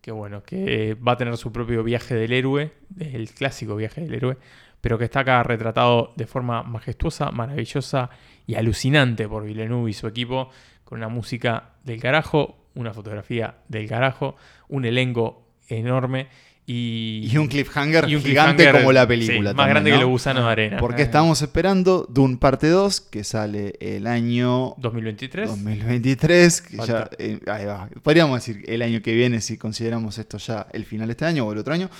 [0.00, 4.14] que bueno, que va a tener su propio viaje del héroe, el clásico viaje del
[4.14, 4.36] héroe,
[4.80, 8.10] pero que está acá retratado de forma majestuosa, maravillosa
[8.46, 10.50] y alucinante por Villeneuve y su equipo,
[10.84, 14.36] con una música del carajo, una fotografía del carajo,
[14.68, 16.28] un elenco enorme
[16.66, 19.40] y, Y un cliffhanger y un gigante cliffhanger, como la sí, película.
[19.40, 19.96] más también, grande ¿no?
[19.96, 20.76] que los gusanos de arena.
[20.78, 21.04] Porque Eh.
[21.04, 25.48] estamos esperando Dune parte 2, que sale el año 2023.
[25.48, 26.62] 2023.
[26.62, 27.88] Que ya, eh, ahí va.
[28.02, 31.44] Podríamos decir el año que viene, si consideramos esto ya el final de este año
[31.44, 31.90] o el otro año.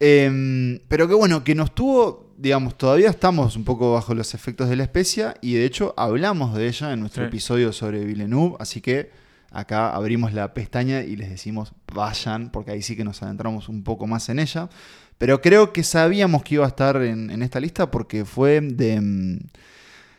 [0.00, 4.68] Em, pero que bueno, que nos tuvo, digamos, todavía estamos un poco bajo los efectos
[4.68, 7.28] de la especia y de hecho hablamos de ella en nuestro Sí.
[7.28, 9.10] episodio sobre Villeneuve, así que
[9.50, 13.82] acá abrimos la pestaña y les decimos vayan, porque ahí sí que nos adentramos un
[13.84, 14.68] poco más en ella.
[15.16, 19.00] Pero creo que sabíamos que iba a estar en, en esta lista porque fue de,
[19.00, 19.38] mm,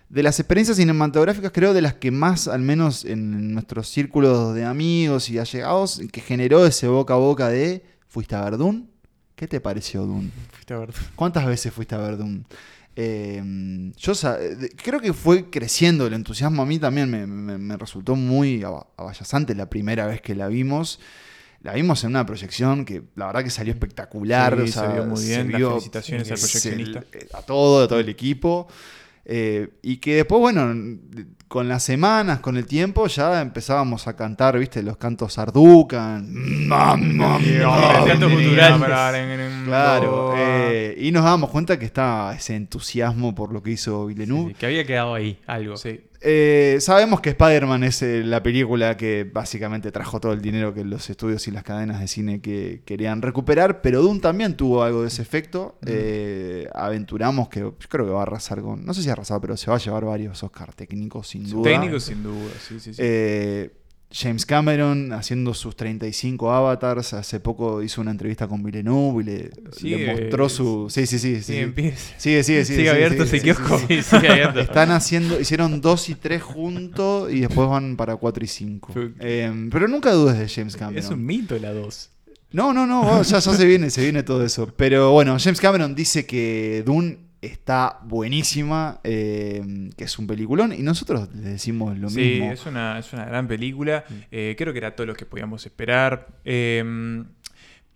[0.09, 4.65] de las experiencias cinematográficas, creo, de las que más, al menos en nuestros círculos de
[4.65, 8.85] amigos y allegados, que generó ese boca a boca de ¿fuiste a ver Dune?
[9.37, 10.31] ¿Qué te pareció Dune?
[10.51, 10.89] Fuiste a ver.
[11.15, 12.41] ¿Cuántas veces fuiste a ver Dune?
[12.95, 16.63] Eh, yo de- creo que fue creciendo el entusiasmo.
[16.63, 18.63] A mí también me, me- me resultó muy
[18.97, 20.99] abayazante la primera vez que la vimos.
[21.61, 24.55] La vimos en una proyección que la verdad que salió espectacular.
[24.55, 25.51] Sí, o sea, se vio muy bien.
[25.51, 27.03] Las vio felicitaciones al proyeccionista.
[27.13, 28.67] eh, a todo, a todo el equipo.
[29.29, 30.73] Eh, y que después, bueno,
[31.49, 36.67] con las semanas, con el tiempo, ya empezábamos a cantar, viste, los cantos Arducan.
[38.05, 38.79] cantos culturales.
[39.65, 40.33] Claro.
[40.37, 44.51] eh, y nos dábamos cuenta que estaba ese entusiasmo por lo que hizo Villeneuve.
[44.51, 45.75] Sí, que había quedado ahí algo.
[46.21, 50.83] Eh, sabemos que Spider-Man es eh, la película que básicamente trajo todo el dinero que
[50.83, 55.01] los estudios y las cadenas de cine que querían recuperar, pero Dune también tuvo algo
[55.01, 55.77] de ese efecto.
[55.85, 59.55] Eh, aventuramos que yo creo que va a arrasar con, no sé si arrasar, pero
[59.57, 61.63] se va a llevar varios Oscar técnicos sin duda.
[61.63, 63.01] Técnicos sin duda, sí, sí, sí.
[64.09, 69.25] Eh, James Cameron haciendo sus 35 avatars, hace poco hizo una entrevista con Villeneuve y
[69.25, 70.87] le, Sigue- le mostró su...
[70.89, 71.35] Sí, sí, sí.
[71.37, 71.41] sí.
[71.53, 71.65] sigue.
[72.17, 72.77] Sigue, sigue, sigue.
[72.77, 73.77] Sigue abierto ese kiosco.
[73.87, 74.59] Sí, sigue abierto.
[74.61, 78.93] Están haciendo, hicieron 2 y 3 juntos y después van para 4 y 5.
[79.71, 81.03] pero nunca dudes de James Cameron.
[81.03, 82.09] Es un mito la 2.
[82.53, 84.71] No, no, no, ya, ya se viene, se viene todo eso.
[84.77, 90.81] Pero bueno, James Cameron dice que Dune está buenísima, eh, que es un peliculón, y
[90.81, 92.51] nosotros le decimos lo sí, mismo.
[92.51, 94.03] es una, es una gran película.
[94.31, 96.27] Eh, creo que era todo lo que podíamos esperar.
[96.45, 97.23] Eh,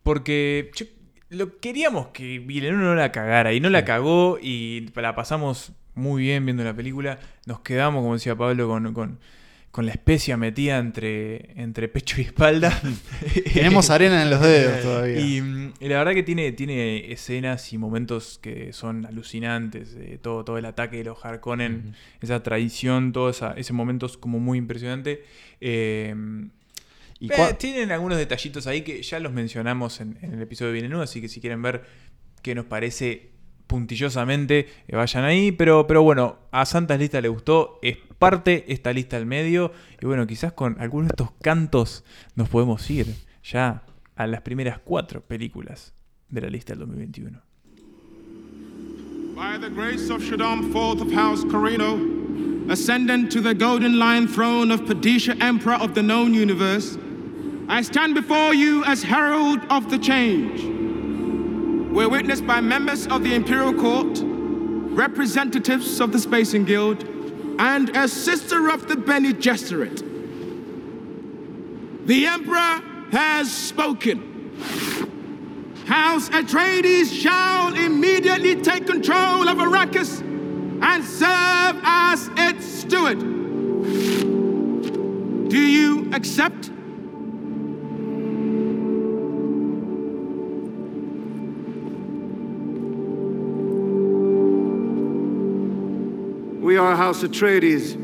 [0.04, 0.86] porque yo-
[1.30, 6.24] lo queríamos que Villeneuve no la cagara y no la cagó y la pasamos muy
[6.24, 7.20] bien viendo la película.
[7.46, 9.20] Nos quedamos, como decía Pablo, con, con,
[9.72, 12.78] con la especia metida entre, entre pecho y espalda.
[13.54, 15.20] Tenemos arena en los dedos todavía.
[15.20, 19.96] Y, mm, y la verdad que tiene, tiene escenas y momentos que son alucinantes.
[19.98, 24.18] eh, todo, todo el ataque de los Harkonnen, esa tradición, todo esa, ese momento es
[24.18, 25.24] como muy impresionante.
[25.62, 26.14] Eh,
[27.20, 30.74] ¿Y Eh, tienen algunos detallitos ahí que ya los mencionamos en, en el episodio de
[30.74, 31.84] Viene Nudo, así que si quieren ver
[32.42, 33.30] qué nos parece
[33.72, 35.54] puntillosamente, eh, vayan ahí.
[35.54, 39.72] Pero, pero bueno, a Santas Lista le gustó, es parte esta lista al medio.
[40.02, 42.04] Y bueno, quizás con algunos de estos cantos
[42.36, 43.84] nos podemos ir ya
[44.18, 45.94] a las primeras cuatro películas
[46.28, 47.42] de la lista del 2021.
[49.34, 51.98] By the grace of Shaddam, fourth of House Carino,
[52.70, 56.98] ascendant to the golden lion throne of Padisha, Emperor of the known universe,
[57.70, 60.81] I stand before you as herald of the change.
[61.92, 67.04] We're witnessed by members of the Imperial Court, representatives of the Spacing Guild,
[67.60, 70.00] and a sister of the Bene Gesserit.
[72.08, 72.82] The Emperor
[73.12, 74.56] has spoken.
[75.86, 80.22] House Atreides shall immediately take control of Arrakis
[80.82, 83.20] and serve as its steward.
[85.50, 86.71] Do you accept?
[96.72, 97.98] We are House Atreides.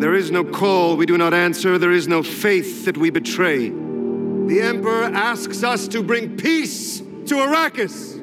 [0.00, 1.76] There is no call we do not answer.
[1.76, 3.70] There is no faith that we betray.
[3.70, 8.20] The Emperor asks us to bring peace to Arrakis.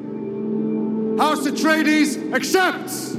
[1.19, 3.17] House Atreides accepts.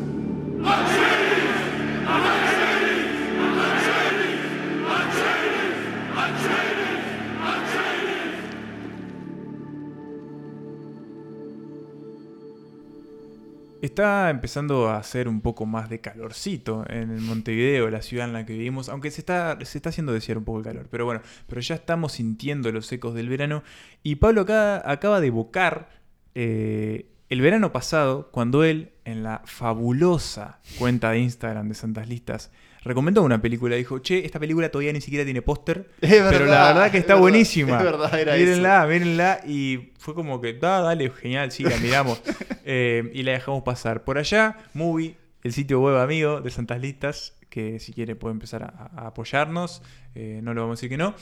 [13.91, 18.47] Está empezando a hacer un poco más de calorcito en Montevideo, la ciudad en la
[18.47, 20.87] que vivimos, aunque se está, se está haciendo desear un poco el calor.
[20.89, 23.65] Pero bueno, pero ya estamos sintiendo los ecos del verano.
[24.05, 25.89] Y Pablo acaba de evocar
[26.37, 32.53] eh, el verano pasado, cuando él, en la fabulosa cuenta de Instagram de Santas Listas,
[32.82, 33.77] recomendó una película.
[33.77, 35.90] Dijo, che, esta película todavía ni siquiera tiene póster.
[36.01, 37.78] Pero verdad, la verdad que es está verdad, buenísima.
[37.78, 39.40] es verdad, era mírenla, mírenla.
[39.47, 42.23] Y fue como que, da, dale, genial, sí, la miramos.
[42.73, 44.05] Eh, y la dejamos pasar.
[44.05, 48.62] Por allá, Movie, el sitio web amigo de Santas Listas, que si quiere puede empezar
[48.62, 49.82] a, a apoyarnos.
[50.15, 51.15] eh, no lo vamos a decir que no.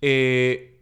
[0.00, 0.77] Eh,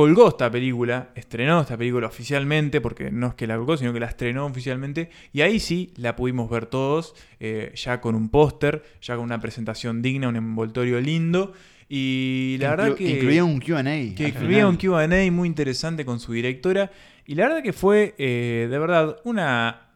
[0.00, 4.00] colgó esta película, estrenó esta película oficialmente, porque no es que la colgó, sino que
[4.00, 8.82] la estrenó oficialmente, y ahí sí la pudimos ver todos, eh, ya con un póster,
[9.02, 11.52] ya con una presentación digna, un envoltorio lindo,
[11.88, 13.10] y la Inclu- verdad que...
[13.10, 13.82] incluía un Q&A
[14.14, 14.76] Que incluía un.
[14.76, 16.90] Q&A muy interesante con su directora,
[17.26, 19.86] y la verdad que fue, eh, de verdad, una...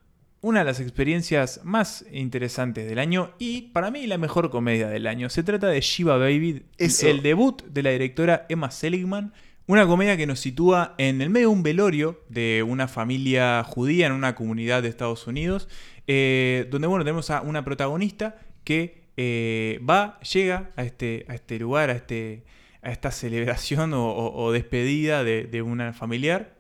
[0.41, 5.07] Una de las experiencias más interesantes del año y para mí la mejor comedia del
[5.07, 5.31] año.
[5.31, 7.09] Se trata de Shiva Baby, Eso.
[7.09, 9.33] el debut de la directora Emma Seligman.
[9.67, 14.07] Una comedia que nos sitúa en el medio de un velorio de una familia judía
[14.07, 15.71] en una comunidad de Estados Unidos,
[16.07, 21.59] eh, donde bueno, tenemos a una protagonista que eh, va, llega a este, a este
[21.59, 22.45] lugar, a, este,
[22.83, 26.57] a esta celebración o, despedida de, de una familiar,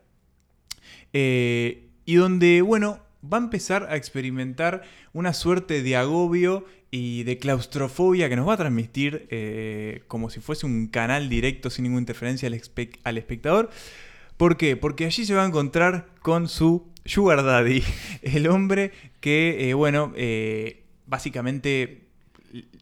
[1.13, 3.01] eh, y donde, bueno,
[3.33, 4.83] va a empezar a experimentar
[5.13, 10.41] una suerte de agobio y de claustrofobia que nos va a transmitir eh, como si
[10.41, 13.71] fuese un canal directo sin ninguna interferencia al, espe- al espectador.
[14.37, 14.77] ¿Por qué?
[14.77, 17.83] Porque allí se va a encontrar con su Sugar Daddy,
[18.23, 22.03] el hombre que, eh, bueno, eh, básicamente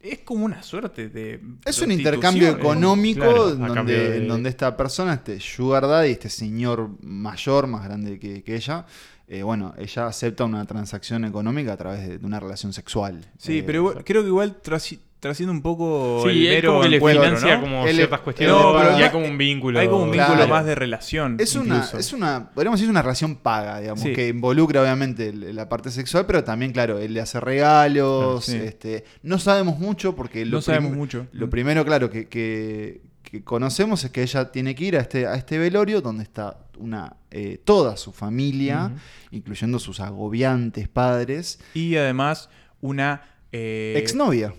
[0.02, 1.40] es como una suerte de...
[1.64, 6.90] Es un intercambio económico Claro, donde, de- donde esta persona, este Sugar Daddy, este señor
[7.02, 8.84] mayor, más grande que, que ella,
[9.34, 13.24] eh, bueno, ella acepta una transacción económica a través de, de una relación sexual.
[13.38, 16.84] Sí, Eh, pero igual- creo que igual trasci- trasciende un poco Sí, el mero como
[16.84, 17.60] encuentro, financia ¿no?
[17.62, 19.78] como Él- ciertas cuestiones No, pero y hay ya- como un vínculo.
[19.78, 20.50] Hay como un vínculo Claro.
[20.50, 21.36] más de relación.
[21.38, 24.12] Es una, es una, podríamos decir, es una relación paga, digamos, Sí.
[24.12, 28.66] que involucra obviamente la parte sexual, pero también, claro, él le hace regalos, Claro, sí.
[28.66, 31.26] este, no sabemos mucho porque lo No sabemos prim- mucho.
[31.32, 33.00] Lo primero, claro, que, que-
[33.32, 36.66] que conocemos es que ella tiene que ir a este, a este velorio donde está
[36.78, 38.92] una eh, toda su familia,
[39.30, 42.50] incluyendo sus agobiantes padres, Y además
[42.82, 43.22] una...
[43.50, 44.52] Eh, exnovia.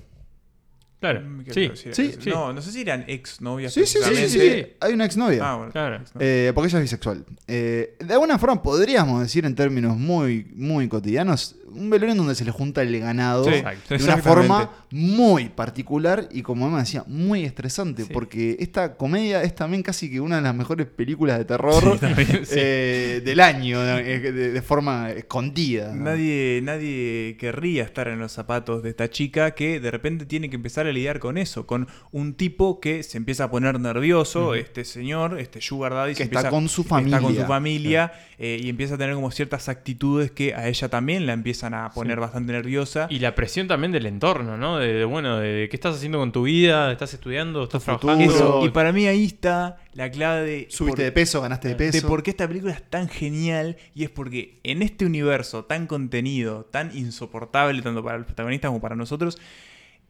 [0.99, 2.29] Claro, ¿qué sí, sí, sí.
[2.29, 3.73] No, no sé si eran exnovias.
[3.73, 5.51] Sí, sí, sí, sí, hay una exnovia.
[5.51, 5.71] Ah, bueno.
[5.71, 6.01] Claro.
[6.17, 7.25] Eh, porque ella es bisexual.
[7.45, 12.35] Eh, de alguna forma podríamos decir en términos muy, muy cotidianos, un velorio en donde
[12.35, 17.03] se le junta el ganado Sí, de una forma muy particular y como Emma decía,
[17.07, 18.09] muy estresante, Sí.
[18.13, 21.99] porque esta comedia es también casi que una de las mejores películas de terror Sí,
[21.99, 22.55] también, sí.
[22.57, 25.93] eh, del año, de, de forma escondida.
[25.93, 30.55] Nadie, nadie querría estar en los zapatos de esta chica que de repente tiene que
[30.55, 34.83] empezar a lidiar con eso, con un tipo que se empieza a poner nervioso, este
[34.85, 38.11] señor, este Sugar Daddy, Que se está empieza- con su Está con su familia.
[38.37, 41.73] eh, y empieza a tener como ciertas actitudes que a ella también la empiezan empiezan
[41.73, 42.21] a poner Sí.
[42.21, 43.07] bastante nerviosa.
[43.09, 44.77] Y la presión también del entorno, ¿no?
[44.79, 48.23] De, de, bueno, de, de qué estás haciendo con tu vida, estás estudiando, estás trabajando.
[48.23, 50.67] Eso, y para mí ahí está la clave de...
[50.69, 52.01] Subiste de peso, ganaste de peso.
[52.01, 55.87] De por qué esta película es tan genial y es porque en este universo tan
[55.87, 59.37] contenido, tan insoportable tanto para los protagonistas como para nosotros,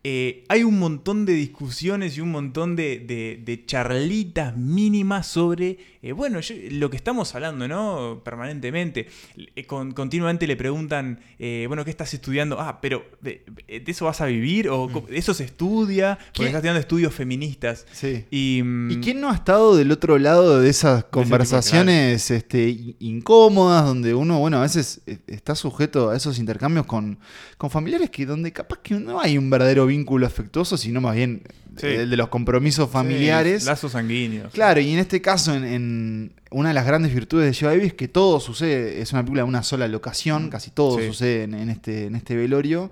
[0.06, 5.78] eh, hay un montón de discusiones y un montón de, de- de charlitas mínimas sobre,
[6.02, 8.22] eh, bueno, yo- lo que estamos hablando, ¿no?
[8.26, 9.08] Permanentemente.
[9.56, 12.60] Eh, con- continuamente le preguntan, eh, bueno, ¿qué estás estudiando?
[12.60, 14.68] Ah, pero ¿de, de eso vas a vivir?
[14.70, 16.18] ¿O co- eso se estudia?
[16.18, 17.86] Porque ¿Quién- estás estudiando estudios feministas.
[17.94, 18.26] Sí.
[18.30, 22.96] Y, mm, ¿Y quién no ha estado del otro lado de esas conversaciones este, in-
[23.00, 27.20] incómodas donde uno, bueno, a veces está sujeto a esos intercambios con,
[27.58, 31.42] con familiares que donde capaz que no hay un verdadero vínculo afectuoso, sino más bien
[31.78, 31.88] Sí.
[31.88, 33.64] el de los compromisos familiares?
[33.64, 34.54] Sí, lazos sanguíneos.
[34.54, 37.88] Claro, y en este caso, en, en una de las grandes virtudes de Joe Baby
[37.88, 41.02] es que todo sucede, es una película de una sola locación, casi todo Mm.
[41.02, 41.08] Sí.
[41.08, 42.92] sucede en, en este, en este velorio.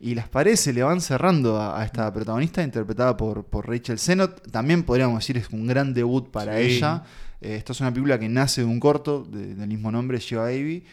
[0.00, 3.98] Y las paredes se le van cerrando a, a esta protagonista, interpretada por, por Rachel
[3.98, 4.50] Sennott.
[4.50, 7.04] También podríamos decir es un gran debut para ella.
[7.40, 10.38] Eh, esto es una película que nace de un corto de- del mismo nombre, Joe
[10.40, 10.84] Baby.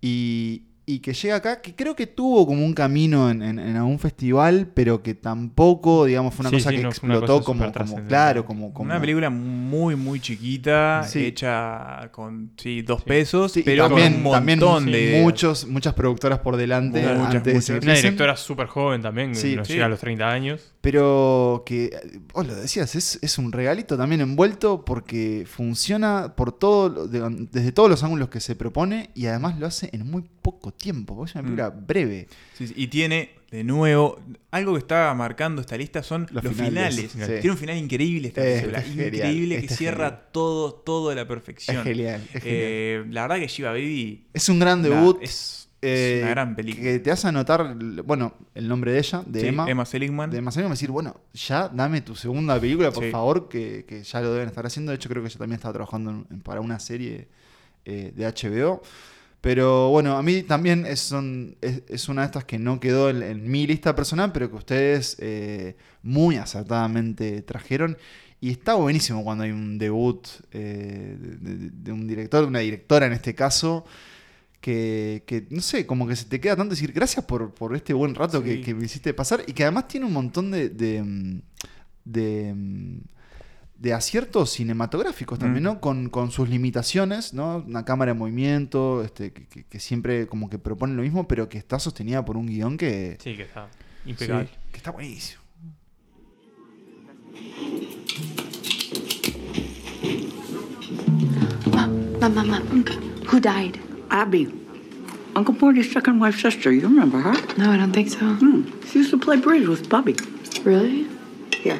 [0.00, 0.62] Y,
[0.94, 3.98] y que llega acá, que creo que tuvo como un camino en, en- en algún
[3.98, 8.06] festival, pero que tampoco, digamos, fue una Sí, cosa sí, que no, explotó cosa como,
[8.06, 11.26] claro, como, como Una película muy, muy chiquita, Sí.
[11.26, 16.38] hecha con sí, dos pesos, pero también, con un montón también de muchos, muchas productoras
[16.40, 17.70] por delante Muchas, antes de muchas.
[17.70, 19.56] ese Una directora súper joven también, Sí.
[19.56, 19.72] no Sí.
[19.74, 20.72] llega a los 30 años.
[20.80, 21.90] Pero que,
[22.32, 27.48] vos lo decías, es, es un regalito también envuelto porque funciona por todo, lo- de-
[27.52, 30.79] desde todos los ángulos que se propone y además lo hace en muy poco tiempo,
[31.06, 32.28] porque es una película breve.
[32.54, 34.18] Sí, sí, Y tiene, de nuevo,
[34.50, 37.10] algo que está marcando esta lista son los, Los finales.
[37.10, 37.18] finales, sí.
[37.40, 38.78] Tiene un final increíble esta Eh, película.
[38.78, 40.28] es increíble que es cierra genial.
[40.32, 41.76] todo, todo de la perfección.
[41.78, 45.18] Es genial, es Eh, la verdad que Shiva Baby Es un gran la- debut.
[45.22, 46.82] es, eh, es una gran película.
[46.84, 47.74] Que te hace anotar,
[48.04, 49.66] bueno, el nombre de ella, de Sí, Emma.
[49.70, 50.30] Emma Seligman.
[50.30, 53.10] De Emma Seligman, decir, bueno, ya dame tu segunda película, por Sí.
[53.10, 54.92] favor, que, que ya lo deben estar haciendo.
[54.92, 57.28] De hecho, creo que ella también estaba trabajando en- en- para una serie
[57.86, 58.82] eh, de HBO.
[59.40, 63.08] Pero bueno, a mí también es, son, es, es una de estas que no quedó
[63.08, 67.96] en, en mi lista personal, pero que ustedes eh, muy acertadamente trajeron.
[68.42, 72.58] Y está buenísimo cuando hay un debut eh, de, de- de un director, de una
[72.60, 73.84] directora en este caso,
[74.60, 77.94] que, que, no sé, como que se te queda tanto decir gracias por, por este
[77.94, 78.62] buen rato que, Sí.
[78.62, 82.98] que me hiciste pasar y que además tiene un montón de, de, mm,
[83.80, 85.66] de, mm, aciertos cinematográficos también, Mm.
[85.66, 85.80] ¿no?
[85.80, 87.64] Con, con sus limitaciones, ¿no?
[87.66, 91.48] Una cámara en movimiento, este, que, que- que siempre como que propone lo mismo, pero
[91.48, 93.68] que está sostenida por un guion que, Sí, que está
[94.06, 94.46] impecable.
[94.46, 95.40] Sí, que está buenísimo.
[102.20, 102.84] Mom, Mom,
[103.32, 103.78] who died?
[104.10, 104.48] Abby.
[105.36, 106.70] Uncle Morty's second wife's sister.
[106.72, 107.34] You remember her?
[107.56, 108.18] No, I don't think so.
[108.18, 108.62] Hmm.
[108.86, 110.16] She used to play bridge with Bubby.
[110.64, 111.06] Really?
[111.64, 111.78] Yeah.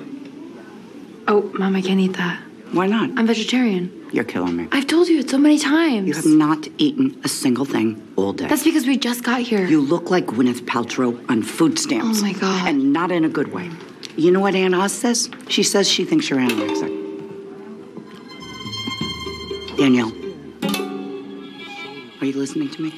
[1.33, 2.41] Oh, Mom, I can't eat that.
[2.73, 3.11] Why not?
[3.17, 4.09] I'm vegetarian.
[4.13, 4.67] You're killing me.
[4.73, 6.09] I've told you it so many times.
[6.09, 8.49] You have not eaten a single thing all day.
[8.49, 9.65] That's because we just got here.
[9.65, 12.19] You look like Gwyneth Paltrow on food stamps.
[12.19, 12.67] Oh my God.
[12.67, 13.71] And not in a good way.
[14.17, 15.31] You know what Aunt Oz says?
[15.47, 16.91] She says she thinks you're anorexic.
[19.77, 20.13] Danielle.
[22.21, 22.93] Are you listening to me?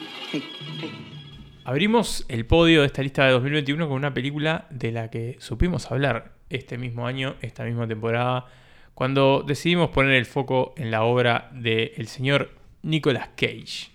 [1.64, 5.92] Abrimos el podio de esta lista de 2021 con una película de la que supimos
[5.92, 8.46] hablar este mismo año, esta misma temporada,
[8.94, 12.50] cuando decidimos poner el foco en la obra del señor
[12.82, 13.92] Nicolas Cage,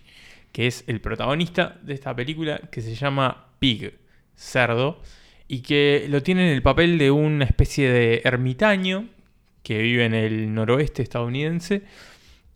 [0.53, 3.95] que es el protagonista de esta película que se llama Pig,
[4.33, 5.01] cerdo,
[5.49, 9.09] y que lo tiene en el papel de una especie de ermitaño
[9.63, 11.83] que vive en el noroeste estadounidense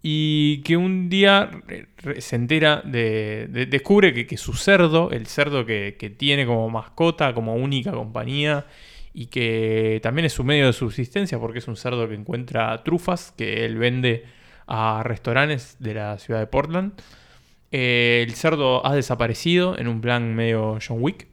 [0.04, 1.52] y que un día
[2.20, 6.70] se entera de, de- descubre que, que su cerdo, el cerdo que, que tiene como
[6.70, 8.66] mascota, como única compañía,
[9.14, 13.34] y que también es su medio de subsistencia porque es un cerdo que encuentra trufas
[13.38, 14.24] que él vende
[14.68, 16.94] a restaurantes de la ciudad de Portland.
[17.74, 21.28] Eh, el cerdo ha desaparecido en un plan medio John Wick.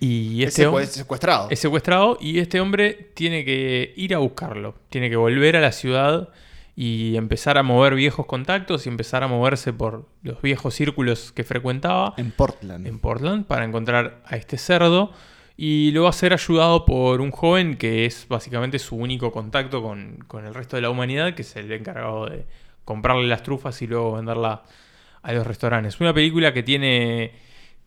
[0.00, 1.48] Y Es este hom- secuestrado.
[1.50, 4.74] Es secuestrado y este hombre tiene que ir a buscarlo.
[4.90, 6.28] Tiene que volver a la ciudad
[6.76, 11.44] y empezar a mover viejos contactos y empezar a moverse por los viejos círculos que
[11.44, 12.14] frecuentaba.
[12.16, 12.86] En Portland.
[12.86, 15.12] En Portland para encontrar a este cerdo.
[15.56, 19.82] Y lo va a ser ayudado por un joven que es básicamente su único contacto
[19.82, 22.44] con, con el resto de la humanidad, que es el encargado de
[22.84, 24.64] comprarle las trufas y luego venderla
[25.22, 26.00] a los restaurantes.
[26.00, 27.32] Una película que tiene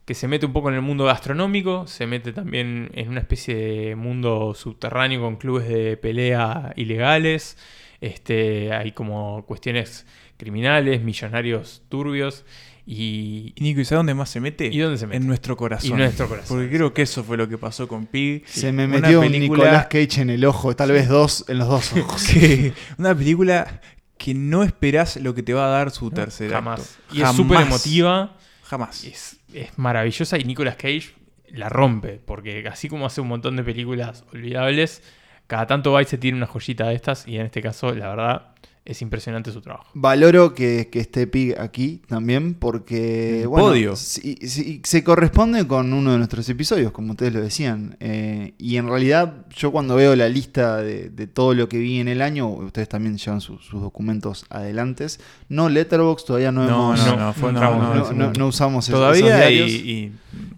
[0.07, 3.55] que se mete un poco en el mundo gastronómico, se mete también en una especie
[3.55, 7.57] de mundo subterráneo con clubes de pelea ilegales,
[8.01, 10.05] Este, hay como cuestiones
[10.37, 12.45] criminales, millonarios turbios.
[12.85, 14.67] Y, Y Nico, ¿y sabes dónde más se mete?
[14.67, 15.17] ¿Y dónde se mete?
[15.17, 15.89] En nuestro corazón.
[15.89, 16.57] Y en nuestro corazón.
[16.57, 18.43] Porque creo que eso fue lo que pasó con Pig.
[18.47, 21.67] Se me Una metió un Nicolas Cage en el ojo, tal vez dos, en los
[21.67, 22.21] dos ojos.
[22.21, 23.81] Sí, una película
[24.17, 26.97] que no esperás lo que te va a dar su tercer jamás.
[27.07, 27.15] acto.
[27.15, 28.37] Y es súper emotiva.
[28.63, 29.03] Jamás.
[29.03, 31.13] Es, es maravillosa y Nicolas Cage
[31.49, 35.01] la rompe, porque así como hace un montón de películas olvidables,
[35.47, 38.09] cada tanto va y se tiene una joyita de estas y en este caso, la
[38.09, 38.41] verdad,
[38.85, 39.85] es impresionante su trabajo.
[39.95, 43.95] Valoro que, que esté Pig aquí también porque El bueno, podio.
[43.97, 47.97] se corresponde con uno de nuestros episodios, como ustedes lo decían.
[47.99, 51.99] Eh, y en realidad yo cuando veo la lista de, de todo lo que vi
[51.99, 55.19] en el año, ustedes también llevan sus- sus documentos adelantes.
[55.49, 57.05] No Letterbox todavía no, No, hemos...
[57.07, 59.69] no, no, fue- no, no, no, no, no- no usamos esos- Todavía esos y- diarios.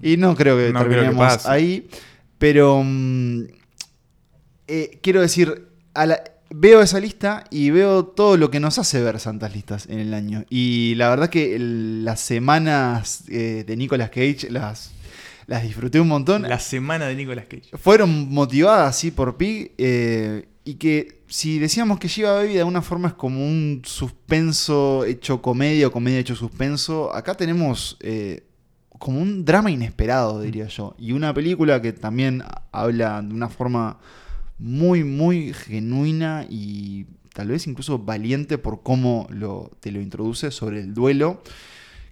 [0.04, 1.88] y- Y no creo que no creo que terminemos ahí.
[2.38, 2.84] Pero
[4.70, 9.02] eh, quiero decir, a la- veo esa lista y veo todo lo que nos hace
[9.02, 10.46] ver santas listas en el año.
[10.50, 14.92] Y la verdad que el- las semanas eh, de Nicolas Cage las,
[15.48, 16.44] las disfruté un montón.
[16.44, 17.70] La semana de Nicolas Cage.
[17.78, 19.72] Fueron motivadas así por Pig.
[19.78, 25.04] eh, y que si decíamos que Shiva Baby de alguna forma es como un suspenso
[25.06, 28.44] hecho comedia o comedia hecho suspenso, acá tenemos eh,
[29.00, 30.94] como un drama inesperado, diría yo.
[31.00, 33.98] Y una película que también habla de una forma
[34.60, 40.80] muy, muy genuina y tal vez incluso valiente por cómo lo, te lo introduce sobre
[40.82, 41.42] el duelo.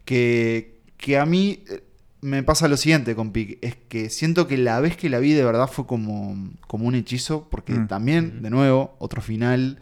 [0.06, 1.84] Que, que a mí eh,
[2.22, 5.34] me pasa lo siguiente con Pig, es que siento que la vez que la vi
[5.34, 7.88] de verdad fue como, como un hechizo, porque Mm.
[7.88, 9.80] también, de nuevo, otro final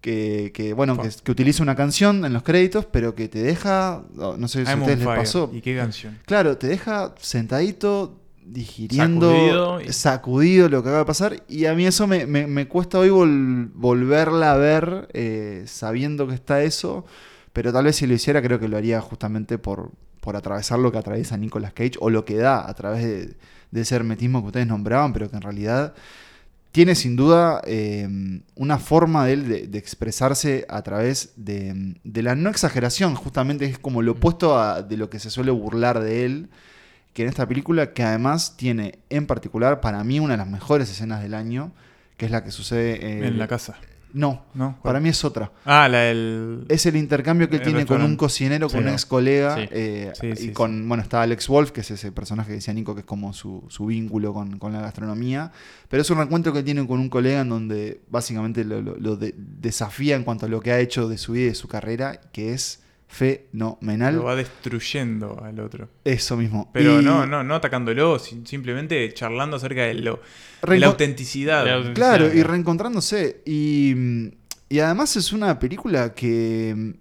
[0.00, 4.02] que, que, bueno, que, que utiliza una canción en los créditos, pero que te deja,
[4.14, 5.50] no sé si a I'm ustedes les pasó.
[5.54, 6.18] ¿Y qué canción?
[6.26, 11.74] Claro, te deja sentadito, digiriendo, Sacudido y- sacudido lo que acaba de pasar, y a
[11.74, 16.62] mí eso me, me- me cuesta hoy vol- volverla a ver eh, sabiendo que está
[16.62, 17.04] eso,
[17.52, 20.90] pero tal vez si lo hiciera creo que lo haría justamente por, por atravesar lo
[20.92, 23.36] que atraviesa Nicolas Cage, o lo que da a través de,
[23.70, 25.94] de ese hermetismo que ustedes nombraban, pero que en realidad
[26.72, 28.08] tiene sin duda eh,
[28.54, 33.66] una forma de él de, de expresarse a través de, de la no exageración, justamente
[33.66, 36.48] es como lo opuesto a, de lo que se suele burlar de él,
[37.12, 40.90] que en esta película, que además tiene en particular para mí una de las mejores
[40.90, 41.72] escenas del año,
[42.16, 43.76] que es la que sucede eh, En la casa.
[44.14, 44.78] No, ¿No?
[44.82, 45.52] para mí es otra.
[45.64, 46.66] Ah, la del.
[46.68, 48.86] Es el intercambio que él tiene con un cocinero, con Sí.
[48.86, 49.56] un ex colega.
[49.56, 49.68] Sí.
[49.70, 52.94] eh, Sí, y con, bueno, está Alex Wolf, que es ese personaje que decía Nico,
[52.94, 55.50] que es como su, su vínculo con, con la gastronomía.
[55.88, 59.16] Pero es un reencuentro que tiene con un colega en donde básicamente lo, lo- lo
[59.16, 61.68] de- desafía en cuanto a lo que ha hecho de su vida y de su
[61.68, 62.81] carrera, que es
[63.12, 64.16] fenomenal.
[64.16, 65.88] Lo va destruyendo al otro.
[66.04, 66.70] Eso mismo.
[66.72, 70.20] Pero Y- no, no, no atacándolo, simplemente charlando acerca de, lo,
[70.66, 71.92] de la autenticidad.
[71.92, 73.42] Claro, y reencontrándose.
[73.44, 73.94] Y,
[74.70, 76.94] y además es una película que,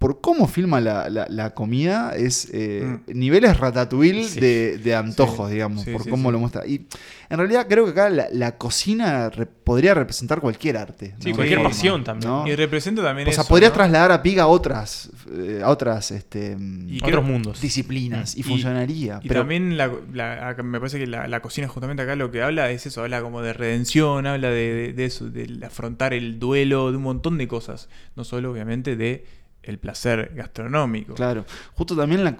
[0.00, 4.40] por cómo filma la, la- la comida, es eh, niveles ratatouille Sí.
[4.40, 6.32] de, de antojos, Sí, digamos, sí, por sí, cómo sí.
[6.32, 6.66] lo muestra.
[6.66, 6.86] Y
[7.28, 11.14] en realidad creo que acá la, la cocina re- podría representar cualquier arte.
[11.20, 12.30] Sí, cualquier pasión también.
[12.32, 12.46] ¿no?
[12.48, 13.74] Y representa también O sea, eso, podría ¿no?
[13.74, 17.60] trasladar a Pig a otras, eh, a otras este, Y Otros creo- mundos.
[17.60, 19.20] disciplinas y, Y- funcionaría.
[19.22, 22.30] Y pero también la, la- acá me parece que la, la cocina justamente acá lo
[22.30, 26.14] que habla es eso, habla como de redención, habla de, de- de eso, de afrontar
[26.14, 27.90] el duelo, de un montón de cosas.
[28.16, 29.26] No solo obviamente de
[29.62, 31.14] el placer gastronómico.
[31.14, 32.38] Claro, justo también la-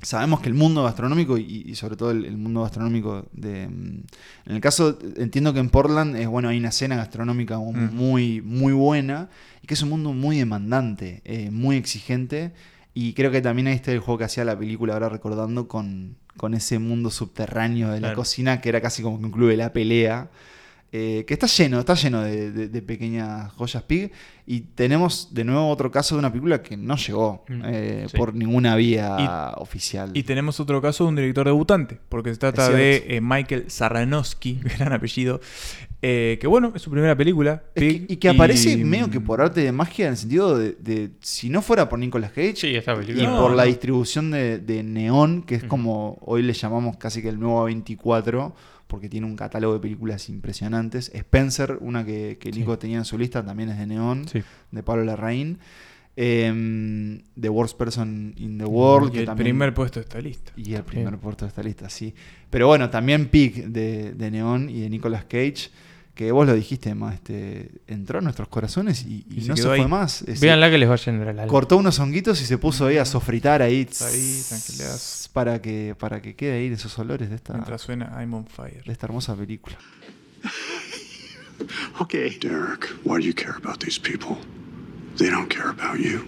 [0.00, 3.68] sabemos que el mundo gastronómico y, y sobre todo el, el mundo gastronómico de...
[3.68, 4.00] mm,
[4.46, 7.94] En el caso, entiendo que en Portland es bueno, hay una escena gastronómica Mm.
[7.94, 9.28] muy, muy buena
[9.62, 12.52] y que es un mundo muy demandante, eh, muy exigente
[12.94, 16.16] y creo que también ahí está el juego que hacía la película, ahora recordando, con,
[16.36, 18.16] con ese mundo subterráneo de la Claro.
[18.16, 20.30] cocina que era casi como que un club de la pelea.
[20.90, 24.10] eh, que está lleno, está lleno de, de- de pequeñas joyas pig.
[24.50, 28.16] Y tenemos de nuevo otro caso de una película que no llegó Mm, eh, sí.
[28.16, 30.10] por ninguna vía oficial.
[30.14, 34.58] Y tenemos otro caso de un director debutante, porque se trata de eh, Michael Sarranowski,
[34.78, 35.42] gran apellido,
[36.00, 37.62] eh, que bueno, es su primera película.
[37.74, 40.16] Es que- Pig, y que aparece y- medio que por arte de magia en el
[40.16, 42.96] sentido de, de- si no fuera por Nicolas Cage Sí, esta y
[43.26, 47.28] por No, la distribución de, de Neon, que es como hoy le llamamos casi que
[47.28, 48.54] el nuevo 24,
[48.88, 51.12] porque tiene un catálogo de películas impresionantes.
[51.14, 54.42] Spencer, una que, que Nico tenía en su lista, también es de Neon, Sí.
[54.72, 55.58] de Pablo Larraín.
[56.20, 59.10] Em, the Worst Person in the World.
[59.10, 60.52] y que el también- primer puesto de esta lista.
[60.56, 62.12] y el primer puerto de esta lista, sí.
[62.50, 65.70] Pero bueno, también Pig de, de Neon y de Nicolas Cage,
[66.18, 69.56] que vos lo dijiste, más este, entró en nuestros corazones y, y Y se no
[69.56, 69.86] se fue ahí.
[69.86, 70.24] más.
[70.40, 71.46] Véanla que les va a llenar el alma.
[71.46, 74.42] cortó unos honguitos y se puso ahí a sofritar ahí, Ahí,
[75.32, 78.82] para que para que quede ahí esos olores de esta, Mientras suena I'm on fire.
[78.84, 79.78] de esta hermosa película.
[82.00, 82.38] Okay.
[82.38, 84.36] Derek, why do you care about these people?
[85.16, 86.20] They don't care about you.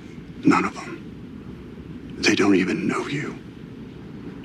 [0.45, 2.17] None of them.
[2.21, 3.35] They don't even know you.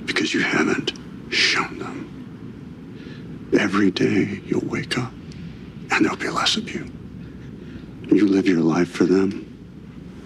[0.06, 0.92] Because you haven't
[1.30, 2.06] shown them.
[3.52, 5.12] Every day you'll wake up
[5.90, 6.90] and there'll be less of you.
[8.08, 9.42] You live your life for them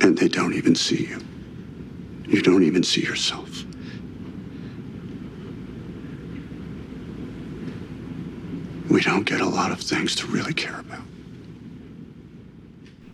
[0.00, 1.20] and they don't even see you.
[2.26, 3.64] You don't even see yourself.
[8.88, 11.02] We don't get a lot of things to really care about.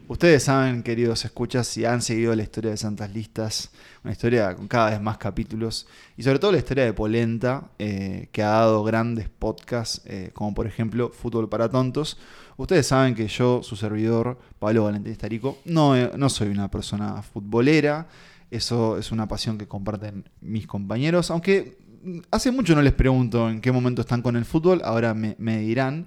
[0.09, 3.71] Ustedes saben, queridos escuchas, si han seguido la historia de Santas Listas,
[4.05, 8.29] una historia con cada vez más capítulos, y sobre todo la historia de Polenta, eh,
[8.31, 12.19] que ha dado grandes podcasts, eh, como por ejemplo Fútbol para Tontos.
[12.57, 17.21] Ustedes saben que yo, su servidor, Pablo Valentín Estarico, no, eh, no soy una persona
[17.23, 18.07] futbolera,
[18.53, 23.51] eso es una pasión que comparten mis compañeros, aunque mm, hace mucho no les pregunto
[23.51, 26.07] en qué momento están con el fútbol, ahora me, me dirán.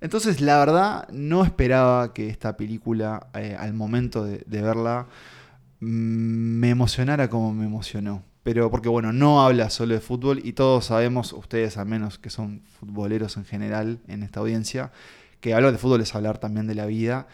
[0.00, 5.08] Entonces, la verdad, no esperaba que esta película, eh, al momento de, de verla,
[5.80, 8.22] mm, me emocionara como me emocionó.
[8.44, 12.30] Pero porque, bueno, no habla solo de fútbol y todos sabemos, ustedes al menos que
[12.30, 14.90] son futboleros en general en esta audiencia,
[15.40, 17.26] que hablar de fútbol es hablar también de la vida.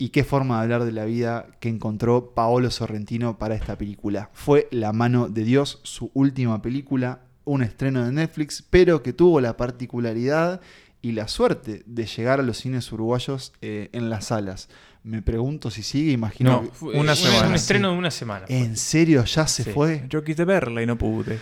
[0.00, 4.30] Y qué forma de hablar de la vida que encontró Paolo Sorrentino para esta película.
[4.32, 9.40] Fue La mano de Dios, su última película, un estreno de Netflix, pero que tuvo
[9.40, 10.60] la particularidad
[11.02, 14.68] y la suerte de llegar a los cines uruguayos eh, en las salas.
[15.04, 16.50] Me pregunto si sigue, imagino.
[16.50, 17.54] No, que- fue- una Es un semana.
[17.54, 18.44] estreno de una semana.
[18.48, 19.70] ¿En serio ya se Sí.
[19.70, 20.04] fue?
[20.08, 21.38] Yo quise verla y no pude.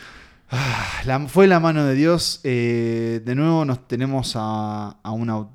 [0.51, 2.41] Ah, la- fue la mano de Dios.
[2.45, 5.49] eh, de nuevo nos tenemos a, a una au-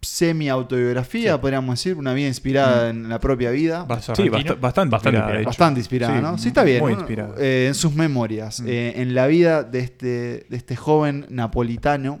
[0.00, 3.86] semi-autobiografía, podríamos decir, una vida inspirada en la propia vida.
[3.86, 5.42] Bast- sí, bast- bastante inspirada.
[5.42, 6.38] Bastante inspirada, Sí, ¿no?
[6.38, 6.80] Sí, está bien.
[6.80, 7.34] muy inspirada.
[7.38, 10.06] Eh, en sus memorias, eh, en la vida de este,
[10.48, 12.20] de este joven napolitano,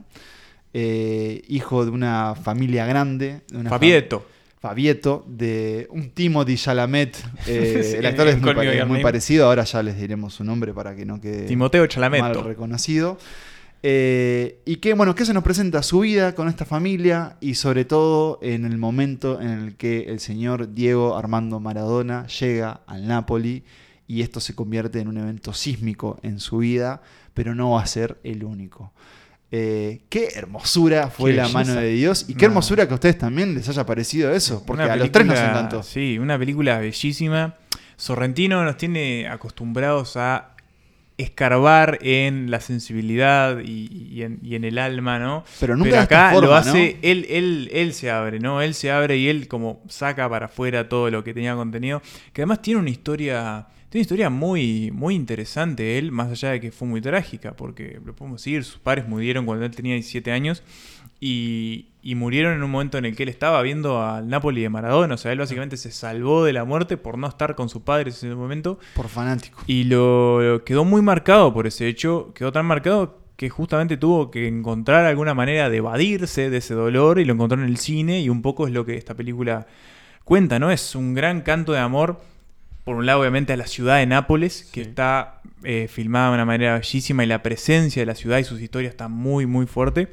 [0.78, 3.40] eh, hijo de una familia grande.
[3.48, 4.26] de una Fabieto.
[4.60, 7.16] Fabieto, de un Timothy Chalamet.
[7.46, 10.94] eh, Sí, el actor es muy, es parecido, ahora ya les diremos su nombre para
[10.94, 11.86] que no quede Timoteo
[12.20, 13.16] mal reconocido.
[13.82, 17.86] Eh, y que, bueno, que se nos presenta su vida con esta familia y sobre
[17.86, 23.64] todo en el momento en el que el señor Diego Armando Maradona llega al Napoli
[24.06, 27.00] y esto se convierte en un evento sísmico en su vida,
[27.32, 28.92] pero no va a ser el único.
[29.52, 31.58] Eh, qué hermosura fue Qué la belleza.
[31.58, 32.52] mano de Dios y qué No.
[32.52, 35.38] hermosura que a ustedes también les haya parecido eso, porque Una a los tres nos
[35.38, 35.82] encantó.
[35.82, 37.54] Sí, una película bellísima.
[37.96, 40.50] Sorrentino nos tiene acostumbrados a
[41.18, 45.44] escarbar en la sensibilidad y, y en, y en el alma, ¿no?
[45.60, 47.08] Pero nunca acá lo hace, ¿no?
[47.08, 48.60] él, él, él se abre, ¿no?
[48.60, 52.02] Él se abre y él como saca para afuera todo lo que tenía contenido.
[52.34, 53.66] Que además tiene una historia.
[53.96, 57.98] Tiene una historia muy, muy interesante él, más allá de que fue muy trágica, porque
[58.04, 60.62] lo podemos decir, sus padres murieron cuando él tenía 17 años
[61.18, 64.68] y, y murieron en un momento en el que él estaba viendo al Napoli de
[64.68, 65.14] Maradona.
[65.14, 68.22] O sea, él básicamente se salvó de la muerte por no estar con sus padres
[68.22, 68.78] en ese momento.
[68.94, 69.62] Por fanático.
[69.66, 72.34] Y lo, lo quedó muy marcado por ese hecho.
[72.34, 77.18] Quedó tan marcado que justamente tuvo que encontrar alguna manera de evadirse de ese dolor
[77.18, 78.20] y lo encontró en el cine.
[78.20, 79.66] Y un poco es lo que esta película
[80.24, 80.70] cuenta, ¿no?
[80.70, 82.20] Es un gran canto de amor.
[82.86, 86.44] Por un lado, obviamente, a la ciudad de Nápoles, que está eh, filmada de una
[86.44, 90.06] manera bellísima y la presencia de la ciudad y sus historias está muy, muy fuerte.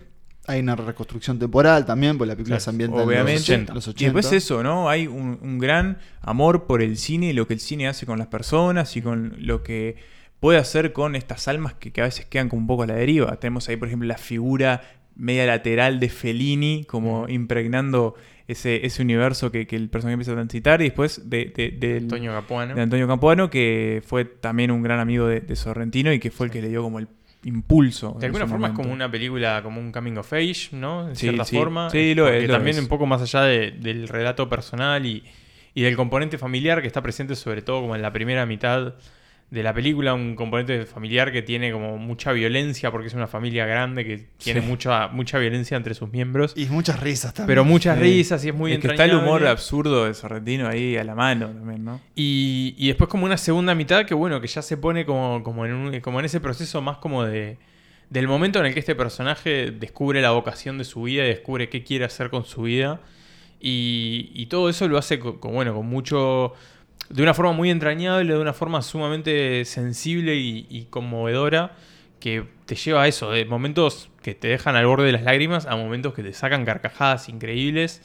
[0.47, 3.33] Hay una reconstrucción temporal también, porque la película se ambienta en Obviamente.
[3.33, 3.73] los 80.
[3.75, 4.01] los 80.
[4.01, 4.89] Y después eso, ¿no?
[4.89, 8.17] Hay un, un gran amor por el cine y lo que el cine hace con
[8.17, 9.97] las personas y con lo que
[10.39, 12.95] puede hacer con estas almas que, que a veces quedan como un poco a la
[12.95, 13.35] deriva.
[13.39, 14.81] Tenemos ahí, por ejemplo, la figura
[15.15, 18.15] media lateral de Fellini, como impregnando
[18.47, 21.45] ese, ese universo que, que el personaje empieza a transitar, y después de,
[21.79, 22.75] de- Antonio Capuano.
[22.75, 26.47] de Antonio Capuano, que fue también un gran amigo de, de Sorrentino y que fue
[26.47, 27.07] el que le dio como el
[27.45, 28.15] impulso.
[28.19, 31.09] De alguna forma es como una película, como un coming of age, ¿no?
[31.09, 31.55] En Sí, cierta sí.
[31.57, 31.89] forma.
[31.89, 32.81] Sí, lo es, lo también es.
[32.81, 35.23] un poco más allá de- del relato personal y,
[35.73, 38.93] y del componente familiar que está presente sobre todo como en la primera mitad
[39.53, 43.67] de la película, un componente familiar que tiene como mucha violencia porque es una familia
[43.67, 44.67] grande que tiene Sí.
[44.67, 46.53] mucha, mucha violencia entre sus miembros.
[46.57, 47.47] Y muchas risas también.
[47.47, 48.03] Pero muchas Sí.
[48.03, 51.13] risas y es muy Es que está el humor absurdo de Sorrentino ahí a la
[51.13, 52.01] mano también, ¿no?
[52.15, 55.65] Y, y después como una segunda mitad que bueno, que ya se pone como, como,
[55.67, 57.57] en, un- como en ese proceso más como de...
[58.09, 61.69] Del momento en el que este personaje descubre la vocación de su vida y descubre
[61.69, 63.01] qué quiere hacer con su vida.
[63.61, 66.53] Y, y todo eso lo hace con, con, bueno, con mucho...
[67.14, 71.76] De una forma muy entrañable, de una forma sumamente sensible y, conmovedora,
[72.19, 75.68] que te lleva a eso, de momentos que te dejan al borde de las lágrimas
[75.68, 78.02] a momentos que te sacan carcajadas increíbles.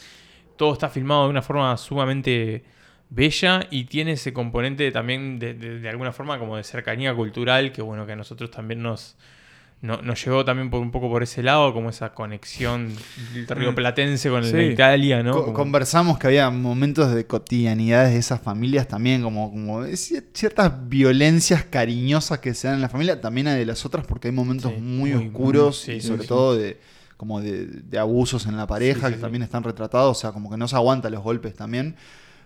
[0.57, 2.65] Todo está filmado de una forma sumamente
[3.09, 7.73] bella y tiene ese componente también de, de- de alguna forma como de cercanía cultural
[7.73, 9.17] que bueno que a nosotros también nos,
[9.81, 12.93] no- nos llegó también por un poco por ese lado, como esa conexión
[13.33, 14.57] del río Platense con el Sí.
[14.57, 15.33] de Italia, ¿no?
[15.33, 20.25] Co- Como- Conversamos que había momentos de cotidianidades de esas familias también, como, como cier-
[20.35, 24.29] ciertas violencias cariñosas que se dan en la familia, también hay de las otras, porque
[24.29, 26.81] hay momentos muy, muy- oscuros muy- y sobre sí, todo de
[27.17, 29.21] como de, de abusos en la pareja, que sí.
[29.21, 31.97] también están retratados, o sea, como que no se aguanta los golpes también.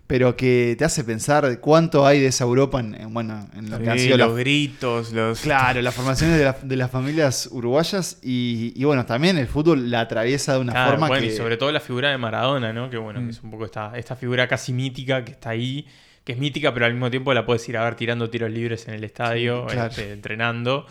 [0.07, 3.79] Pero que te hace pensar cuánto hay de esa Europa en, en, bueno, en lo
[3.79, 5.41] que han Sí, sido los las- gritos, los...
[5.41, 9.91] Claro, las formaciones de, la- de las familias uruguayas y, y bueno, también el fútbol
[9.91, 11.33] la atraviesa de una Claro, forma bueno, que...
[11.33, 12.91] y sobre todo la figura de Maradona, ¿no?
[12.91, 13.25] Que bueno, Mm.
[13.25, 15.87] que es un poco esta, esta figura casi mítica que está ahí,
[16.25, 18.87] que es mítica, pero al mismo tiempo la puedes ir a ver tirando tiros libres
[18.89, 19.89] en el estadio, Sí, claro.
[19.91, 20.85] este, entrenando,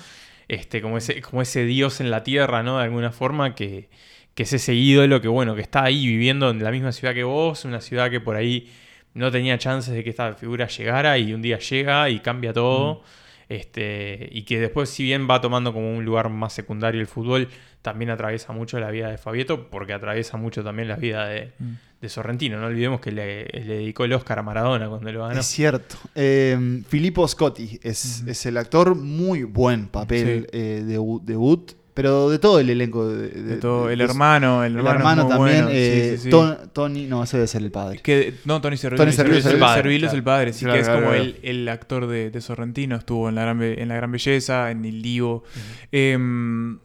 [0.48, 2.78] este, como ese, como ese dios en la tierra, ¿no?
[2.80, 3.90] De alguna forma, que,
[4.34, 7.24] que es ese ídolo que bueno, que está ahí viviendo en la misma ciudad que
[7.24, 8.72] vos, una ciudad que por ahí
[9.14, 13.04] no tenía chances de que esta figura llegara y un día llega y cambia todo.
[13.50, 17.50] Este, y que después, si bien va tomando como un lugar más secundario el fútbol,
[17.82, 21.74] también atraviesa mucho la vida de Fabieto, porque atraviesa mucho también la vida de, Mm.
[22.00, 22.60] de Sorrentino.
[22.62, 25.38] No olvidemos que le, le dedicó el Oscar a Maradona cuando lo ganó.
[25.40, 25.98] Es cierto.
[26.16, 30.58] Eh, Filippo Scotti es, es el actor, muy buen papel, Sí.
[30.58, 33.08] eh, debu- debut, pero de todo el elenco.
[33.08, 35.64] De, De todo, el hermano, el hermano también.
[35.66, 36.30] bueno, eh, sí, sí.
[36.30, 38.00] Ton- Tony, no, ese debe ser el padre.
[38.02, 39.04] Que, no, Tony Servillo.
[39.04, 41.12] Tony Servillo es el padre, Servillo es el padre, sí, Claro, que es claro, como
[41.14, 41.24] claro.
[41.26, 44.72] el, el actor de, de Sorrentino, estuvo en la gran, Be- en la gran belleza,
[44.72, 45.44] en el Divo.
[45.92, 46.80] Em,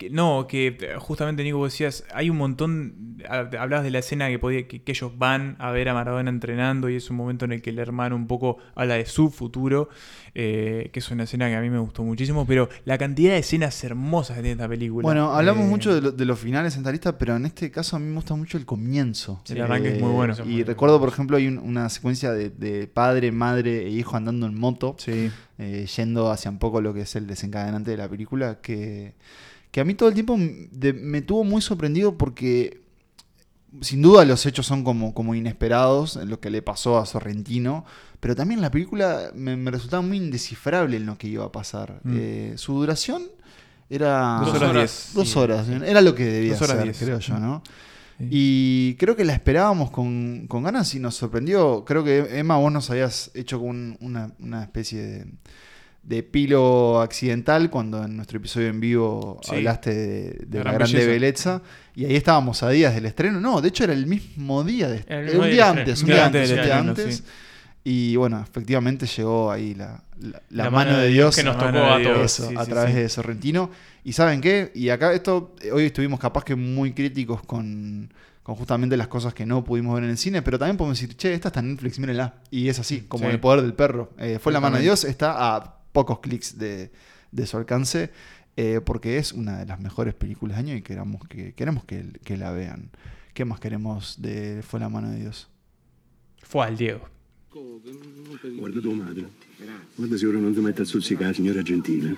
[0.00, 3.98] que- no, que eh, justamente Nico vos decías, hay un montón, hab- hablabas de la
[3.98, 7.16] escena que, podía, que, que ellos van a ver a Maradona entrenando y es un
[7.16, 9.90] momento en el que el hermano un poco habla de su futuro,
[10.34, 13.38] eh, que es una escena que a mí me gustó muchísimo, pero la cantidad de
[13.40, 15.02] escenas hermosas que tiene esta película.
[15.02, 17.70] Bueno, hablamos eh, mucho de, lo- de los finales en esta lista, pero en este
[17.70, 19.42] caso a mí me gusta mucho el comienzo.
[19.50, 20.34] El arranque es muy bueno.
[20.46, 24.46] Y recuerdo, por ejemplo, hay un- una secuencia de, de padre, madre e hijo andando
[24.46, 25.30] en moto, Sí.
[25.58, 29.14] eh, yendo hacia un poco lo que es el desencadenante de la película, que,
[29.70, 32.80] que a mí todo el tiempo de- me tuvo muy sorprendido porque
[33.82, 37.84] sin duda los hechos son como, como inesperados en lo que le pasó a Sorrentino,
[38.18, 42.00] pero también la película me, me resultaba muy indescifrable en lo que iba a pasar.
[42.02, 42.16] Mm.
[42.18, 43.22] Eh, su duración
[43.88, 44.40] era...
[44.44, 45.10] Dos horas diez.
[45.14, 45.38] Dos Sí.
[45.38, 46.98] horas, era lo que debía Dos horas ser, diez.
[46.98, 47.62] creo yo, ¿no?
[48.18, 48.26] Sí.
[48.30, 51.84] Y creo que la esperábamos con, con ganas y nos sorprendió.
[51.86, 55.26] Creo que Emma, vos nos habías hecho como un- una, una especie de,
[56.10, 59.54] de pilo accidental cuando en nuestro episodio en vivo Sí.
[59.54, 61.58] hablaste de, de La la, gran grande belleza.
[61.58, 61.62] belleza.
[61.94, 63.40] Y ahí estábamos a días del estreno.
[63.40, 64.88] No, de hecho era el mismo día.
[64.88, 66.02] De, Era el mismo un día antes, estreno.
[66.02, 67.16] un día antes un día antes.
[67.18, 67.22] sí.
[67.82, 71.78] Y bueno, efectivamente llegó ahí la, la- la La mano de Dios que nos tocó
[71.78, 72.16] a todos.
[72.18, 72.18] Dios.
[72.40, 73.00] eso, sí, a través sí.
[73.00, 73.70] de Sorrentino.
[74.04, 74.70] Y ¿saben qué?
[74.74, 78.12] Y acá esto, hoy estuvimos capaz que muy críticos con,
[78.42, 81.16] con justamente las cosas que no pudimos ver en el cine, pero también podemos decir,
[81.16, 82.34] che, esta está en Netflix, mírenla.
[82.50, 83.30] Y es así, como Sí.
[83.30, 84.10] el poder del perro.
[84.18, 84.82] Eh, fue la mano de.
[84.82, 86.90] Dios, está a pocos clics de,
[87.32, 88.10] de su alcance,
[88.56, 92.12] eh, porque es una de las mejores películas de año y queremos que, queremos que,
[92.24, 92.90] que la vean.
[93.34, 95.48] ¿Qué más queremos de Fue la mano de Dios?
[96.42, 97.08] Fue al Diego.
[97.52, 99.26] Guarda tua madre.
[99.96, 102.16] Guarda se ora non ti metti a stuzzicare, signora Gentile.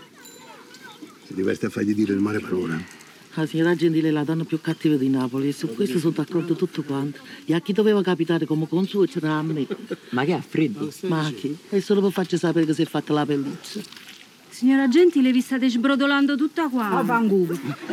[1.27, 3.02] Si diverti a fargli dire le male parole.
[3.35, 6.55] La signora Gentile è la donna più cattiva di Napoli e su questo sono d'accordo
[6.55, 7.21] tutto quanto.
[7.47, 9.67] E a chi doveva capitare come consueto era a me.
[10.11, 10.93] Ma che ha freddo?
[11.03, 11.57] Ma chi?
[11.69, 13.81] È solo per farci sapere che si è fatta la pelliccia.
[14.51, 16.91] Signora Gentile, vi state sbrodolando tutta qua.
[16.91, 17.59] Ah, vangugo.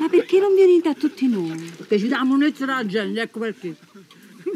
[0.00, 1.72] Ma perché non venite a tutti noi?
[1.76, 3.76] Perché ci diamo un'ezza la gente, ecco perché.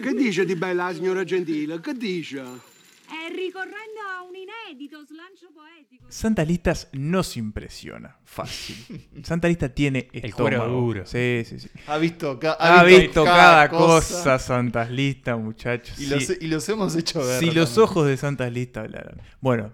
[0.00, 1.80] Che dice di bella la signora Gentile?
[1.80, 2.68] Che dice?
[3.10, 6.04] È ricorrendo a un inedito slancio poetico.
[6.08, 8.16] Santa Listas nos impresiona.
[8.24, 9.08] Fácil.
[9.22, 10.80] Santa Lista tiene El cuero estómago.
[10.80, 11.06] duro.
[11.06, 11.68] Sí, sí, sí.
[11.86, 14.38] Ha visto, ca- Ha, visto, cada, cosa.
[14.38, 15.98] Santas Listas, muchachos.
[15.98, 16.10] Y, Sí.
[16.10, 17.40] los, y los hemos hecho ver.
[17.40, 19.20] Si los ojos de Santas Listas hablaran.
[19.40, 19.72] Bueno.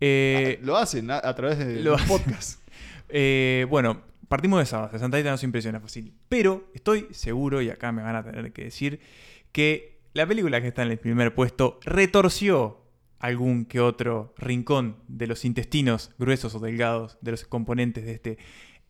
[0.00, 2.08] eh, Lo hacen a, a través de lo un hacen.
[2.08, 2.60] podcast.
[3.10, 4.98] Eh, bueno, partimos de esa base.
[4.98, 6.12] Santa Rita nos impresiona fácil.
[6.28, 9.00] Pero estoy seguro, y acá me van a tener que decir,
[9.50, 12.82] que la película que está en el primer puesto retorció
[13.20, 18.38] algún que otro rincón de los intestinos gruesos o delgados de los componentes de este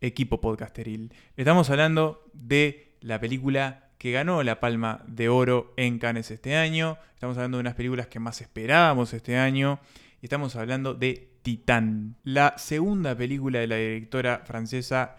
[0.01, 1.13] equipo podcasteril.
[1.37, 6.97] Estamos hablando de la película que ganó la Palma de Oro en Cannes este año.
[7.13, 9.79] Estamos hablando de unas películas que más esperábamos este año.
[10.23, 15.15] Y estamos hablando de Titán, la segunda película de la directora francesa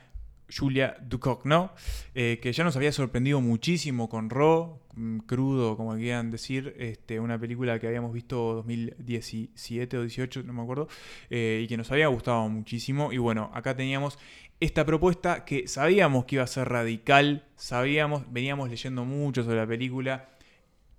[0.57, 1.71] Julia Ducournau,
[2.15, 7.21] eh, que ya nos había sorprendido muchísimo con Raw, mm, crudo, como quieran decir, este,
[7.21, 10.89] una película que habíamos visto 2017 o 18, no me acuerdo,
[11.31, 13.13] eh, y que nos había gustado muchísimo.
[13.13, 14.19] Y bueno, acá teníamos
[14.61, 19.67] esta propuesta que sabíamos que iba a ser radical, sabíamos, veníamos leyendo mucho sobre la
[19.67, 20.29] película,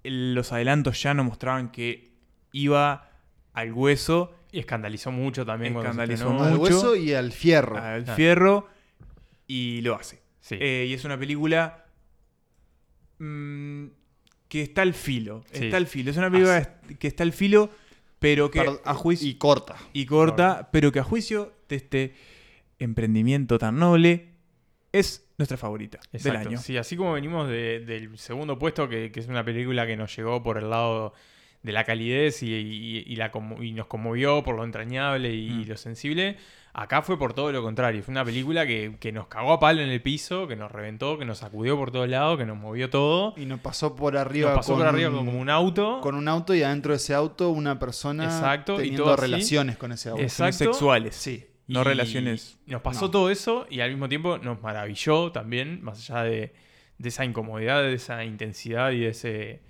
[0.04, 2.12] el- los adelantos ya nos mostraban que
[2.54, 3.10] iba
[3.54, 6.44] al hueso Y escandalizó mucho también cuando se Escandalizó estrenó.
[6.44, 6.62] Al mucho.
[6.74, 7.78] hueso y al fierro.
[7.78, 8.16] al Ah.
[8.16, 8.68] fierro
[9.52, 10.22] y lo hace.
[10.40, 10.56] Sí.
[10.60, 11.86] Eh, y es una película
[13.20, 13.86] mm,
[14.48, 15.44] que está al filo.
[15.52, 15.66] Sí.
[15.66, 16.12] Está al filo.
[16.12, 17.70] Es una película que está al filo,
[18.20, 19.28] pero que Perd- a juicio.
[19.28, 19.76] Y corta.
[19.94, 22.14] y corta, pero que a juicio de este
[22.80, 24.30] emprendimiento tan noble
[24.92, 26.38] es nuestra favorita Exacto.
[26.40, 26.58] del año.
[26.58, 30.16] Sí, así como venimos de- del segundo puesto, que, que es una película que nos
[30.16, 31.14] llegó por el lado
[31.64, 35.68] de la calidez y, y- y la y nos conmovió por lo entrañable y, Mm.
[35.70, 36.38] lo sensible,
[36.74, 38.02] acá fue por todo lo contrario.
[38.04, 41.18] Fue una película que, que nos cagó a palo en el piso, que nos reventó,
[41.18, 43.34] que nos sacudió por todos lados, que nos movió todo.
[43.38, 44.50] Y nos pasó por arriba.
[44.50, 46.00] Nos pasó con por arriba como un auto.
[46.02, 49.22] Con un auto y adentro de ese auto una persona Exacto, y teniendo así.
[49.22, 50.22] relaciones con ese auto.
[50.22, 50.58] Exacto.
[50.58, 51.16] sexuales.
[51.16, 51.46] Sí.
[51.68, 52.58] No Y relaciones.
[52.66, 53.12] Nos pasó No.
[53.12, 56.54] todo eso y al mismo tiempo nos maravilló también, más allá de,
[56.98, 59.62] de esa incomodidad, de esa intensidad y de ese,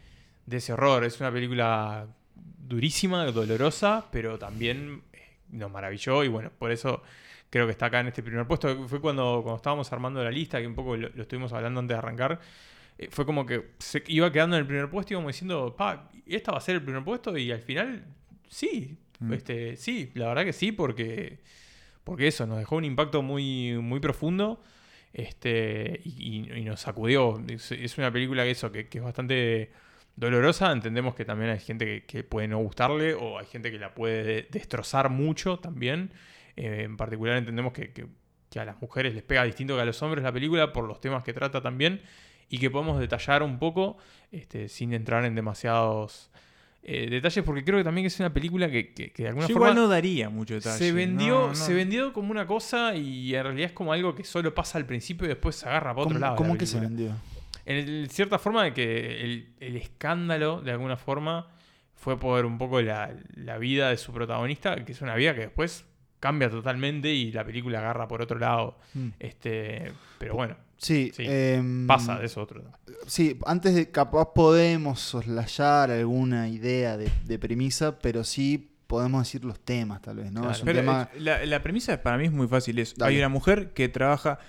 [0.48, 1.04] de ese horror.
[1.04, 5.04] Es una película durísima, dolorosa, pero también
[5.52, 7.02] nos maravilló y bueno, por eso
[7.50, 8.88] creo que está acá en este primer puesto.
[8.88, 11.96] Fue cuando, cuando estábamos armando la lista, que un poco lo, lo estuvimos hablando antes
[11.96, 12.40] de arrancar.
[12.98, 16.10] eh, Fue como que se iba quedando en el primer puesto y íbamos diciendo, pa,
[16.26, 17.38] ¿esta va a ser el primer puesto?
[17.38, 18.06] Y al final,
[18.50, 19.34] sí, Mm.
[19.34, 21.40] este, sí, la verdad que sí, porque
[22.04, 24.64] porque eso nos dejó un impacto muy, muy profundo
[25.14, 27.40] este, y, y- y nos sacudió.
[27.48, 29.72] Es, es una película que eso, que, que es bastante
[30.16, 30.72] dolorosa.
[30.72, 33.94] Entendemos que también hay gente que, que puede no gustarle o hay gente que la
[33.94, 36.12] puede de- destrozar mucho también.
[36.56, 38.08] Eh, en particular entendemos que, que-
[38.50, 41.00] que a las mujeres les pega distinto que a los hombres la película por los
[41.00, 42.02] temas que trata también
[42.50, 43.98] y que podemos detallar un poco
[44.32, 46.30] este, sin entrar en demasiados...
[46.84, 49.54] eh, detalles porque creo que también es una película que, que- que de alguna Yo
[49.54, 50.78] forma igual no daría mucho detalle.
[50.78, 51.56] se vendió, No, no.
[51.56, 54.86] se vendió como una cosa y en realidad es como algo que solo pasa al
[54.86, 56.36] principio y después se agarra para otro ¿Cómo, lado.
[56.36, 57.12] cómo la que se vendió?
[57.66, 61.48] En cierta forma de que el, el escándalo, de alguna forma,
[61.96, 65.42] fue por un poco la, la vida de su protagonista, que es una vida que
[65.42, 65.86] después
[66.20, 68.78] cambia totalmente y la película agarra por otro lado.
[68.94, 69.08] Mm.
[69.20, 72.64] Este, pero bueno, Sí, em, pasa de eso otro.
[73.06, 79.46] Sí, antes de capaz podemos soslayar alguna idea de, de premisa, pero sí podemos decir
[79.46, 80.42] los temas, tal vez, ¿no?
[80.42, 80.56] Claro.
[80.56, 81.10] Es un Pero, tema.
[81.14, 82.80] eh, la, la premisa para mí es muy fácil.
[82.80, 83.14] Es, Dale.
[83.14, 84.40] hay una mujer que trabaja,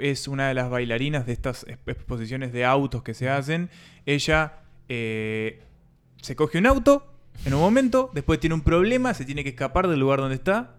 [0.00, 3.68] es una de las bailarinas de estas exp- exposiciones de autos que se hacen.
[4.06, 5.62] Ella eh,
[6.22, 7.06] se coge un auto
[7.44, 10.76] en un momento, después tiene un problema, se tiene que escapar del lugar donde está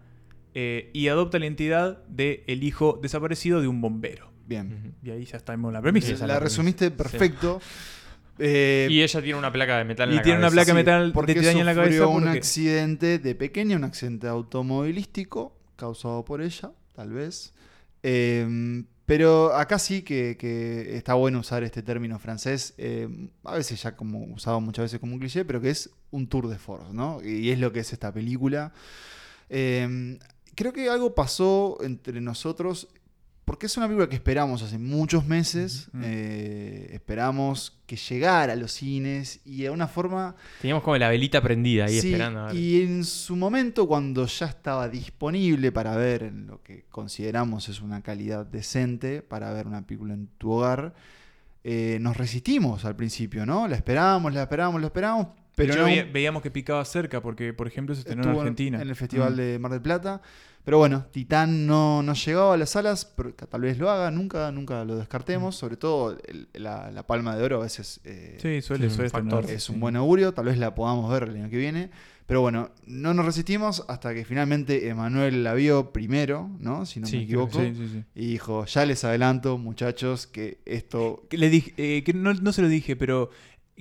[0.53, 4.31] eh, y adopta la identidad del hijo desaparecido de un bombero.
[4.47, 4.95] Bien.
[5.03, 6.13] Y ahí ya estamos en la premisa.
[6.25, 7.59] la, la resumiste perfecto.
[8.37, 10.55] Eh, Y ella tiene una placa de metal en y la tiene una cabeza.
[10.65, 12.07] placa de metal porque de en la cabeza.
[12.07, 17.53] un porque- accidente de pequeño, un accidente automovilístico causado por ella, tal vez.
[18.07, 23.07] Eh, pero acá sí que, que está bueno usar este término francés, eh,
[23.43, 26.47] a veces ya como usado muchas veces como un cliché, pero que es un tour
[26.47, 27.19] de force, ¿no?
[27.23, 28.73] Y es lo que es esta película.
[29.49, 30.19] Eh,
[30.55, 32.87] creo que algo pasó entre nosotros,
[33.45, 38.71] porque es una película que esperamos hace muchos meses, eh, esperamos que llegara a los
[38.71, 40.35] cines y de una forma...
[40.61, 42.39] Teníamos como la velita prendida ahí Sí, esperando.
[42.41, 42.55] a ver.
[42.55, 47.81] Y en su momento, cuando ya estaba disponible para ver en lo que consideramos es
[47.81, 50.95] una calidad decente para ver una película en tu hogar,
[51.63, 53.67] eh, nos resistimos al principio, ¿no?
[53.67, 57.53] La esperábamos, la esperábamos, la esperábamos, pero Pero no veía- veíamos que picaba cerca, porque
[57.53, 58.81] por ejemplo se estrenó en Argentina.
[58.81, 59.37] En el Festival Mm.
[59.37, 60.21] de Mar del Plata.
[60.65, 64.51] Pero bueno, Titán no, no llegaba a las salas, pero tal vez lo haga, nunca,
[64.51, 65.55] nunca lo descartemos.
[65.55, 68.95] Sobre todo el- la, la Palma de Oro a veces eh, Sí, suele- es un
[68.97, 69.81] suele factor, estrenarse, es un sí.
[69.81, 71.91] buen augurio, tal vez la podamos ver el año que viene.
[72.25, 76.87] Pero bueno, no nos resistimos hasta que finalmente Emanuel la vio primero, ¿no?
[76.87, 77.77] Si no Sí, me creo que equivoco.
[77.77, 78.03] sí, sí, sí.
[78.15, 81.27] Y dijo, ya les adelanto, muchachos, que esto...
[81.29, 83.29] Que le dije, eh, que no, no se lo dije, pero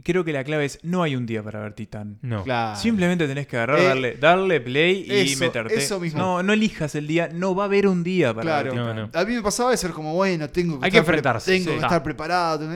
[0.03, 2.19] creo que la clave es no hay un día para ver Titán.
[2.23, 2.43] No.
[2.45, 2.79] Claro.
[2.81, 5.75] Simplemente tenés que agarrar, Eh, darle, darle play y eso- meterte.
[5.77, 6.19] eso mismo.
[6.19, 9.23] No, no elijas el día, no va a haber un día para Claro, ver Titán.
[9.23, 11.53] a mí me pasaba de ser como, bueno, tengo que, Hay que estar, pre- enfrentarse,
[11.53, 11.75] tengo sí.
[11.75, 11.87] que Ta.
[11.87, 12.69] estar preparado.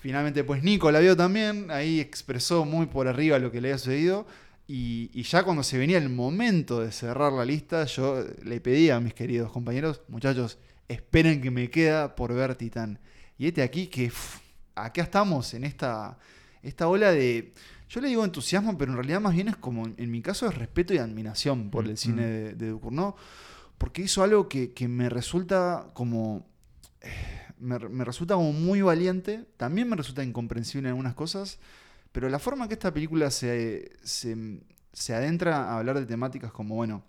[0.00, 3.78] Finalmente, pues Nico la vio también, ahí expresó muy por arriba lo que le había
[3.78, 4.26] sucedido.
[4.68, 8.90] Y, y ya cuando se venía el momento de cerrar la lista, yo le pedí
[8.90, 10.58] a mis queridos compañeros, muchachos,
[10.88, 12.98] esperen que me queda por ver Titán.
[13.38, 14.36] Y este aquí que uf,
[14.74, 16.18] acá estamos en esta,
[16.62, 17.52] esta ola de,
[17.88, 20.54] yo le digo entusiasmo, pero en realidad más bien es como, en mi caso es
[20.54, 23.14] respeto y admiración por el cine de, de Ducournau,
[23.78, 26.46] porque hizo algo que, que me resulta como,
[27.00, 27.12] eh,
[27.58, 31.58] me, me resulta como muy valiente, también me resulta incomprensible en algunas cosas,
[32.12, 34.60] pero la forma que esta película se, se,
[34.92, 37.04] se adentra a hablar de temáticas como, bueno,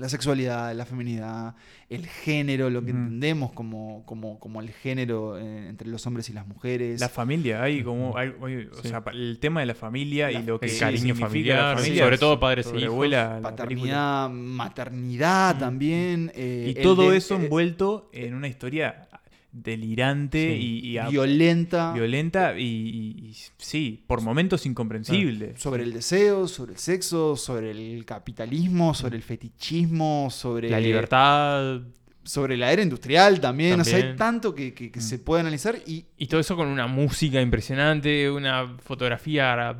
[0.00, 1.54] la sexualidad, la feminidad,
[1.88, 6.32] el género, lo que entendemos como, como, como el género eh, entre los hombres y
[6.32, 7.00] las mujeres.
[7.00, 8.16] La familia, hay como.
[8.16, 8.88] hay- hay- o Sí.
[8.88, 11.76] sea, pa- el tema de la familia y lo que el cariño significa familiar, la
[11.82, 13.42] familia, sobre todo padres e sobrevuela hijos.
[13.42, 16.32] la paternidad, maternidad también.
[16.34, 19.08] eh, Y todo de- eso envuelto en una historia
[19.52, 20.80] delirante Sí.
[20.84, 21.92] y, Violenta.
[21.92, 25.54] Violenta y, y- y sí, por momentos incomprensible.
[25.56, 30.70] Sobre el deseo, sobre el sexo, sobre el capitalismo, sobre el fetichismo, sobre...
[30.70, 31.80] La libertad.
[32.22, 33.80] Sobre la era industrial también.
[33.80, 36.04] O sea, hay tanto que, que- que se puede analizar y...
[36.18, 39.76] Y todo eso con una música impresionante, una fotografía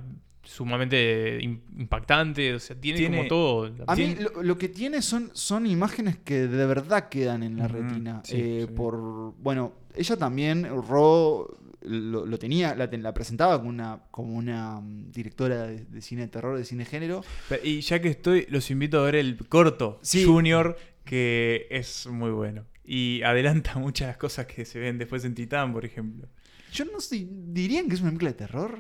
[0.51, 2.55] sumamente im- impactante.
[2.55, 3.75] O sea, tiene, Tiene- como todo.
[3.87, 7.69] A mí lo, lo que tiene son, son imágenes que de verdad quedan en la
[7.69, 8.21] retina.
[8.25, 8.75] sí, eh, sí.
[8.75, 15.13] Por, bueno, ella también, Ro, lo, lo tenía, la, presentaba como una, como una mm,
[15.13, 17.25] directora de, de cine de terror, de cine de género.
[17.49, 20.25] Pero- Y ya que estoy, los invito a ver el corto Sí.
[20.25, 22.65] Junior, que es muy bueno.
[22.85, 26.29] Y adelanta muchas cosas que se ven después en Titán, por ejemplo.
[26.73, 28.79] Yo no sé, ¿dirían que es una película de terror?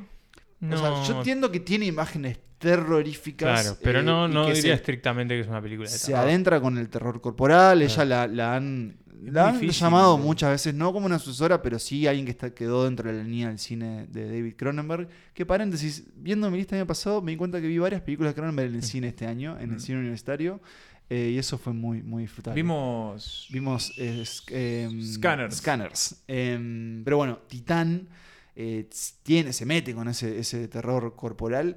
[0.62, 1.04] O sea, No.
[1.06, 3.62] yo entiendo que tiene imágenes terroríficas.
[3.62, 5.96] Claro, pero eh, no, y no que diría se- estrictamente que es una película de
[5.96, 6.20] se terror.
[6.26, 7.80] adentra con el terror corporal.
[7.82, 8.08] Ella Claro.
[8.08, 8.96] la, la han,
[9.26, 10.24] Es la muy han difícil, llamado ¿no?
[10.24, 13.24] muchas veces, no como una sucesora, pero sí alguien que está, quedó dentro de la
[13.24, 15.08] línea del cine de David Cronenberg.
[15.34, 18.32] Que paréntesis, viendo mi lista el año pasado, me di cuenta que vi varias películas
[18.34, 19.80] de Cronenberg en el cine este año, en el Mm.
[19.80, 20.60] cine universitario.
[21.12, 22.54] eh, y eso fue muy, muy disfrutable.
[22.62, 23.48] Vimos.
[23.50, 25.56] Vimos eh, em, Scanners.
[25.56, 26.22] Scanners.
[26.28, 28.06] Em, pero bueno, Titán
[28.56, 28.88] eh,
[29.22, 31.76] tiene, se mete con ese, ese terror corporal.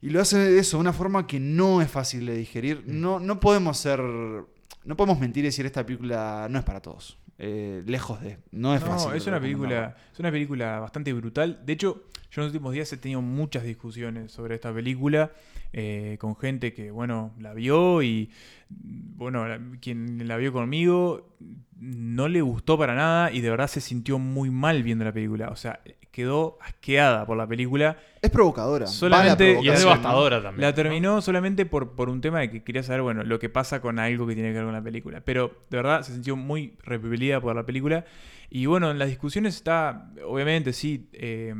[0.00, 2.82] Y lo hace de eso, de una forma que no es fácil de digerir.
[2.86, 3.00] Mm.
[3.00, 4.00] No, no podemos ser.
[4.00, 7.18] No podemos mentir y decir esta película no es para todos.
[7.38, 8.38] Eh, lejos de.
[8.50, 9.12] No es No, fácil.
[9.14, 11.60] es una película, es una película bastante brutal.
[11.64, 15.30] De hecho, yo en los últimos días he tenido muchas discusiones sobre esta película
[15.72, 18.30] eh, con gente que, bueno, la vio y,
[18.68, 21.34] bueno, la- quien la vio conmigo
[21.82, 25.48] no le gustó para nada y de verdad se sintió muy mal viendo la película.
[25.48, 25.80] O sea,
[26.12, 27.96] quedó asqueada por la película.
[28.20, 28.86] Es provocadora.
[28.86, 30.42] Solamente Y es devastadora ¿no?
[30.44, 30.62] también.
[30.62, 33.80] La terminó solamente por, por un tema de que quería saber, bueno, lo que pasa
[33.80, 35.22] con algo que tiene que ver con la película.
[35.24, 38.04] Pero de verdad se sintió muy repelida por la película.
[38.48, 41.52] Y bueno, en las discusiones está, obviamente, sí, eh,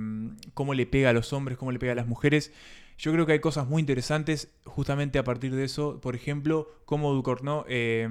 [0.54, 2.52] cómo le pega a los hombres, cómo le pega a las mujeres.
[2.96, 6.00] Yo creo que hay cosas muy interesantes justamente a partir de eso.
[6.00, 8.08] Por ejemplo, cómo Ducournau eh,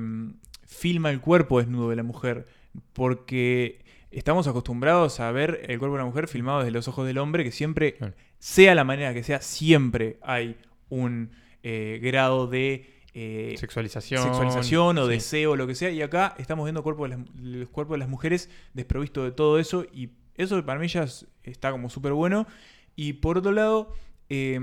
[0.72, 2.48] filma el cuerpo desnudo de la mujer.
[2.94, 7.18] Porque estamos acostumbrados a ver el cuerpo de la mujer filmado desde los ojos del
[7.18, 7.98] hombre, que siempre,
[8.40, 10.56] sea la manera que sea, siempre hay
[10.90, 11.32] un
[11.64, 14.24] eh, grado de eh, Sexualización.
[14.24, 15.12] sexualización o sí.
[15.12, 15.90] deseo, lo que sea.
[15.92, 19.60] Y acá estamos viendo cuerpo de las- los cuerpos de las mujeres desprovisto de todo
[19.60, 19.86] eso.
[19.94, 22.48] Y eso para mí ya es- está como súper bueno.
[22.96, 23.94] Y por otro lado,
[24.30, 24.58] eh,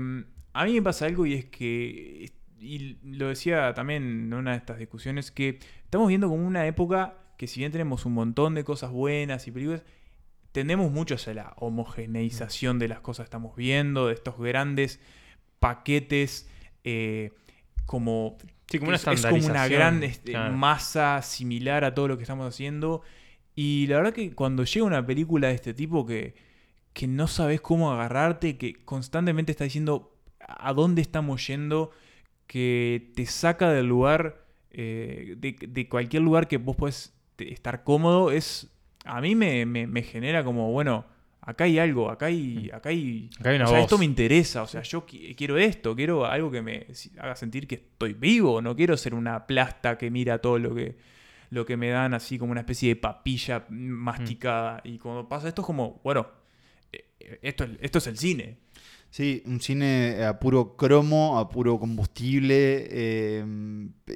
[0.53, 4.57] a mí me pasa algo y es que, y lo decía también en una de
[4.57, 8.63] estas discusiones, que estamos viendo como una época que si bien tenemos un montón de
[8.63, 9.83] cosas buenas y películas,
[10.51, 14.99] tendemos mucho hacia la homogeneización de las cosas que estamos viendo, de estos grandes
[15.59, 16.49] paquetes
[16.83, 17.31] eh,
[17.85, 18.37] como,
[18.69, 20.53] Sí, como una es, es como una gran este, claro.
[20.55, 23.01] masa similar a todo lo que estamos haciendo.
[23.55, 26.35] Y la verdad que cuando llega una película de este tipo que,
[26.93, 31.91] que no sabes cómo agarrarte, que constantemente está diciendo a dónde estamos yendo,
[32.49, 38.31] que te saca del lugar, eh, de, de cualquier lugar que vos puedes estar cómodo,
[38.31, 38.67] es
[39.05, 41.05] a mí me, me- me genera como, bueno,
[41.41, 43.85] acá hay algo, acá hay, acá hay, Acá hay una o sea, voz.
[43.85, 46.87] esto me interesa, o sea, yo qui- quiero esto, quiero algo que me
[47.19, 50.95] haga sentir que estoy vivo, no quiero ser una plasta que mira todo lo que,
[51.51, 54.81] lo que me dan así como una especie de papilla masticada.
[54.83, 56.27] Y cuando pasa esto es como, bueno,
[56.91, 57.05] eh,
[57.43, 58.57] esto, es- esto es el cine.
[59.11, 62.87] Sí, un cine a puro cromo, a puro combustible.
[62.91, 63.45] eh,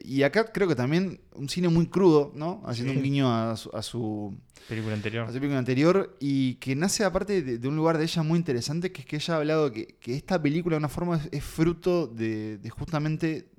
[0.04, 2.62] y acá creo que también un cine muy crudo, ¿no?
[2.66, 2.98] Haciendo Sí.
[3.00, 4.36] un guiño a su, a su
[4.70, 5.24] Película anterior.
[5.26, 8.38] a su película anterior y que nace aparte de, de un lugar de ella muy
[8.38, 11.28] interesante, que es que ella ha hablado que, que esta película de una forma es,
[11.32, 13.50] es fruto de, de justamente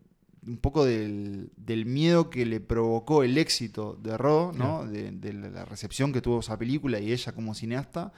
[0.46, 4.86] un poco del, del miedo que le provocó el éxito de Ro, ¿no?
[4.86, 8.12] De, de la recepción que tuvo esa película y ella como cineasta,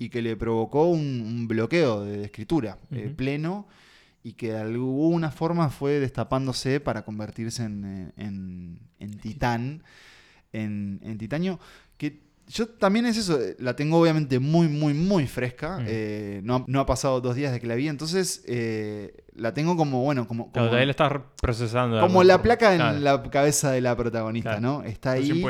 [0.00, 3.68] y que le provocó un, un bloqueo de, escritura eh, pleno
[4.24, 9.82] y que de alguna forma fue destapándose para convertirse en, eh, en- en titán,
[10.52, 11.60] en, en titanio,
[11.98, 15.84] que yo también es eso, eh, la tengo obviamente muy, muy, muy fresca, Mm.
[15.86, 19.52] eh, no, ha- no ha pasado dos días de que la vi, entonces eh, la
[19.54, 20.50] tengo como, bueno, como...
[20.50, 22.00] Como- estás procesando.
[22.00, 22.98] como la placa en Claro.
[23.00, 24.80] la cabeza de la protagonista, Claro.
[24.80, 24.82] ¿no?
[24.82, 25.44] Está ahí.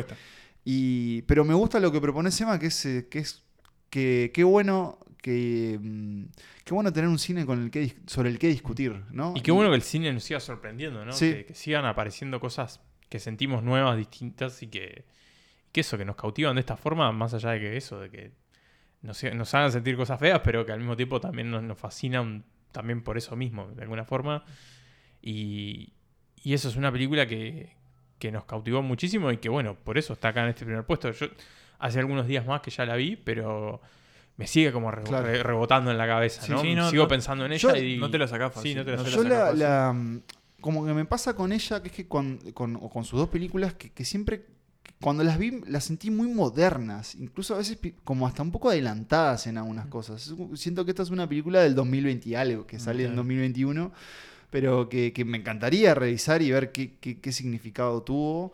[0.64, 3.43] Y, pero me gusta lo que propone Sema, que es, que es
[3.90, 6.24] que qué bueno que, mm,
[6.64, 9.34] qué bueno tener un cine con el que, sobre el que discutir, ¿no?
[9.36, 11.12] Y qué bueno que el cine nos siga sorprendiendo, ¿no?
[11.12, 11.30] Sí.
[11.32, 15.04] Que, que sigan apareciendo cosas que sentimos nuevas, distintas y que,
[15.72, 18.32] que eso, que nos cautivan de esta forma, más allá de que eso, de que
[19.02, 22.44] nos, nos hagan sentir cosas feas, pero que al mismo tiempo también nos, nos fascinan
[22.72, 24.44] también por eso mismo, de alguna forma.
[25.20, 25.92] Y,
[26.36, 27.74] y eso es una película que,
[28.18, 31.10] que nos cautivó muchísimo y que, bueno, por eso está acá en este primer puesto.
[31.10, 31.26] Yo
[31.81, 33.81] hace algunos días más que ya la vi, pero
[34.36, 35.27] me sigue como re- Claro.
[35.27, 36.62] re- rebotando en la cabeza, Sí, ¿no?
[36.62, 37.98] sí, no, Sigo no- pensando en yo- ella y...
[37.98, 39.93] no te la sacás fácil, Sí, no te la no te sacás Yo la la,
[39.93, 40.20] mm,
[40.61, 43.28] como que me pasa con ella, que es que con, con- o con sus dos
[43.28, 44.47] películas, que, que siempre,
[45.01, 49.47] cuando las vi, las sentí muy modernas, incluso a veces como hasta un poco adelantadas
[49.47, 50.23] en algunas cosas.
[50.27, 53.11] Es un- Siento que esta es una película del 2020 y algo, que sale en
[53.11, 53.16] Claro.
[53.16, 53.93] 2021,
[54.51, 58.52] pero que, que me encantaría revisar y ver qué, qué- qué significado tuvo.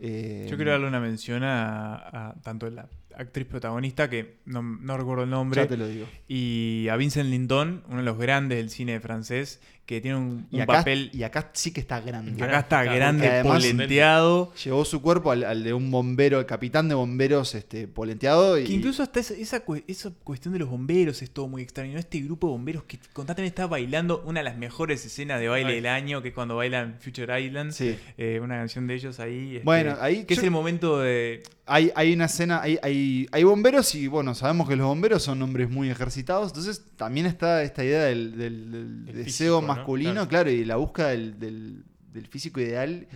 [0.00, 1.94] Eh, Yo quiero darle una mención a,
[2.30, 6.06] a tanto la actriz protagonista, que no, no recuerdo el nombre, Ya te lo digo.
[6.28, 10.56] y a Vincent Lindon, uno de los grandes del cine francés, que tiene un, Y
[10.56, 11.08] un acá, papel...
[11.14, 12.44] y acá sí que está grande.
[12.44, 14.52] Acá está Claro, grande, polenteado.
[14.62, 18.58] Llevó su cuerpo al, al de un bombero, el capitán de bomberos este, polenteado.
[18.58, 21.62] Y, Que incluso hasta esa, esa, cue- esa cuestión de los bomberos es todo muy
[21.62, 21.98] extraño.
[21.98, 25.70] Este grupo de bomberos que constantemente está bailando una de las mejores escenas de baile
[25.70, 25.74] Ay.
[25.76, 27.72] del año, que es cuando bailan Future Island.
[27.72, 27.96] Sí.
[28.18, 29.54] Eh, una canción de ellos ahí.
[29.56, 31.42] este, Bueno, ahí Que yo- es el momento de.
[31.70, 35.42] Hay, hay una escena, hay, hay, hay bomberos y bueno, sabemos que los bomberos son
[35.42, 39.77] hombres muy ejercitados, entonces también está esta idea del, del- del Del deseo físico, ¿no?
[39.78, 40.28] Masculino, Claro.
[40.28, 40.50] claro.
[40.50, 43.06] y la búsqueda del, del- del físico ideal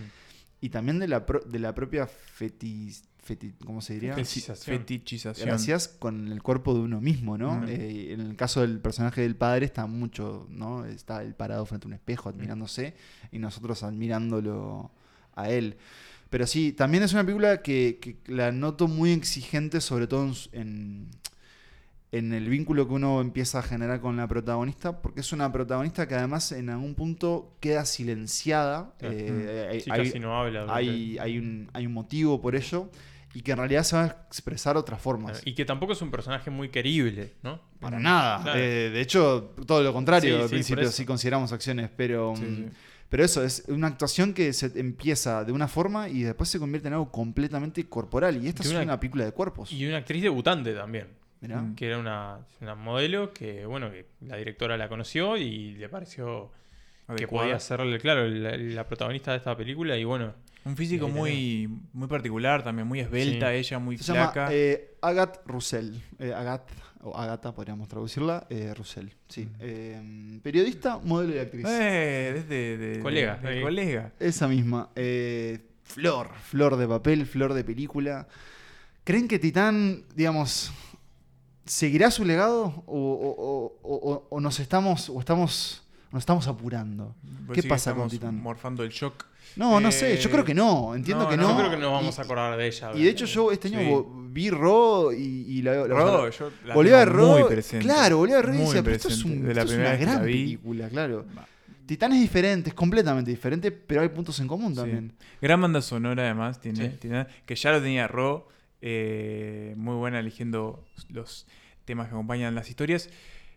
[0.61, 2.89] y también de la, pro- de la propia feti,
[3.27, 4.13] feti- ¿cómo se diría?
[4.15, 4.77] Fetichización.
[4.79, 5.47] Fetichización.
[5.47, 7.65] Gracias con el cuerpo de uno mismo, ¿no?
[7.67, 10.85] Eh, en el caso del personaje del padre está mucho, ¿no?
[10.85, 12.95] Está él parado frente a un espejo admirándose
[13.31, 14.91] y nosotros admirándolo
[15.35, 15.75] a él.
[16.29, 21.09] Pero sí, también es una película que, que la noto muy exigente, sobre todo en,
[22.13, 26.07] en el vínculo que uno empieza a generar con la protagonista, porque es una protagonista
[26.07, 28.93] que además en algún punto queda silenciada.
[29.01, 29.71] Eh, Mm.
[29.71, 32.89] hay- Sí, hay- casi no habla Hay, hay, un, hay un motivo por ello
[33.33, 35.41] y que en realidad se va a expresar otras formas.
[35.43, 37.59] Y que tampoco es un personaje muy querible, ¿no?
[37.79, 38.43] Para nada.
[38.43, 38.59] Claro.
[38.59, 41.89] Eh, de hecho, todo lo contrario Sí, al sí, principio, si consideramos acciones.
[41.97, 42.65] Pero, Sí, mm, sí.
[43.09, 46.89] pero eso, es una actuación que se empieza de una forma y después se convierte
[46.89, 48.43] en algo completamente corporal.
[48.43, 49.71] Y esta es una película de cuerpos.
[49.71, 51.07] Y una actriz debutante también.
[51.43, 51.61] Mirá.
[51.61, 51.75] Mm.
[51.75, 56.51] Que era una, una modelo que, bueno, que la directora la conoció y le pareció
[57.15, 60.33] que podía ser, claro, la, la protagonista de esta película y bueno.
[60.65, 63.57] Un físico muy, muy particular también, muy esbelta, Sí.
[63.57, 64.47] ella muy Se llama flaca.
[64.53, 66.01] eh, Agathe Roussel.
[66.19, 68.47] Eh, Agathe, o Agatha podríamos traducirla.
[68.49, 69.49] eh, Roussel, sí.
[69.59, 71.65] Eh, periodista, modelo y actriz.
[71.67, 73.61] Eh, desde de, Colega, de- de ahí.
[73.61, 74.13] colega.
[74.21, 74.89] Esa misma.
[74.95, 78.25] Eh, flor, flor de papel, flor de película.
[79.03, 80.71] ¿Creen que Titán, digamos,
[81.65, 85.79] seguirá su legado o, o- o- o- o nos estamos o estamos
[86.11, 87.15] nos estamos apurando?
[87.47, 88.41] Vos ¿Qué pasa con estamos Titán?
[88.41, 89.25] Morfando el shock.
[89.55, 91.49] No, no Eh, sé, yo creo que no, entiendo que no.
[91.51, 92.91] Yo creo que nos Y- vamos a acordar de ella.
[92.95, 94.05] Y de hecho yo este año Sí.
[94.31, 97.27] vi Ro y, y la, la- Ro, yo la volví a Ro.
[97.39, 97.85] muy presente.
[97.85, 99.37] Claro, volví a ver Ro y decía, pero esto es, presente.
[99.41, 101.25] un- De la esto es primera una gran película, claro.
[101.85, 104.77] Titán es diferente, es completamente diferente, pero hay puntos en común Sí.
[104.77, 105.13] también.
[105.41, 106.97] Gran banda sonora además, tiene, Sí.
[106.99, 108.47] tiene- que ya lo tenía Ro,
[108.85, 111.47] eh, muy buena eligiendo los
[111.85, 113.09] temas que acompañan las historias.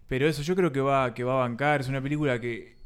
[0.07, 2.77] Pero eso yo creo que va, que va a bancar, es una película que,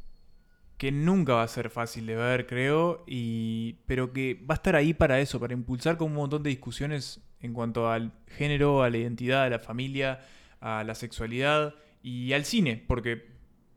[0.77, 4.75] que nunca va a ser fácil de ver, creo, y, pero que va a estar
[4.75, 8.89] ahí para eso, para impulsar con un montón de discusiones en cuanto al género, a
[8.89, 10.21] la identidad, a la familia,
[10.61, 13.27] a la sexualidad y al cine, porque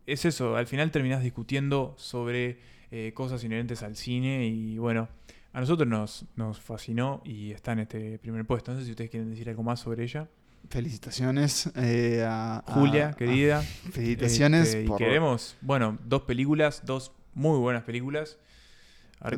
[0.06, 2.60] es eso, al final terminás discutiendo sobre
[2.90, 5.10] eh, cosas inherentes al cine y bueno,
[5.54, 8.72] a nosotros nos, nos fascinó y está en este primer puesto.
[8.72, 10.28] No sé si ustedes quieren decir algo más sobre ella.
[10.68, 13.60] Felicitaciones eh, a, Julia, a- querida.
[13.62, 18.36] felicitaciones Este, y queremos, bueno, dos películas, dos muy buenas películas.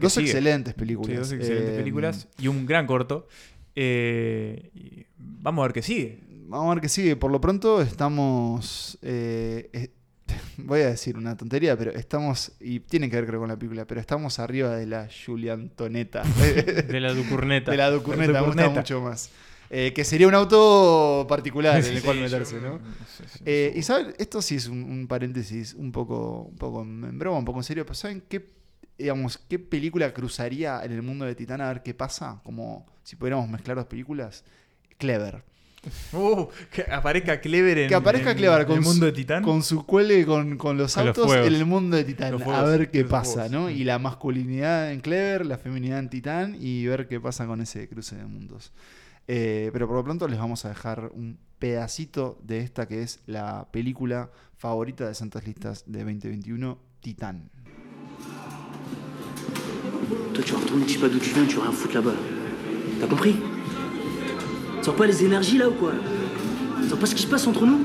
[0.00, 0.26] Dos sigue.
[0.26, 1.18] excelentes Sí, películas.
[1.18, 3.28] dos excelentes Eh, películas y un gran corto.
[3.74, 6.20] Eh, vamos a ver qué sigue.
[6.48, 7.16] Vamos a ver qué sigue.
[7.16, 8.98] Por lo pronto estamos.
[9.02, 9.90] eh, eh,
[10.58, 12.52] voy a decir una tontería, pero estamos.
[12.60, 16.22] Y tiene que ver, creo, con la película, pero estamos arriba de la Julia Antoneta.
[16.88, 17.70] De la Ducurneta.
[17.70, 19.30] de la Ducurneta, me gusta mucho más.
[19.68, 22.78] Eh, que sería un auto particular en el Sí, cual yo- meterse, ¿no?
[23.16, 26.82] sí, sí, Eh, y saben, esto sí es un, un paréntesis un poco, un poco
[26.82, 28.46] en broma, un poco en serio, pero ¿saben qué,
[28.96, 32.40] digamos, qué película cruzaría en el mundo de Titán a ver qué pasa?
[32.44, 34.44] Como si pudiéramos mezclar dos películas.
[34.98, 35.42] Clever.
[36.12, 39.42] Uh, que aparezca Clever en, que aparezca en- Clever en con el mundo de Titán.
[39.42, 42.40] con su cuele con, con los Con autos en el mundo de Titán.
[42.42, 43.50] A ver qué pasa, fuegos.
[43.50, 43.70] ¿no?
[43.70, 47.88] Y la masculinidad en Clever, la feminidad en Titán y ver qué pasa con ese
[47.88, 48.72] cruce de mundos.
[49.28, 53.20] Eh, pero por lo pronto les vamos a dejar un pedacito de esta que es
[53.26, 57.50] la película favorita de Santas Listas de 2021, Titán.
[60.34, 62.14] Toi, tu tu sais pas d'où tu viens, tu vas rien foutre là-bas.
[63.00, 63.36] T'as compris
[64.86, 65.90] Sens pas les énergies là ou quoi?
[66.88, 67.80] Sens pas ce qui se passe entre nous?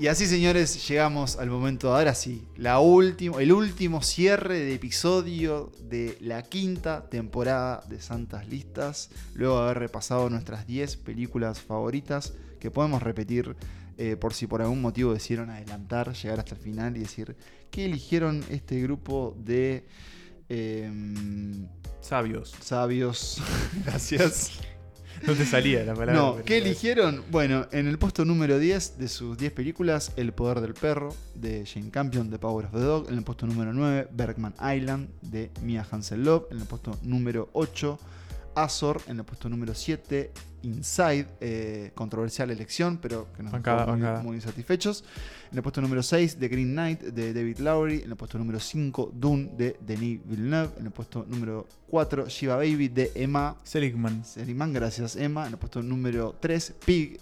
[0.00, 5.70] Y así, señores, llegamos al momento, ahora sí, la último, el último cierre de episodio
[5.90, 9.10] de la quinta temporada de Santas Listas.
[9.34, 13.54] Luego de haber repasado nuestras 10 películas favoritas, que podemos repetir
[13.98, 17.36] eh, por si por algún motivo decidieron adelantar, llegar hasta el final y decir
[17.70, 19.84] que eligieron este grupo de
[20.48, 21.68] em,
[22.00, 22.54] Sabios.
[22.62, 23.42] sabios.
[23.84, 24.60] Gracias.
[25.26, 26.14] No te salía la palabra.
[26.14, 27.22] No, ¿qué eligieron?
[27.30, 31.66] Bueno, en el puesto número 10 de sus 10 películas, El poder del perro, de
[31.66, 33.08] Jane Campion, The Power of the Dog.
[33.10, 36.44] En el puesto número 9, Bergman Island, de Mia Hansen Love.
[36.50, 37.98] En el puesto número 8,
[38.54, 39.00] Azor.
[39.06, 40.30] En el puesto número 7,
[40.62, 45.04] Inside, eh, controversial elección, pero que nos Bancada, dejó muy, muy satisfechos.
[45.50, 48.02] En el puesto número 6, The Green Knight, de David Lowry.
[48.02, 50.70] En el puesto número 5, Dune, de Denis Villeneuve.
[50.78, 54.24] En el puesto número 4, Shiva Baby, de Emma Seligman.
[54.24, 55.46] Seligman, gracias Emma.
[55.46, 57.20] En el puesto número 3, Pig.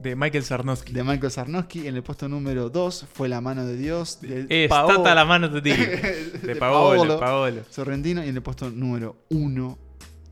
[0.00, 0.92] De Michael Sarnowski.
[0.92, 1.86] De Michael Sarnowski.
[1.86, 4.20] En el puesto número 2, Fue la mano de Dios.
[4.20, 5.70] De Es Paolo- la mano de ti.
[6.42, 7.62] De Paolo, Paolo.
[7.70, 8.24] Sorrentino.
[8.24, 9.78] Y en el puesto número 1,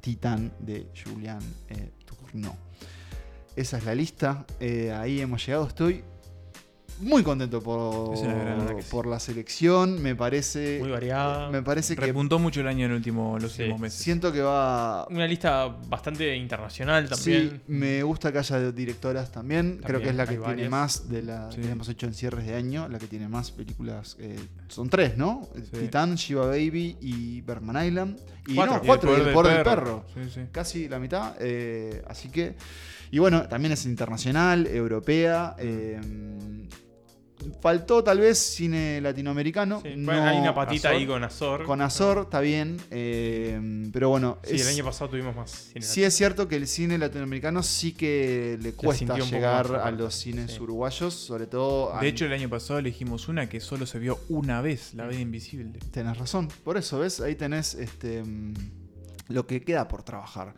[0.01, 2.55] Titán de Julian eh, Tourneau.
[3.57, 4.47] Esa es la lista.
[4.59, 5.67] Eh, ahí hemos llegado.
[5.67, 6.05] Estoy
[7.01, 8.89] muy contento por, Es una gran verdad que sí.
[8.91, 10.03] por la selección.
[10.03, 10.79] Me parece.
[10.81, 11.51] Muy variada.
[11.51, 12.01] Me parece que.
[12.01, 13.63] Repuntó mucho el año en el último, los Sí.
[13.63, 13.99] últimos meses.
[14.03, 15.07] Siento que va.
[15.11, 17.63] Una lista bastante internacional Sí, también.
[17.69, 19.81] me gusta que haya directoras también.
[19.85, 20.71] Creo que es la que tiene varias.
[20.71, 21.61] más de la Sí.
[21.61, 24.17] que hemos hecho en cierres de año, la que tiene más películas.
[24.21, 25.49] eh, son tres, ¿no?
[25.55, 25.79] Sí.
[25.81, 28.19] Titán, Shiva Baby y Bergman Island.
[28.47, 28.75] Y Cuatro.
[28.77, 30.05] no, cuatro, El y el del poder del perro.
[30.15, 30.25] perro.
[30.27, 30.41] Sí, sí.
[30.53, 31.35] Casi la mitad.
[31.41, 32.55] eh, así que.
[33.13, 35.57] Y bueno, también es internacional, europea.
[35.59, 36.01] eh,
[37.61, 39.81] faltó tal vez cine latinoamericano.
[39.83, 41.01] Sí, no- hay una patita Azor.
[41.01, 41.65] ahí con Azor.
[41.65, 42.77] Con Azor, está bien.
[42.91, 44.39] eh, pero bueno.
[44.45, 47.63] Sí, es- el año pasado tuvimos más cine Sí es cierto que el cine latinoamericano
[47.63, 50.61] sí que le cuesta sintió un poco llegar más a los cines sí.
[50.61, 51.95] uruguayos, sobre todo...
[51.95, 55.07] a- De hecho, el año pasado elegimos una que solo se vio una vez, La
[55.07, 55.79] Vida Invisible.
[55.91, 57.21] Tenés razón, por eso, ¿ves?
[57.21, 58.55] Ahí tenés este, mm,
[59.31, 60.53] lo que queda por trabajar.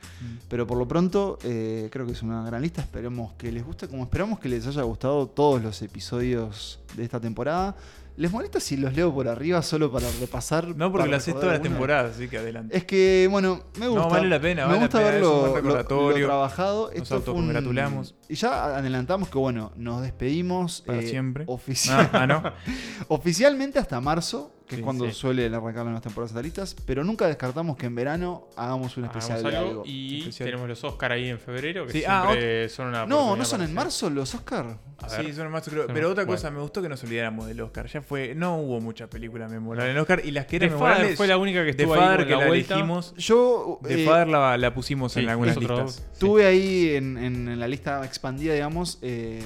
[0.49, 2.83] Pero por lo pronto, eh, creo que es una gran lista.
[2.83, 7.21] Esperemos que les guste, como esperamos que les haya gustado todos los episodios de esta
[7.21, 7.77] temporada.
[8.15, 10.77] ¿Les molesta si los leo por arriba solo para repasar?
[10.77, 12.77] No, porque la haces toda la temporada, así que adelante.
[12.77, 14.03] Es que, bueno, me gusta.
[14.05, 16.91] No, vale la pena, Me vale gusta verlo lo- lo, trabajado.
[16.91, 18.15] Nos Esto un- autocongratulamos.
[18.29, 20.83] Y ya adelantamos que, bueno, nos despedimos.
[20.83, 21.45] Para eh, siempre.
[21.47, 22.43] oficial- Ah, ah, ¿no?
[23.09, 25.13] Oficialmente hasta marzo, que Sí, es cuando sí.
[25.13, 29.53] suelen arrancar las temporadas natalistas, pero nunca descartamos que en verano hagamos un especial Hagamos
[29.53, 30.47] de algo y Especial.
[30.49, 33.63] tenemos los Oscar ahí en febrero, que Sí, ah, siempre son una No, no son
[33.63, 34.79] en marzo los Oscar.
[35.09, 35.87] Sí, son más creo.
[35.87, 36.37] Son- Pero otra bueno.
[36.39, 37.89] cosa, me gustó que nos olvidáramos del Oscar.
[37.89, 40.75] Ya fue, no hubo mucha película memorable en el Oscar y las que eran The
[40.77, 41.17] Father memorables.
[41.17, 42.75] fue la única que The estuvo ahí Father con que la la vuelta.
[42.75, 43.15] elegimos.
[43.17, 46.07] Yo The eh, Father la, la pusimos sí, en algunas listas.
[46.21, 49.43] Tuve ahí en, en- en la lista expandida, digamos, eh,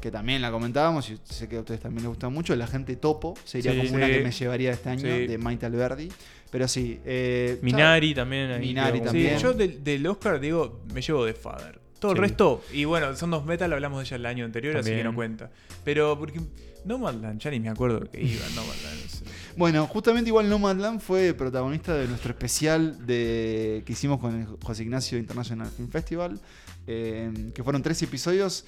[0.00, 2.94] que también la comentábamos, y sé que a ustedes también les gusta mucho, La gente
[2.94, 5.26] topo, sería Sí, como una que me llevaría este año, Sí.
[5.26, 6.08] de Maite Alberdi.
[6.50, 6.98] Pero sí.
[7.04, 8.50] eh, Minari también.
[8.52, 9.38] ahí Minari quedó- Sí, también.
[9.38, 11.80] yo del, del Oscar digo, me llevo The Father.
[11.98, 14.84] Todo el resto, y bueno, son dos metal, hablamos de ella el año anterior, así
[14.90, 15.06] que También.
[15.06, 15.50] no cuenta.
[15.82, 16.40] Pero porque
[16.84, 19.02] Nomadland, ya ni me acuerdo que iba Nomadland.
[19.02, 19.24] no sé.
[19.56, 24.82] Bueno, justamente igual Nomadland fue protagonista de nuestro especial de que hicimos con el José
[24.82, 26.38] Ignacio International Film Festival,
[26.86, 28.66] eh, que fueron tres episodios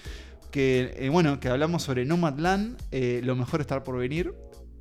[0.50, 4.32] que, eh, bueno, que hablamos sobre Nomadland, eh, Lo mejor estar por venir,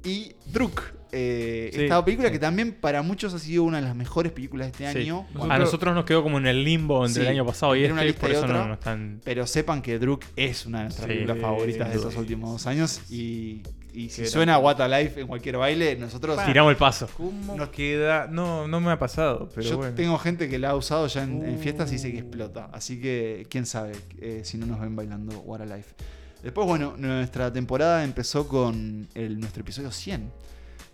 [0.03, 2.33] y Druk, eh, Sí, esta película sí.
[2.33, 5.05] que también para muchos ha sido una de las mejores películas de este Sí.
[5.09, 5.25] año.
[5.49, 8.03] A nosotros nos quedó como en el limbo entre Sí, el año pasado y este,
[8.05, 8.53] lista por eso otra.
[8.59, 9.21] no, no están...
[9.23, 12.67] Pero sepan que Druk es una de nuestras Sí, películas favoritas de estos últimos dos
[12.67, 13.63] años y,
[13.93, 14.57] y si suena.
[14.59, 17.09] What a Life en cualquier baile, nosotros Tiramos el paso.
[17.17, 18.27] ¿Cómo Nos- queda?
[18.27, 19.95] No, no me ha pasado, pero Yo bueno.
[19.95, 21.59] tengo gente que la ha usado ya en, en Uh.
[21.59, 22.69] fiestas y dice que explota.
[22.73, 25.95] Así que quién sabe eh, si no nos ven bailando What a Life.
[26.43, 30.31] Después, bueno, nuestra temporada empezó con el- nuestro episodio 100.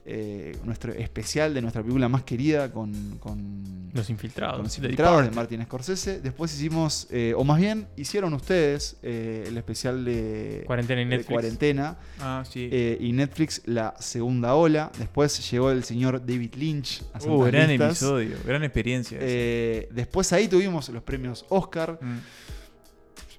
[0.06, 4.56] eh, nuestro especial de nuestra película más querida con, con Los infiltrados.
[4.57, 5.32] con Los infiltrados de.
[5.32, 6.20] Martin Scorsese.
[6.20, 11.10] Después hicimos, eh, o más bien, hicieron ustedes eh, el especial de Cuarentena y de
[11.10, 11.32] Netflix.
[11.32, 11.98] cuarentena.
[12.20, 12.68] Ah, sí.
[12.70, 14.91] Eh, y Netflix la segunda ola.
[14.99, 17.91] Después llegó el señor David Lynch a Uh, gran Listas.
[17.91, 19.18] episodio, gran experiencia.
[19.22, 21.98] Eh, después ahí tuvimos los premios Oscar.
[22.02, 22.18] Mm.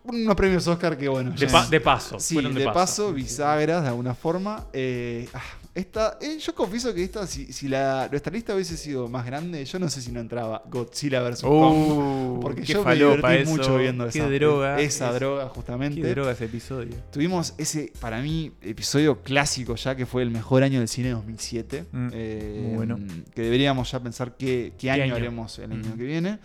[0.04, 1.30] Unos premios Oscar que bueno.
[1.30, 3.12] De pa- de paso, Sí, de de, paso.
[3.12, 4.66] bisagras de alguna forma.
[4.72, 5.40] Eh, ah,
[5.74, 9.64] esta, eh, yo confieso que esta, si, si la, nuestra lista hubiese sido más grande,
[9.64, 11.42] yo no sé si no entraba Godzilla vs.
[11.42, 12.40] Uh, Kong.
[12.42, 16.00] Porque qué yo me divertí eso, mucho viendo qué esa, droga esa es- droga, justamente.
[16.02, 16.94] Qué droga ese episodio.
[17.10, 21.86] Tuvimos ese, para mí, episodio clásico ya, que fue el mejor año del cine 2007.
[21.90, 22.98] Mm, eh, muy bueno.
[23.34, 25.14] Que deberíamos ya pensar qué, qué, año, año?
[25.16, 25.98] haremos el año Mm.
[25.98, 26.38] que viene.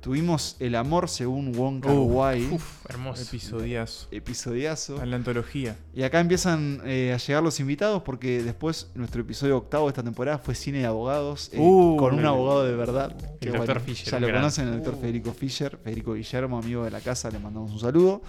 [0.00, 2.46] Tuvimos El amor según Wong Kar Uh, Wai.
[2.50, 3.22] Uf, hermoso.
[3.22, 4.08] Episodiazo.
[4.10, 4.98] Episodiazo.
[4.98, 5.76] A la antología.
[5.94, 10.02] Y acá empiezan eh, a llegar los invitados porque después nuestro episodio octavo de esta
[10.02, 13.14] temporada fue cine de abogados eh, Uh, con un abogado de verdad.
[13.42, 13.80] el Dr.
[13.80, 14.40] Fisher, Ya un lo gran.
[14.40, 18.22] conocen, el doctor Federico Fischer, Federico Guillermo, amigo de la casa, le mandamos un saludo.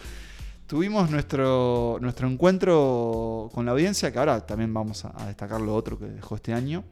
[0.67, 5.73] Tuvimos nuestro, nuestro encuentro con la audiencia, que ahora también vamos a, a destacar lo
[5.73, 6.83] otro que dejó este año,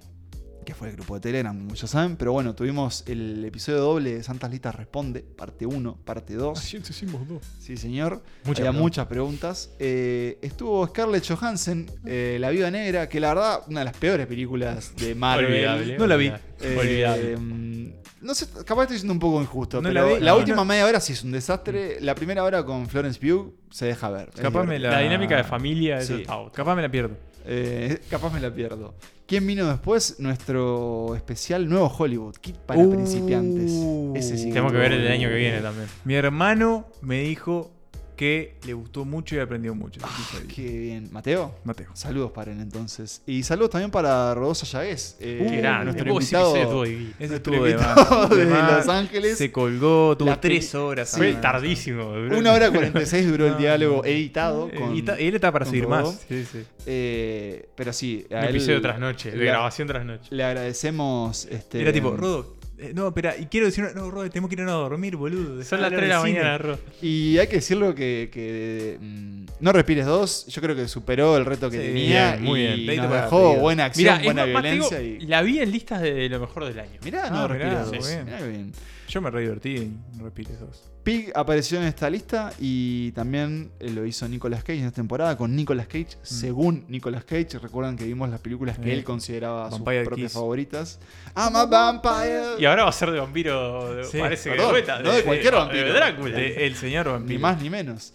[0.69, 2.15] que fue el grupo de Telegram, como ya saben.
[2.15, 6.59] Pero bueno, tuvimos el episodio doble de Santas Listas Responde, parte 1, parte 2.
[6.59, 8.21] Sí, señor.
[8.43, 8.73] Muchas Había preguntas.
[8.81, 9.69] muchas preguntas.
[9.79, 14.27] Eh, estuvo Scarlett Johansson, eh, La Viuda Negra, que la verdad, una de las peores
[14.27, 15.47] películas de Marvel.
[15.47, 16.27] Olvidable, No la vi.
[16.61, 17.37] Eh, Olvidable.
[17.37, 20.37] mm, no sé, capaz estoy siendo un poco injusto, No pero la la, vi, no,
[20.37, 20.65] última no.
[20.65, 21.99] media hora sí es un desastre.
[22.01, 24.29] La primera hora con Florence Pugh se deja ver.
[24.33, 26.23] Es Capaz me la- La dinámica de familia, Sí.
[26.27, 26.51] otro.
[26.53, 27.15] Capaz me la pierdo.
[27.45, 28.93] Eh, capaz me la pierdo.
[29.25, 30.15] ¿Quién vino después?
[30.19, 33.71] Nuestro especial Nuevo Hollywood, Kit para Uh, principiantes.
[34.15, 34.49] Ese sí.
[34.49, 35.87] Tenemos que ver el año que viene también.
[36.03, 37.71] Mi hermano me dijo
[38.19, 40.01] que le gustó mucho y aprendió mucho.
[40.01, 40.53] episodio.
[40.53, 41.07] Qué bien.
[41.09, 41.55] Mateo.
[41.63, 41.87] Mateo.
[41.93, 43.21] Saludos para él entonces.
[43.25, 45.15] Y saludos también para Rodosa Yagués.
[45.21, 45.85] eh, Qué grande.
[45.85, 48.85] nuestro sí, invitado, ese estuvo de invitado más, de más.
[48.85, 49.37] Los Ángeles.
[49.37, 51.13] Se colgó, tuvo La tres horas.
[51.15, 52.09] Fue tardísimo.
[52.11, 54.67] Una hora 46 duró el diálogo editado.
[54.67, 56.19] Eh, Con, y él está para seguir más.
[56.27, 56.65] Sí, sí.
[56.87, 60.27] Eh, pero sí, a Un él episodio tras noche, de grabación tras noche.
[60.31, 61.45] Le agradecemos.
[61.45, 62.57] Este, Era tipo, Rodo,
[62.93, 65.63] no, espera, y quiero decir, no, Rodo, tenemos que ir a dormir, boludo.
[65.63, 66.33] Son las hablar 3 de la cine".
[66.39, 66.79] mañana, Ro.
[67.01, 71.45] Y hay que decirlo que, que, mm, No Respires 2, yo creo que superó el
[71.45, 72.31] reto que Sí, tenía.
[72.33, 73.01] bien, muy y bien.
[73.03, 75.23] Nos dejó buena acción, Mirá, buena más, más te digo, violencia.
[75.25, 75.27] y...
[75.27, 76.99] la vi en listas de lo mejor del año.
[77.03, 78.07] Mirá, Ah, No mirá, Respires 2.
[78.07, 78.25] bien.
[78.25, 78.71] Mirá bien.
[79.09, 80.91] Yo me re divertí en 2.
[81.03, 85.35] Pig apareció en esta lista y también eh, lo hizo Nicolas Cage en esta temporada
[85.35, 87.57] con Nicolas Cage, según Nicolas Cage.
[87.59, 90.33] Recuerdan que vimos las películas que Eh, él consideraba sus propias Kiss.
[90.33, 90.99] favoritas.
[91.35, 92.59] I'm a vampire.
[92.59, 95.53] Y ahora va a ser de vampiro, de- Sí, parece que de no de cualquier
[95.55, 95.85] vampiro.
[95.87, 96.37] De Drácula.
[96.37, 97.39] De El Señor Ni Vampiro.
[97.39, 98.13] más ni menos.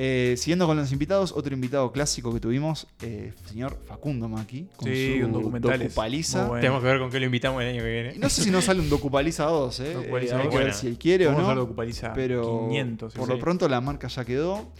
[0.00, 4.88] Eh, siguiendo con los invitados, otro invitado clásico que tuvimos, eh, señor Facundo Maki, con
[4.88, 6.46] Sí, su docupaliza.
[6.46, 6.60] Bueno.
[6.60, 8.12] Tenemos que ver con qué lo invitamos el año que viene.
[8.14, 9.94] Y no sé si no sale un Docupaliza 2, eh.
[9.94, 10.72] Docupaliza Eh, hay que ver Buena.
[10.72, 11.52] si él quiere o a no.
[11.56, 13.32] Docupaliza Pero 500, sí, por sí.
[13.34, 14.70] lo pronto la marca ya quedó.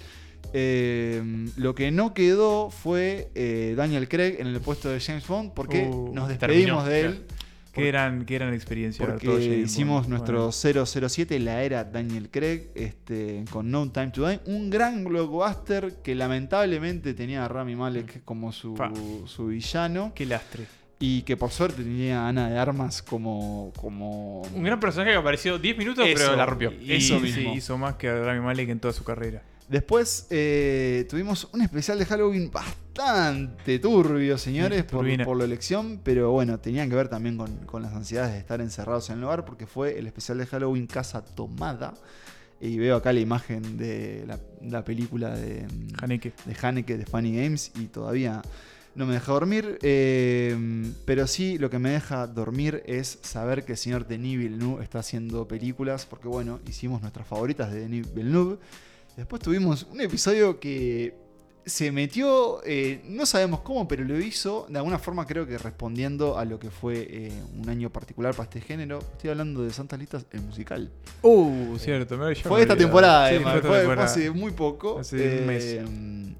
[0.52, 1.20] Eh,
[1.56, 5.88] lo que no quedó fue eh, Daniel Craig en el puesto de James Bond porque
[5.92, 7.24] Uh, nos despedimos terminó, de él.
[7.72, 9.06] Qué gran, qué gran experiencia.
[9.06, 10.86] Porque todo hicimos nuestro Bueno.
[10.86, 14.40] 007, la era Daniel Craig, este, con No Time to Die.
[14.46, 18.76] Un gran blockbuster que lamentablemente tenía a Rami Malek como su,
[19.26, 20.12] su villano.
[20.14, 20.66] Qué lastre.
[21.00, 23.72] Y que por suerte tenía a Ana de Armas como.
[23.76, 26.72] como Un gran personaje que apareció 10 minutos, Eso, pero la rompió.
[26.72, 27.54] Y, Eso sí, mismo.
[27.54, 29.42] hizo más que a Rami Malek en toda su carrera.
[29.68, 36.32] Después eh, tuvimos un especial de Halloween bastante turbio, señores, por, por la elección, pero
[36.32, 39.44] bueno, tenían que ver también con, con las ansiedades de estar encerrados en el hogar,
[39.44, 41.94] porque fue el especial de Halloween Casa Tomada.
[42.60, 46.32] Y veo acá la imagen de la, la película de mm, Haneke.
[46.44, 48.42] de Haneke de Funny Games y todavía
[48.96, 49.78] no me deja dormir.
[49.82, 50.56] eh,
[51.04, 54.98] pero sí, lo que me deja dormir es saber que el señor Denis Villeneuve está
[54.98, 58.56] haciendo películas, porque bueno, hicimos nuestras favoritas de Denis Villeneuve.
[59.18, 61.12] Después tuvimos un episodio que
[61.66, 66.38] se metió, eh, no sabemos cómo, pero lo hizo de alguna forma creo que respondiendo
[66.38, 69.00] a lo que fue eh, un año particular para este género.
[69.00, 70.90] Estoy hablando de Santas Listas, el musical.
[71.22, 72.16] Uh, cierto.
[72.16, 74.04] me- ya me Fue esta temporada, Sí, fue esta fue, fue temporada.
[74.06, 75.00] hace muy poco.
[75.00, 75.64] Hace un mes.
[75.64, 75.84] eh,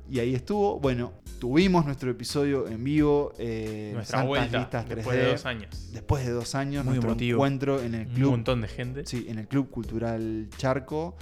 [0.08, 0.78] Y ahí estuvo.
[0.78, 3.32] Bueno, tuvimos nuestro episodio en vivo.
[3.38, 5.20] eh, Nuestra Santas vuelta Listas después 3D.
[5.24, 5.88] de dos años.
[5.92, 7.36] Después de dos años, Muy nuestro emotivo.
[7.38, 8.30] encuentro en el Un club.
[8.30, 9.02] montón de gente.
[9.04, 11.16] Sí, en el Club Cultural Charco.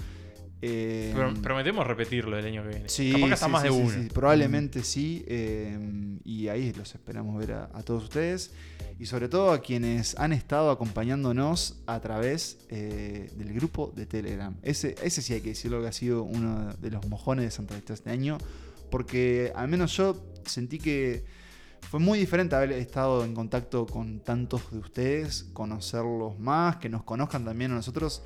[0.63, 2.89] Eh, Pro- prometemos repetirlo el año que viene.
[2.89, 3.91] Sí, Capaz que hasta sí, más sí, de uno.
[3.91, 5.25] sí, probablemente sí.
[5.29, 5.79] eh,
[6.25, 8.53] y ahí los esperamos ver a, a todos ustedes.
[8.99, 14.57] Y sobre todo a quienes han estado acompañándonos a través eh, del grupo de Telegram.
[14.63, 17.75] Ese, ese sí hay que decirlo que ha sido uno de los mojones de Santa
[17.75, 18.39] Rita este año.
[18.91, 21.25] Porque al menos yo sentí que
[21.83, 27.03] fue muy diferente haber estado en contacto con tantos de ustedes, conocerlos más, que nos
[27.03, 28.23] conozcan también a nosotros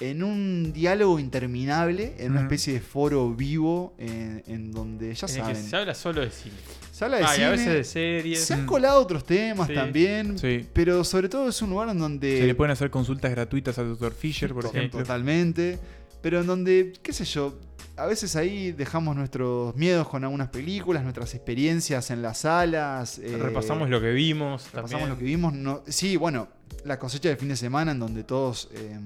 [0.00, 5.32] en un diálogo interminable, en una especie de foro vivo, en, en donde ya En
[5.32, 5.56] el que saben.
[5.70, 6.54] se habla solo de cine.
[6.90, 7.46] Se habla de Ah, y cine.
[7.46, 8.44] a veces de series.
[8.44, 9.74] Se han colado otros temas Sí.
[9.74, 10.66] también, Sí.
[10.72, 12.38] pero sobre todo es un lugar en donde...
[12.38, 14.12] Se le pueden hacer consultas gratuitas al Dr.
[14.14, 15.00] Fisher, por To- ejemplo.
[15.00, 15.78] Totalmente.
[16.22, 17.58] Pero en donde, qué sé yo,
[17.96, 23.18] a veces ahí dejamos nuestros miedos con algunas películas, nuestras experiencias en las salas.
[23.18, 24.64] eh, Repasamos lo que vimos.
[24.72, 25.08] repasamos también.
[25.10, 25.52] lo que vimos.
[25.52, 26.48] No, sí, bueno,
[26.84, 28.98] la cosecha del fin de semana en donde todos, eh,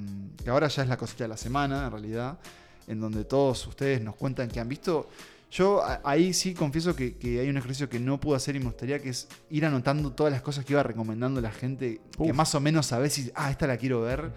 [0.43, 2.39] que ahora ya es la cosecha de la semana en realidad,
[2.87, 5.09] en donde todos ustedes nos cuentan que han visto.
[5.51, 8.67] Yo ahí sí confieso que, que hay un ejercicio que no pude hacer y me
[8.67, 12.55] gustaría que es ir anotando todas las cosas que iba recomendando la gente, que más
[12.55, 14.33] o menos sabés si, ah, esta la quiero ver.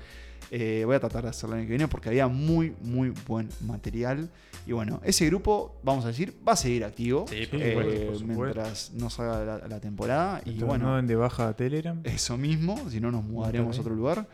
[0.52, 3.50] Eh, voy a tratar de hacerlo el año que viene porque había muy, muy buen
[3.62, 4.30] material.
[4.68, 9.10] Y bueno, ese grupo, vamos a decir, va a seguir activo Sí, eh, mientras no
[9.10, 10.42] salga la, la temporada.
[10.46, 12.00] Y bueno, no den de baja a Telegram.
[12.04, 14.28] eso mismo, si no nos mudaremos a otro lugar.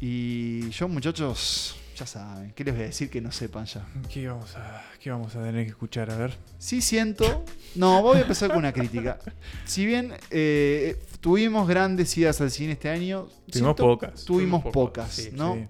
[0.00, 3.86] Y yo, muchachos, ya saben, ¿qué les voy a decir que no sepan ya?
[4.12, 6.10] ¿Qué vamos a, qué vamos a tener que escuchar?
[6.10, 6.34] A ver.
[6.58, 7.44] Sí siento.
[7.76, 9.18] No, voy a empezar con una crítica.
[9.64, 14.24] Si bien eh, tuvimos grandes idas al cine este año, Tuvimos siento- pocas.
[14.24, 15.54] Tuvimos Tuvimos pocas, pocas, sí, ¿no?
[15.54, 15.64] sí.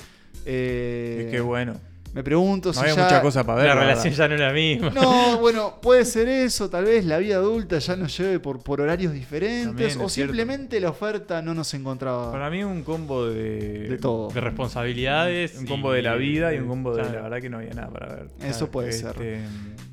[0.46, 1.76] Eh, Es que bueno.
[2.14, 3.68] Me pregunto No si había ya- mucha cosa para ver.
[3.68, 4.24] La la relación verdad.
[4.24, 4.90] ya no es la misma.
[4.90, 8.80] No, bueno, puede ser eso, tal vez la vida adulta ya nos lleve por, por
[8.82, 10.32] horarios diferentes También o cierto.
[10.34, 12.30] simplemente la oferta no nos encontraba.
[12.30, 13.89] Para mí un combo de...
[13.89, 14.28] De todo.
[14.30, 15.56] De responsabilidades.
[15.59, 17.72] Un combo y- de la vida y un combo de la verdad que no había
[17.72, 18.28] nada para ver.
[18.43, 19.40] Eso puede Este, ser.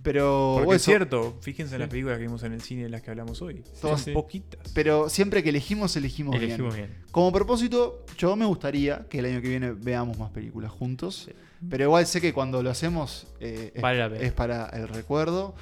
[0.03, 3.01] Pero Porque es cierto, fíjense en las películas que vimos en el cine de las
[3.01, 3.63] que hablamos hoy.
[3.81, 4.59] Todas- Son poquitas.
[4.73, 6.87] Pero siempre que elegimos, elegimos, Elegimos bien.
[6.89, 7.01] bien.
[7.11, 11.29] Como propósito, yo me gustaría que el año que viene veamos más películas juntos.
[11.67, 15.55] Pero igual sé que cuando lo hacemos eh, es, Vale para el recuerdo.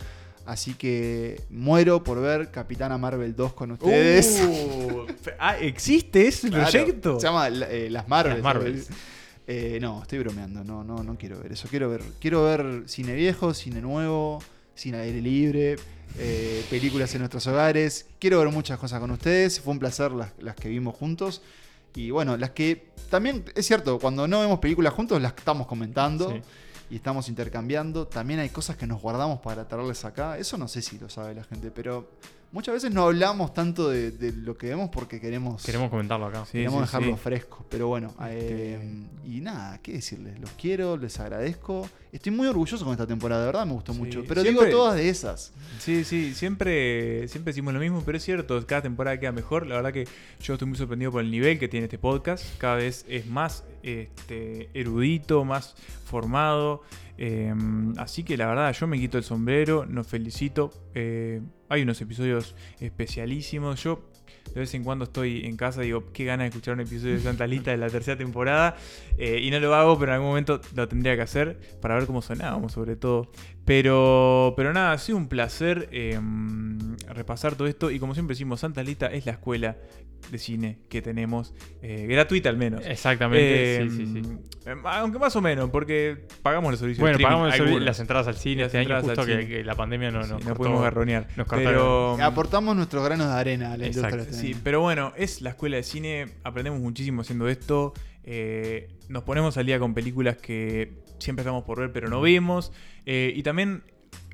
[0.45, 4.41] Así que muero por ver Capitana Marvel 2 con ustedes.
[4.41, 5.05] Uh,
[5.39, 7.19] ah, ¿existe ese Claro, proyecto?
[7.19, 8.35] Se llama eh, Las Marvels.
[8.37, 8.87] Las Marvels.
[9.45, 10.63] Eh, no, estoy bromeando.
[10.63, 11.67] No, no, no quiero ver eso.
[11.69, 14.41] Quiero ver, quiero ver cine viejo, cine nuevo,
[14.73, 15.75] cine aire libre,
[16.69, 18.05] películas en nuestros hogares.
[18.19, 19.59] Quiero ver muchas cosas con ustedes.
[19.59, 21.41] Fue un placer las, las que vimos juntos.
[21.95, 26.29] Y bueno, las que también es cierto, cuando no vemos películas juntos las estamos comentando
[26.31, 26.41] Sí.
[26.91, 28.07] y estamos intercambiando.
[28.07, 30.37] También hay cosas que nos guardamos para traerles acá.
[30.37, 32.09] Eso no sé si lo sabe la gente, pero
[32.51, 36.45] muchas veces no hablamos tanto de, de lo que vemos porque queremos, Queremos comentarlo acá.
[36.45, 37.21] Sí, queremos sí, dejarlo sí.
[37.23, 37.65] fresco.
[37.69, 40.39] Pero bueno, Este- eh, y nada, ¿qué decirles?
[40.39, 41.89] Los quiero, les agradezco.
[42.11, 43.99] Estoy muy orgulloso con esta temporada, de verdad me gustó Sí.
[43.99, 44.23] mucho.
[44.27, 45.51] Pero Siempre- digo todas de esas.
[45.79, 49.67] Sí, sí, siempre, siempre decimos lo mismo, pero es cierto, cada temporada queda mejor.
[49.67, 50.07] La verdad que
[50.41, 52.43] yo estoy muy sorprendido por el nivel que tiene este podcast.
[52.57, 55.75] Cada vez es más este, erudito, más
[56.05, 56.81] formado.
[57.17, 57.53] Eh,
[57.97, 60.71] así que la verdad, yo me quito el sombrero, nos felicito.
[60.93, 63.83] Eh, hay unos episodios especialísimos.
[63.83, 64.11] Yo
[64.53, 67.13] de vez en cuando estoy en casa y digo, qué ganas de escuchar un episodio
[67.15, 68.75] de Santa Lista de la tercera temporada.
[69.17, 72.05] Eh, y no lo hago, pero en algún momento lo tendría que hacer para ver
[72.05, 73.31] cómo sonábamos, sobre todo.
[73.67, 76.17] Pero, pero nada, ha sido un placer eh,
[77.13, 77.91] repasar todo esto.
[77.91, 79.75] Y como siempre decimos, Santa Lista es la escuela
[80.31, 82.81] de cine que tenemos, eh, gratuita al menos.
[82.85, 84.37] Exactamente, Eh, sí, sí, sí.
[84.67, 87.85] eh, Aunque más o menos, porque pagamos los servicios Bueno, de pagamos el servi- algunos.
[87.85, 89.47] las entradas al cine Las este año, entradas justo al que, cine.
[89.47, 91.27] que la pandemia no, Sí, nos no cortó- pudimos garronear.
[91.35, 91.73] Nos cortaron.
[92.17, 94.39] Pero, Aportamos nuestros granos de arena a la Exacto, industria.
[94.39, 99.57] Sí, pero bueno, es la escuela de cine, aprendemos muchísimo haciendo esto, eh, nos ponemos
[99.57, 102.71] al día con películas que siempre estamos por ver pero no vemos,
[103.05, 103.83] eh, y también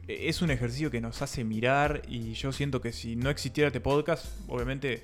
[0.08, 3.68] eh, es un ejercicio que nos hace mirar, y yo siento que si no existiera
[3.68, 5.04] este podcast, obviamente...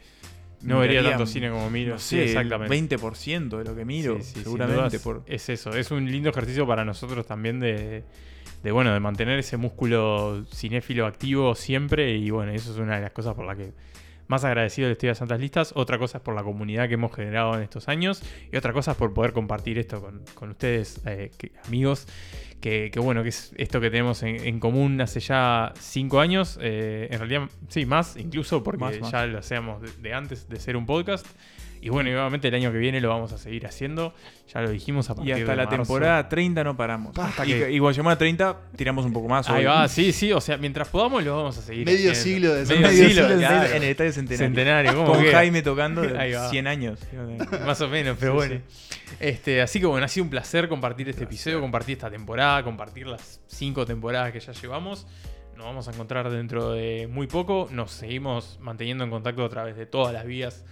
[0.62, 1.94] No vería tanto cine como miro.
[1.94, 2.76] No sí, exactamente.
[2.76, 5.00] el 20% de lo que miro, Sí, seguramente.
[5.00, 5.24] por...
[5.26, 8.04] Es eso, es un lindo ejercicio para nosotros también de,
[8.64, 13.02] de, bueno, de mantener ese músculo cinéfilo activo siempre y bueno, eso es una de
[13.04, 13.72] las cosas por la que
[14.30, 15.74] más agradecido le estoy a Santas Listas.
[15.76, 18.92] Otra cosa es por la comunidad que hemos generado en estos años y otra cosa
[18.92, 22.08] es por poder compartir esto con, con ustedes, eh, que- amigos.
[22.62, 26.60] Que, que bueno, que es esto que tenemos en, en común hace ya cinco años.
[26.62, 29.12] eh, en realidad, sí, más incluso porque Más, más.
[29.12, 31.26] ya lo hacíamos de, de antes de ser un podcast.
[31.82, 34.14] Y bueno, y obviamente el año que viene lo vamos a seguir haciendo.
[34.54, 35.78] Ya lo dijimos a Y partir hasta de la marzo.
[35.78, 37.18] temporada 30 no paramos.
[37.18, 39.48] Hasta y, que- y cuando llegamos a 30, tiramos un poco más.
[39.50, 39.70] Ahí obvio.
[39.70, 41.86] va, sí, sí, o sea, mientras podamos lo vamos a seguir.
[41.86, 42.24] Medio haciendo.
[42.24, 43.70] siglo de medio, medio siglo, siglo de- claro.
[43.70, 44.46] en el estadio centenario.
[44.48, 45.26] Centenario, ¿cómo Con?
[45.26, 46.50] Jaime tocando de Ahí va.
[46.50, 47.00] 100 años.
[47.66, 48.62] Más o menos, pero Sí, bueno.
[49.20, 52.58] Este, así que bueno, ha sido un placer compartir este episodio, compartir esta temporada.
[52.60, 55.08] temporada, compartir las cinco temporadas que ya llevamos.
[55.56, 57.68] Nos vamos a encontrar dentro de muy poco.
[57.72, 60.64] Nos seguimos manteniendo en contacto a través de todas las vías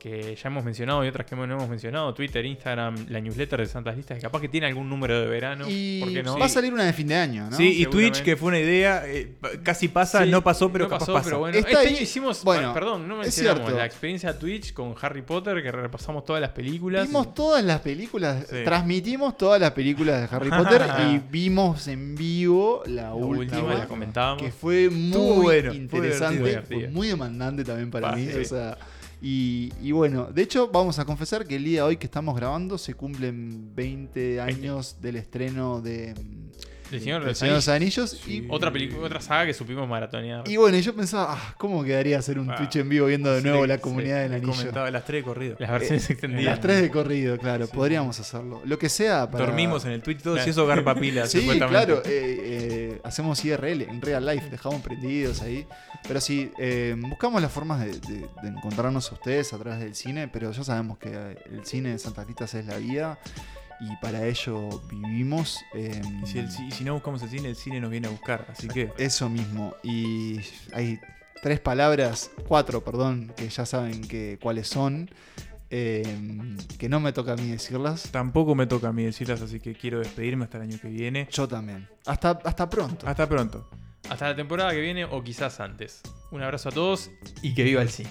[0.00, 3.66] que ya hemos mencionado y otras que no hemos mencionado, Twitter, Instagram, la newsletter de
[3.66, 5.66] Santas Listas, que capaz que tiene algún número de verano.
[5.68, 6.38] Y ¿por qué no?
[6.38, 7.56] va a salir una de fin de año, ¿no?
[7.56, 7.86] Sí, y.
[7.86, 11.12] Twitch, que fue una idea, eh, casi pasa, Sí, no pasó, pero no capaz pasó,
[11.12, 11.24] pasa.
[11.26, 14.72] pero bueno, Está este ahí- año hicimos, bueno, perdón, no es mencionamos la experiencia Twitch
[14.72, 17.06] con Harry Potter, que repasamos todas las películas.
[17.06, 18.56] Vimos todas las películas, Sí.
[18.64, 20.82] transmitimos todas las películas de Harry Potter
[21.12, 24.42] y vimos en vivo la, última, última, la comentábamos.
[24.42, 28.28] que fue muy bueno, fue interesante, divertido, fue muy demandante también para Pa, mí.
[28.28, 28.78] o sea,
[29.22, 32.34] y, y bueno, de hecho vamos a confesar que el día de hoy que estamos
[32.34, 36.14] grabando se cumplen 20 años del estreno de
[36.92, 38.28] El Señor de los Señor de los Anillos.
[38.28, 40.42] Y Otra, película, otra saga que supimos maratonear.
[40.48, 43.40] y bueno, yo pensaba, ah, ¿cómo quedaría hacer un Ah, Twitch en vivo viendo de
[43.42, 44.52] sí, nuevo la sí, comunidad del anillo?
[44.52, 45.56] Comentaba las tres de corrido.
[45.58, 46.44] Las versiones Eh, extendidas.
[46.44, 48.60] Las tres de corrido, claro, podríamos hacerlo.
[48.64, 49.46] Lo que sea para...
[49.46, 50.48] Dormimos en el Twitch todos Claro.
[50.48, 51.30] y eso garpa pilas.
[51.40, 55.66] Sí, claro, eh, eh, hacemos IRL en real life, dejamos prendidos ahí.
[56.08, 59.94] Pero sí, eh, buscamos las formas de, de- de encontrarnos a ustedes a través del
[59.94, 63.18] cine, pero ya sabemos que el cine de Santa Rita es la vida
[63.80, 65.58] y para ello vivimos.
[65.74, 68.10] eh, Y si, el- y si no buscamos el cine, el cine nos viene a
[68.10, 68.46] buscar.
[68.50, 69.74] Así que Eso mismo.
[69.82, 70.40] Y
[70.72, 70.98] hay
[71.42, 75.10] tres palabras, cuatro, perdón, que ya saben que, cuáles son,
[75.70, 78.08] eh, que no me toca a mí decirlas.
[78.10, 81.28] tampoco me toca a mí decirlas, así que quiero despedirme hasta el año que viene.
[81.30, 81.88] Yo también.
[82.06, 83.06] Hasta, hasta pronto.
[83.06, 83.70] Hasta pronto.
[84.08, 86.00] Hasta la temporada que viene o quizás antes.
[86.32, 87.10] Un abrazo a todos
[87.42, 88.10] y que viva el cine.